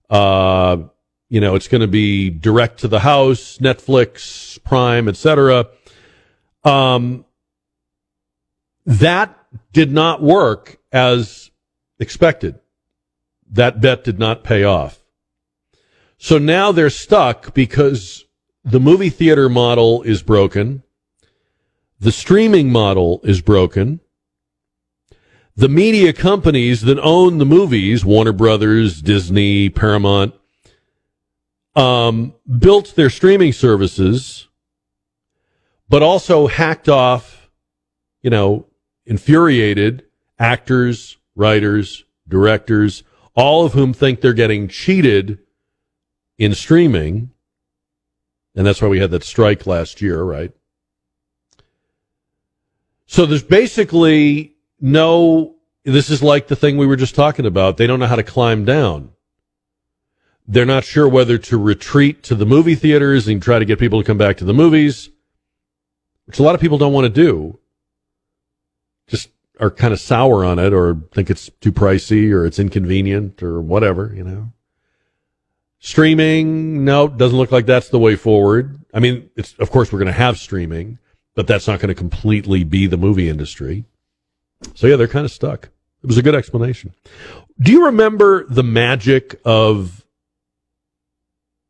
[0.08, 0.76] uh,
[1.28, 5.66] you know, it's going to be direct to the house, Netflix, Prime, etc.
[6.64, 7.24] Um,
[8.86, 9.36] that
[9.72, 11.50] did not work as
[11.98, 12.59] expected.
[13.50, 15.00] That bet did not pay off.
[16.18, 18.24] So now they're stuck because
[18.62, 20.82] the movie theater model is broken.
[21.98, 24.00] The streaming model is broken.
[25.56, 30.34] The media companies that own the movies, Warner Brothers, Disney, Paramount,
[31.74, 34.48] um, built their streaming services,
[35.88, 37.50] but also hacked off,
[38.22, 38.66] you know,
[39.06, 40.04] infuriated
[40.38, 43.02] actors, writers, directors,
[43.34, 45.38] all of whom think they're getting cheated
[46.38, 47.30] in streaming.
[48.54, 50.52] And that's why we had that strike last year, right?
[53.06, 57.76] So there's basically no, this is like the thing we were just talking about.
[57.76, 59.10] They don't know how to climb down.
[60.46, 64.00] They're not sure whether to retreat to the movie theaters and try to get people
[64.00, 65.10] to come back to the movies,
[66.26, 67.58] which a lot of people don't want to do.
[69.06, 69.28] Just
[69.60, 73.60] are kind of sour on it or think it's too pricey or it's inconvenient or
[73.60, 74.52] whatever, you know.
[75.78, 78.80] Streaming, no, doesn't look like that's the way forward.
[78.92, 80.98] I mean, it's of course we're going to have streaming,
[81.34, 83.84] but that's not going to completely be the movie industry.
[84.74, 85.68] So yeah, they're kind of stuck.
[86.02, 86.94] It was a good explanation.
[87.60, 90.04] Do you remember the magic of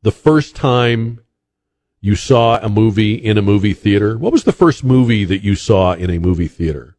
[0.03, 1.21] the first time
[2.01, 4.17] you saw a movie in a movie theater?
[4.17, 6.97] What was the first movie that you saw in a movie theater?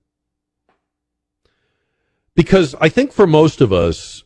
[2.36, 4.24] Because I think for most of us,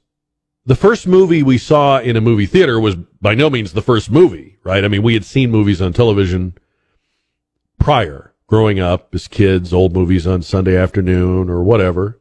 [0.65, 4.09] the first movie we saw in a movie theater was by no means the first
[4.09, 4.83] movie, right?
[4.83, 6.55] I mean, we had seen movies on television
[7.79, 12.19] prior, growing up as kids, old movies on Sunday afternoon or whatever.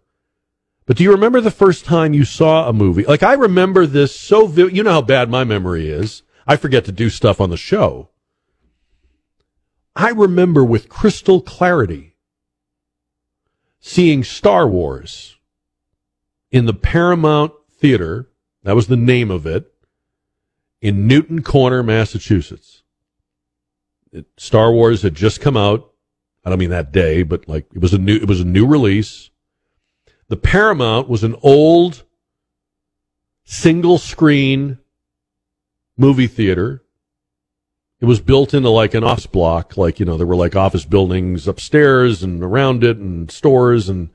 [0.87, 3.05] But do you remember the first time you saw a movie?
[3.05, 6.23] Like I remember this so vi- you know how bad my memory is.
[6.47, 8.11] I forget to do stuff on the show.
[9.97, 12.17] I remember with crystal clarity
[13.81, 15.34] seeing Star Wars
[16.55, 18.31] in the Paramount Theater.
[18.63, 19.75] That was the name of it
[20.81, 22.85] in Newton Corner, Massachusetts.
[24.13, 25.91] It, Star Wars had just come out.
[26.45, 28.67] I don't mean that day, but like it was a new it was a new
[28.67, 29.31] release.
[30.29, 32.05] The Paramount was an old
[33.43, 34.79] single screen
[35.97, 36.85] movie theater.
[38.01, 40.85] It was built into like an office block, like you know there were like office
[40.85, 44.11] buildings upstairs and around it and stores and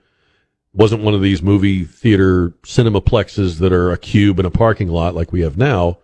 [0.73, 5.15] wasn't one of these movie theater cinemaplexes that are a cube in a parking lot
[5.15, 5.97] like we have now.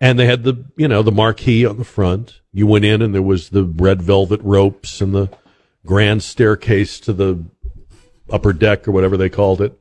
[0.00, 2.40] And they had the, you know, the marquee on the front.
[2.52, 5.30] You went in and there was the red velvet ropes and the
[5.86, 7.44] grand staircase to the
[8.30, 9.78] upper deck or whatever they called it.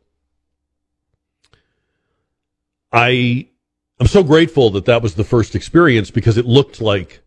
[2.91, 3.47] I
[3.99, 7.21] I'm so grateful that that was the first experience because it looked like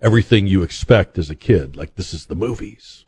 [0.00, 1.76] everything you expect as a kid.
[1.76, 3.04] Like this is the movies.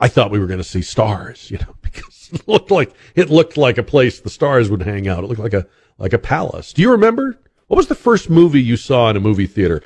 [0.00, 3.30] I thought we were going to see stars, you know, because it looked like it
[3.30, 5.24] looked like a place the stars would hang out.
[5.24, 5.66] It looked like a
[5.98, 6.72] like a palace.
[6.72, 7.38] Do you remember?
[7.66, 9.80] What was the first movie you saw in a movie theater?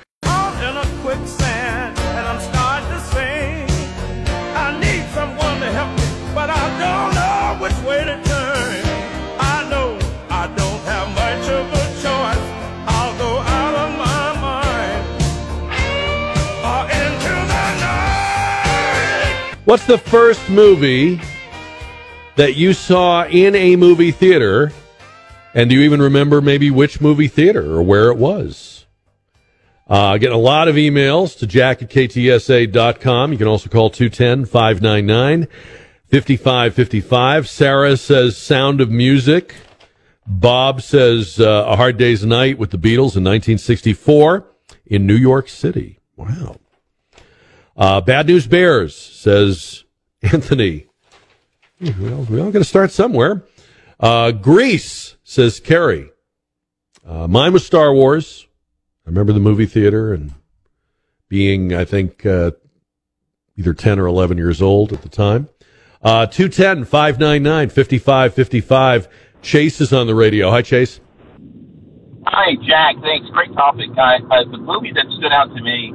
[19.65, 21.19] What's the first movie
[22.35, 24.71] that you saw in a movie theater?
[25.55, 28.85] And do you even remember maybe which movie theater or where it was?
[29.87, 33.31] Uh, getting a lot of emails to jack at ktsa.com.
[33.31, 35.47] You can also call 210 599
[36.11, 37.49] 5555.
[37.49, 39.55] Sarah says Sound of Music.
[40.27, 44.45] Bob says uh, A Hard Day's Night with the Beatles in 1964
[44.85, 46.01] in New York City.
[46.15, 46.57] Wow.
[47.75, 49.83] Uh, Bad News Bears, says
[50.21, 50.87] Anthony.
[51.81, 53.43] Well, we all got to start somewhere.
[53.99, 56.09] Uh, Grease, says Kerry.
[57.05, 58.47] Uh, mine was Star Wars.
[59.05, 60.33] I remember the movie theater and
[61.27, 62.51] being, I think, uh,
[63.57, 65.49] either 10 or 11 years old at the time.
[66.01, 69.07] Uh, 210 599 5555.
[69.41, 70.49] Chase is on the radio.
[70.49, 70.99] Hi, Chase.
[72.25, 72.95] Hi, Jack.
[73.01, 73.29] Thanks.
[73.31, 73.89] Great topic.
[73.91, 74.17] Uh,
[74.49, 75.93] the movie that stood out to me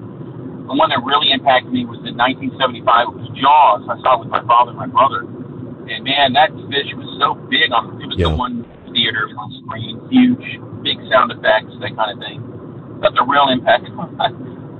[0.70, 2.86] the one that really impacted me was in 1975.
[3.10, 3.82] It was Jaws.
[3.90, 5.26] I saw it with my father and my brother.
[5.90, 8.30] And man, that fish was so big on it was yeah.
[8.30, 8.62] the one
[8.94, 12.38] theater on screen, huge, big sound effects, that kind of thing.
[13.02, 14.30] That's a real impact on my,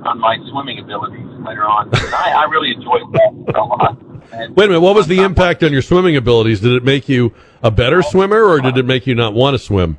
[0.07, 1.91] on my swimming abilities later on.
[2.15, 3.99] I, I really enjoyed that a lot.
[4.31, 6.61] And Wait a minute, what was the impact on your swimming abilities?
[6.61, 7.35] Did it make you
[7.67, 8.07] a better oh.
[8.15, 9.99] swimmer, or did it make you not want to swim?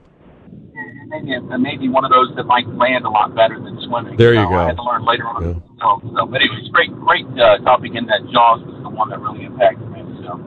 [1.11, 4.15] Maybe maybe one of those that might land a lot better than swimming.
[4.17, 4.55] There you, go.
[4.55, 5.43] I had to learn later on.
[5.43, 5.53] Yeah.
[5.79, 7.91] So, so, but anyways, great, great uh, topic.
[7.95, 10.01] In that Jaws was the one that really impacted me.
[10.23, 10.39] So.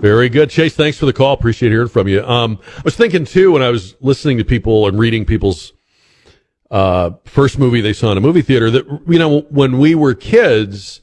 [0.00, 0.74] Very good, Chase.
[0.74, 1.32] Thanks for the call.
[1.32, 2.24] Appreciate hearing from you.
[2.24, 5.72] Um, I was thinking too when I was listening to people and reading people's
[6.70, 10.14] uh, first movie they saw in a movie theater that you know when we were
[10.14, 11.00] kids,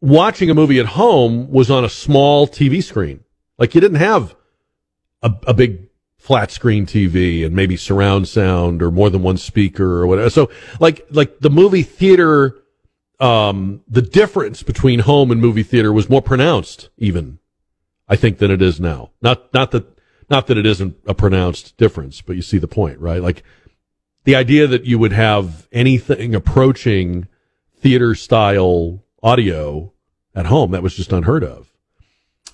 [0.00, 3.20] watching a movie at home was on a small TV screen.
[3.58, 4.34] Like you didn't have
[5.22, 5.85] a, a big
[6.26, 10.28] flat screen TV and maybe surround sound or more than one speaker or whatever.
[10.28, 10.50] So
[10.80, 12.56] like like the movie theater
[13.20, 17.38] um the difference between home and movie theater was more pronounced even
[18.08, 19.10] I think than it is now.
[19.22, 19.86] Not not that
[20.28, 23.22] not that it isn't a pronounced difference, but you see the point, right?
[23.22, 23.44] Like
[24.24, 27.28] the idea that you would have anything approaching
[27.78, 29.92] theater style audio
[30.34, 31.72] at home that was just unheard of.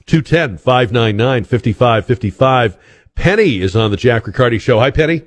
[0.05, 2.77] 210 599 5555
[3.15, 4.79] Penny is on the Jack Riccardi Show.
[4.81, 5.23] Hi, Penny.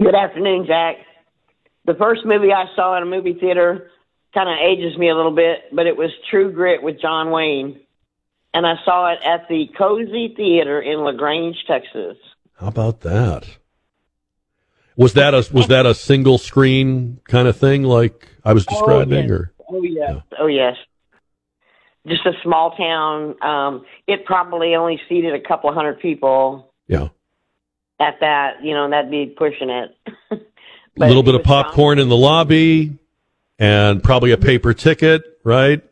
[0.00, 0.96] Good afternoon, Jack.
[1.84, 3.90] The first movie I saw in a movie theater
[4.34, 7.80] kind of ages me a little bit, but it was True Grit with John Wayne.
[8.52, 12.16] And I saw it at the Cozy Theater in LaGrange, Texas.
[12.58, 13.46] How about that?
[14.96, 18.72] Was that a was that a single screen kind of thing like I was oh,
[18.72, 19.30] describing oh, yes.
[19.30, 20.10] or Oh yes.
[20.10, 20.20] Yeah.
[20.38, 20.76] Oh yes
[22.06, 23.42] just a small town.
[23.42, 26.72] Um, it probably only seated a couple hundred people.
[26.86, 27.08] Yeah.
[27.98, 29.96] At that, you know, that'd be pushing it.
[30.30, 30.36] a
[30.96, 32.98] little bit of popcorn in the lobby,
[33.58, 35.82] and probably a paper ticket, right?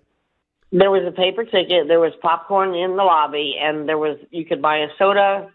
[0.71, 1.89] There was a paper ticket.
[1.89, 5.51] There was popcorn in the lobby, and there was you could buy a soda,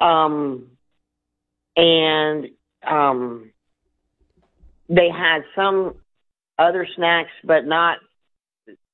[0.00, 0.66] um,
[1.76, 2.48] and
[2.84, 3.52] um,
[4.88, 5.94] they had some
[6.58, 7.98] other snacks, but not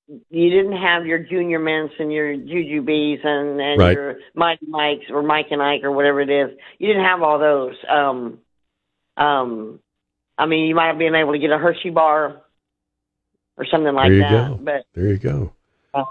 [0.08, 3.92] you didn't have your junior mints and your jujubes and, and right.
[3.92, 6.56] your Mike Mikes or Mike and Ike or whatever it is.
[6.78, 7.74] You didn't have all those.
[7.88, 8.38] Um,
[9.16, 9.80] um,
[10.38, 12.42] I mean, you might have been able to get a Hershey bar
[13.56, 14.48] or something like there you that.
[14.48, 14.60] Go.
[14.62, 15.52] But there you go.
[15.94, 16.06] Um,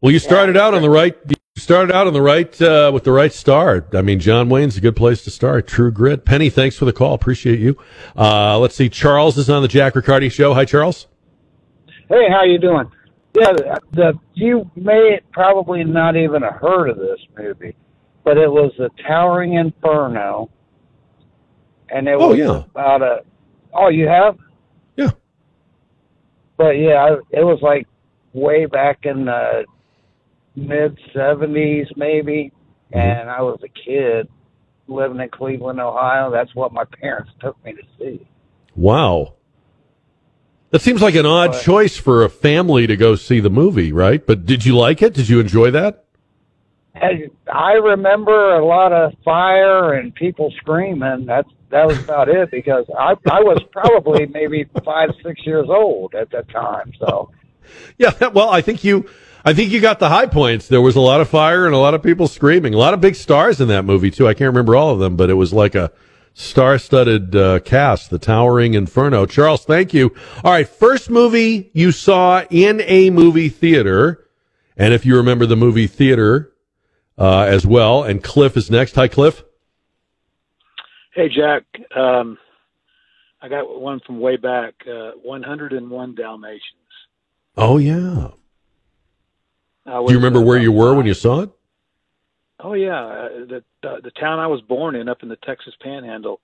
[0.00, 2.90] well, you started yeah, out on the right You Started out on the right uh,
[2.92, 3.94] with the right start.
[3.94, 5.66] I mean, John Wayne's a good place to start.
[5.66, 6.26] True Grit.
[6.26, 7.14] Penny, thanks for the call.
[7.14, 7.78] Appreciate you.
[8.14, 8.90] Uh, let's see.
[8.90, 10.52] Charles is on the Jack Riccardi show.
[10.52, 11.06] Hi, Charles.
[12.08, 12.92] Hey, how you doing?
[13.38, 17.76] Yeah, the, the you may probably not even have heard of this movie,
[18.24, 20.50] but it was the Towering Inferno,
[21.90, 22.62] and it Oh, was yeah.
[22.70, 23.18] about a.
[23.74, 24.36] Oh, you have?
[24.96, 25.10] Yeah.
[26.56, 27.86] But yeah, it was like
[28.32, 29.64] way back in the
[30.54, 32.52] mid '70s, maybe,
[32.92, 32.98] Mm-hmm.
[33.00, 34.28] and I was a kid
[34.86, 36.30] living in Cleveland, Ohio.
[36.30, 38.28] That's what my parents took me to see.
[38.76, 39.34] Wow.
[40.76, 44.24] That seems like an odd choice for a family to go see the movie, right?
[44.26, 45.14] But did you like it?
[45.14, 46.04] Did you enjoy that?
[46.94, 51.24] I remember a lot of fire and people screaming.
[51.24, 56.14] That's that was about it because I I was probably maybe five six years old
[56.14, 56.92] at that time.
[56.98, 57.30] So
[57.96, 59.08] Yeah, well, I think you,
[59.46, 60.68] I think you got the high points.
[60.68, 62.74] There was a lot of fire and a lot of people screaming.
[62.74, 64.28] A lot of big stars in that movie too.
[64.28, 65.90] I can't remember all of them, but it was like a
[66.38, 68.10] star-studded uh, cast.
[68.10, 69.24] The Towering Inferno.
[69.24, 70.14] Charles, thank you.
[70.44, 74.28] All right, first movie you saw in a movie theater,
[74.76, 76.52] and if you remember the movie theater
[77.18, 78.04] uh, as well.
[78.04, 78.94] And Cliff is next.
[78.96, 79.42] Hi, Cliff.
[81.14, 81.64] Hey, Jack.
[81.96, 82.36] Um,
[83.40, 84.74] I got one from way back.
[84.86, 86.60] Uh, 101 Dalmatians.
[87.56, 88.32] Oh yeah.
[89.86, 91.50] Do you remember uh, where you were when you saw it?
[92.68, 95.72] Oh yeah, uh, the, the the town I was born in, up in the Texas
[95.80, 96.40] Panhandle,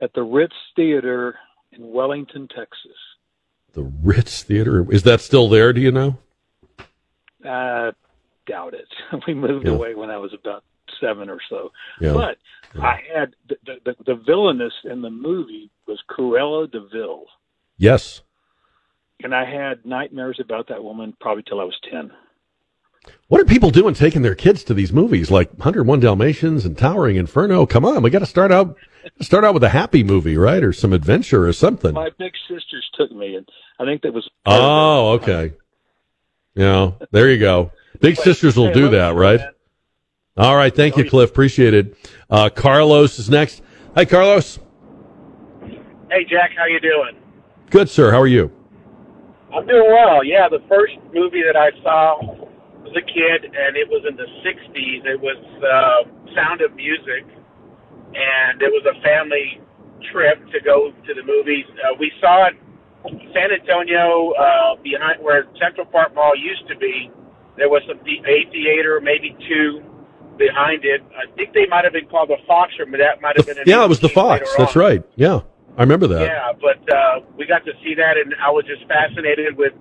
[0.00, 1.36] at the Ritz Theater
[1.72, 2.96] in Wellington, Texas.
[3.74, 4.90] The Ritz Theater.
[4.90, 5.74] Is that still there?
[5.74, 6.16] Do you know?
[7.44, 7.92] Uh,
[8.46, 8.88] doubt it.
[9.26, 9.74] we moved Yeah.
[9.74, 10.64] away when I was about
[11.02, 11.70] seven or so.
[12.00, 12.14] Yeah.
[12.14, 12.38] But
[12.82, 17.26] I had the, the the villainess in the movie was Cruella de Vil,
[17.76, 18.22] Yes.
[19.22, 22.10] and I had nightmares about that woman probably till I was ten.
[23.28, 27.16] What are people doing taking their kids to these movies like 101 Dalmatians and Towering
[27.16, 27.66] Inferno?
[27.66, 28.76] Come on, we got to start out
[29.20, 30.62] start out with a happy movie, right?
[30.62, 31.92] Or some adventure or something.
[31.94, 33.48] My big sisters took me, and
[33.78, 35.52] I think that was Oh, okay.
[36.54, 37.70] Yeah, there you go.
[38.00, 39.40] Big sisters will hey, do that, right?
[39.40, 39.52] man.
[40.36, 41.30] All right, thank you, Cliff.
[41.30, 41.96] Appreciate it.
[42.30, 43.60] Uh, Carlos is next.
[43.94, 44.58] Hi, Carlos.
[46.10, 47.16] Hey Jack, how you doing?
[47.70, 48.10] Good, sir.
[48.10, 48.50] How are you?
[49.54, 50.24] I'm doing well.
[50.24, 52.47] Yeah, the first movie that I saw
[52.82, 55.06] was a kid, and it was in the '60s.
[55.06, 57.24] It was uh, Sound of Music,
[58.14, 59.60] and it was a family
[60.12, 61.66] trip to go to the movies.
[61.82, 62.54] Uh, we saw it
[63.32, 67.10] San Antonio, uh, behind where Central Park Mall used to be.
[67.56, 69.82] There was some a theater, maybe two
[70.36, 71.02] behind it.
[71.10, 73.58] I think they might have been called the Fox Room, but that might have been.
[73.66, 74.48] Yeah, it was the Fox.
[74.56, 74.82] That's on.
[74.82, 75.02] right.
[75.16, 75.40] Yeah,
[75.76, 76.22] I remember that.
[76.22, 79.72] Yeah, but uh, we got to see that, and I was just fascinated with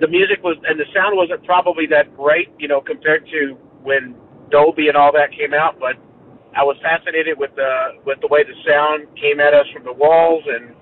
[0.00, 4.14] the music was, and the sound wasn't probably that great, you know, compared to when
[4.50, 5.78] Dolby and all that came out.
[5.78, 5.94] But
[6.56, 9.92] I was fascinated with the with the way the sound came at us from the
[9.92, 10.74] walls, and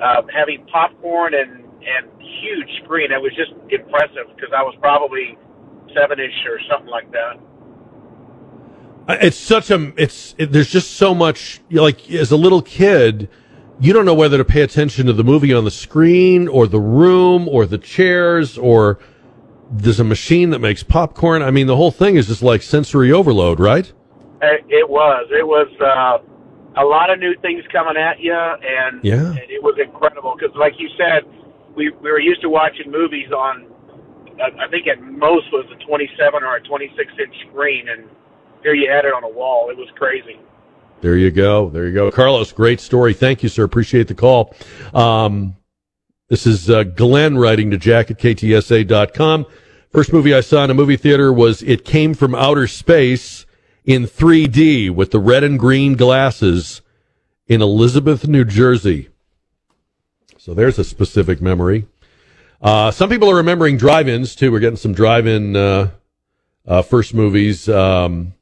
[0.00, 3.12] uh, having popcorn and and huge screen.
[3.12, 5.36] It was just impressive because I was probably
[5.94, 7.38] seven ish or something like that.
[9.22, 13.28] It's such a it's it, there's just so much like as a little kid
[13.80, 16.80] you don't know whether to pay attention to the movie on the screen or the
[16.80, 18.98] room or the chairs or
[19.70, 21.42] there's a machine that makes popcorn.
[21.42, 23.90] I mean the whole thing is just like sensory overload, right?
[24.42, 25.26] It, it was.
[25.30, 29.30] It was uh, a lot of new things coming at you, and, Yeah.
[29.36, 31.24] and it was incredible because, like you said,
[31.76, 33.66] we we were used to watching movies on.
[34.40, 38.08] I I think at most was a 27 or a 26 inch screen, and
[38.62, 39.68] here you had it on a wall.
[39.70, 40.40] It was crazy.
[41.00, 41.70] There you go.
[41.70, 42.10] There you go.
[42.10, 43.14] Carlos, great story.
[43.14, 43.64] Thank you, sir.
[43.64, 44.54] Appreciate the call.
[44.92, 45.56] Um,
[46.28, 49.46] this is uh, Glenn writing to Jack at KTSA.com.
[49.90, 53.46] First movie I saw in a movie theater was It Came from Outer Space
[53.84, 56.82] in 3D with the red and green glasses
[57.46, 59.08] in Elizabeth, New Jersey.
[60.38, 61.86] So there's a specific memory.
[62.60, 64.52] Uh, some people are remembering drive-ins too.
[64.52, 65.90] We're getting some drive-in uh,
[66.66, 67.68] uh, first movies.
[67.68, 68.34] Um,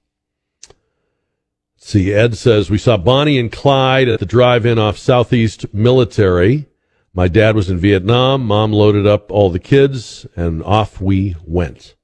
[1.89, 6.67] see, Ed says we saw Bonnie and Clyde at the drive-in off Southeast Military.
[7.15, 8.45] My dad was in Vietnam.
[8.45, 11.97] Mom loaded up all the kids, and off we went.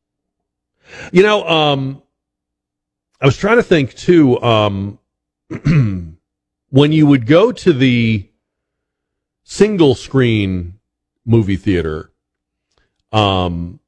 [1.13, 2.03] You know, um,
[3.21, 4.41] I was trying to think too.
[4.43, 4.99] Um,
[6.71, 8.29] when you would go to the
[9.43, 10.81] single screen
[11.27, 12.11] movie theater,
[13.13, 13.81] um,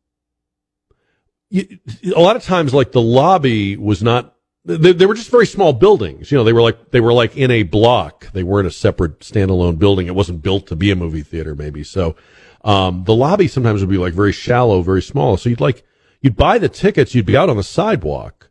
[1.48, 1.78] you,
[2.14, 4.35] a lot of times, like the lobby was not.
[4.66, 6.30] They, they were just very small buildings.
[6.30, 8.32] You know, they were like they were like in a block.
[8.32, 10.08] They weren't a separate standalone building.
[10.08, 11.84] It wasn't built to be a movie theater, maybe.
[11.84, 12.16] So,
[12.64, 15.36] um, the lobby sometimes would be like very shallow, very small.
[15.36, 15.84] So you'd like
[16.20, 18.50] you'd buy the tickets, you'd be out on the sidewalk.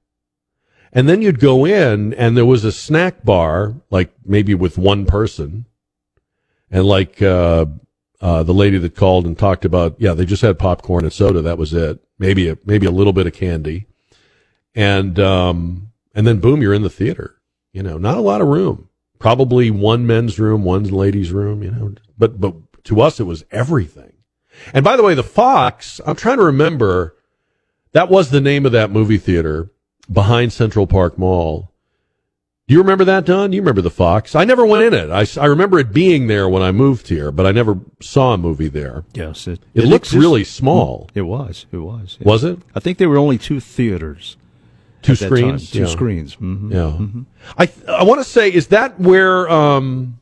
[0.96, 5.06] And then you'd go in and there was a snack bar, like maybe with one
[5.06, 5.66] person.
[6.72, 7.66] And like, uh,
[8.22, 11.42] uh, the lady that called and talked about, yeah, they just had popcorn and soda.
[11.42, 12.00] That was it.
[12.18, 13.88] Maybe a, maybe a little bit of candy.
[14.74, 17.36] And, um, and then boom, you're in the theater.
[17.74, 18.90] You know, not a lot of room.
[19.20, 22.56] Probably one men's room, one ladies' room, you know, but, but
[22.86, 24.14] to us, it was everything.
[24.74, 27.16] And by the way, the Fox, I'm trying to remember,
[27.92, 29.70] that was the name of that movie theater
[30.12, 31.72] behind Central Park Mall.
[32.68, 33.54] Do you remember that, Don?
[33.54, 34.34] You remember the Fox?
[34.34, 35.12] I never went in it.
[35.12, 38.38] I, I remember it being there when I moved here, but I never saw a
[38.38, 39.04] movie there.
[39.14, 41.10] Yes, it it, it looked really small.
[41.14, 41.68] It was.
[41.72, 42.18] It was.
[42.20, 42.60] It, Was it?
[42.74, 44.38] I think there were only two theaters.
[45.06, 45.72] Two screens.
[45.72, 45.86] Two Yeah.
[45.86, 46.34] screens.
[46.34, 46.98] hmm Yeah.
[47.57, 50.19] I I want to say, is that where um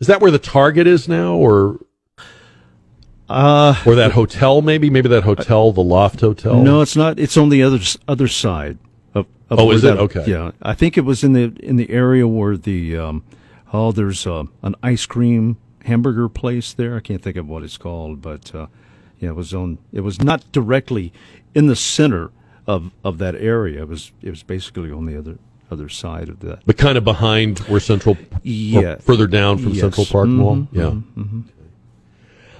[0.00, 1.80] is that where the Target is now, or
[3.28, 4.60] uh, or that hotel?
[4.60, 6.62] Maybe maybe that hotel, the Loft Hotel.
[6.62, 7.18] No, it's not.
[7.18, 8.78] It's on the other other side
[9.14, 9.26] of.
[9.48, 9.88] of Oh, is it?
[9.88, 10.24] that- Okay.
[10.26, 13.22] Yeah, I think it was in the in the area where the um,
[13.72, 16.96] oh, there's uh, an ice cream hamburger place there.
[16.96, 18.66] I can't think of what it's called, but uh,
[19.20, 19.78] yeah, it was on.
[19.92, 21.12] It was not directly
[21.54, 22.30] in the center
[22.66, 23.82] of of that area.
[23.82, 25.36] It was it was basically on the other
[25.70, 26.60] other side of that.
[26.66, 28.96] but kind of behind where Central, or Yeah.
[28.96, 29.80] further down from Yes.
[29.80, 30.56] Central Park Mall.
[30.56, 30.90] Mhm, Yeah.
[31.22, 31.44] mhm,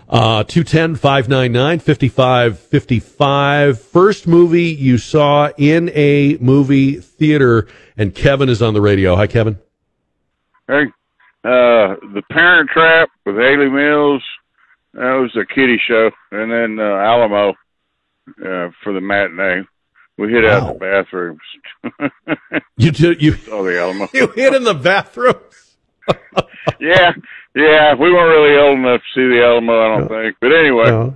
[0.09, 3.81] Uh, 210 599 5555.
[3.81, 7.67] First movie you saw in a movie theater,
[7.97, 9.17] and Kevin is on the radio.
[9.17, 9.57] Hi, Kevin.
[10.69, 10.85] Hey,
[11.45, 14.23] uh, the Parent Trap with Hayley Mills.
[14.93, 17.51] That was a kiddie show, and then uh, Alamo
[18.45, 19.63] uh, for the matinee.
[20.17, 21.41] We hid out in the bathrooms.
[22.77, 24.09] You did you saw the Alamo.
[24.13, 25.37] You hid in the bathroom.
[26.81, 27.13] yeah,
[27.55, 27.95] yeah.
[27.95, 30.37] We weren't really old enough to see the Alamo, I don't think.
[30.41, 31.15] But anyway,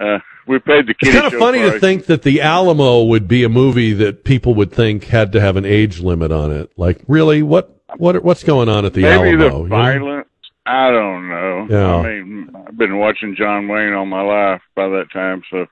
[0.00, 3.26] uh, we paid the It's kind of show funny to think that the Alamo would
[3.26, 6.70] be a movie that people would think had to have an age limit on it.
[6.76, 9.38] Like, really, what what what's going on at the Maybe Alamo?
[9.38, 9.64] the you know?
[9.66, 10.28] violence.
[10.64, 11.66] I don't know.
[11.68, 11.96] Yeah.
[11.96, 15.66] I mean, I've been watching John Wayne all my life by that time, so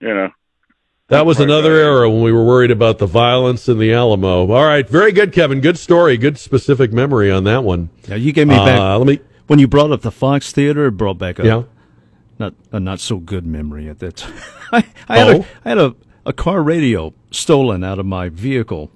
[0.00, 0.28] you know.
[1.08, 4.50] That was another era when we were worried about the violence in the Alamo.
[4.50, 5.60] All right, very good, Kevin.
[5.60, 6.16] Good story.
[6.16, 7.90] Good specific memory on that one.
[8.08, 8.80] Yeah, you gave me back.
[8.80, 9.20] Uh, let me.
[9.46, 11.62] When you brought up the Fox Theater, it brought back a Yeah.
[12.40, 14.34] not a not so good memory at that time.
[14.72, 15.40] I, I had, Oh?
[15.40, 15.94] a, I had a,
[16.26, 18.90] a car radio stolen out of my vehicle.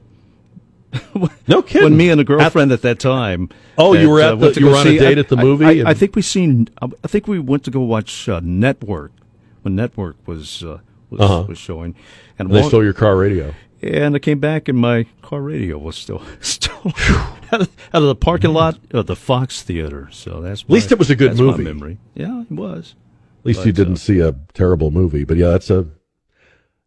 [1.46, 1.84] no kidding.
[1.84, 3.50] When me and a girlfriend at, that time.
[3.78, 5.64] Oh, you were at went the- you were on a date I- at the movie
[5.64, 6.68] I, and- I think we seen.
[6.82, 9.12] I think we went to go watch uh, Network
[9.62, 10.78] when Network was uh,
[11.10, 11.44] was, Uh-huh.
[11.48, 11.94] was showing,
[12.38, 13.54] And they stole your car radio.
[13.82, 16.92] And I came back and my car radio was still still
[17.52, 17.62] out,
[17.92, 20.08] of, the parking lot of the Fox Theater.
[20.12, 21.64] So that's At least my- it was a good movie.
[21.64, 21.98] memory.
[22.14, 22.94] Yeah, it was.
[23.40, 25.24] At least But, you didn't see a terrible movie.
[25.24, 25.86] But yeah, that's a.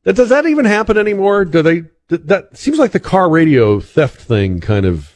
[0.03, 1.45] That, does that even happen anymore?
[1.45, 1.83] Do they?
[2.09, 4.59] That, that seems like the car radio theft thing.
[4.59, 5.15] Kind of.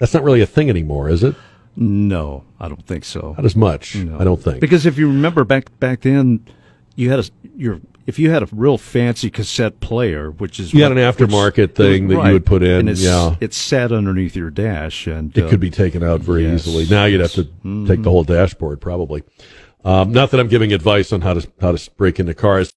[0.00, 1.36] That's not really a thing anymore, is it?
[1.76, 3.34] No, I don't think so.
[3.36, 3.94] Not as much.
[3.96, 4.18] No.
[4.18, 4.60] I don't think.
[4.60, 6.44] Because if you remember back back then,
[6.96, 7.24] you had a
[7.56, 11.74] your if you had a real fancy cassette player, which is You had an aftermarket
[11.74, 13.36] thing that you would put in, and it's, yeah.
[13.40, 16.86] it sat underneath your dash, and It uh, could be taken out very yes, easily.
[16.86, 17.88] Now you'd have to yes.
[17.88, 19.22] take the whole dashboard, probably.
[19.84, 22.68] Um, not that I'm giving advice on how to how to break into cars.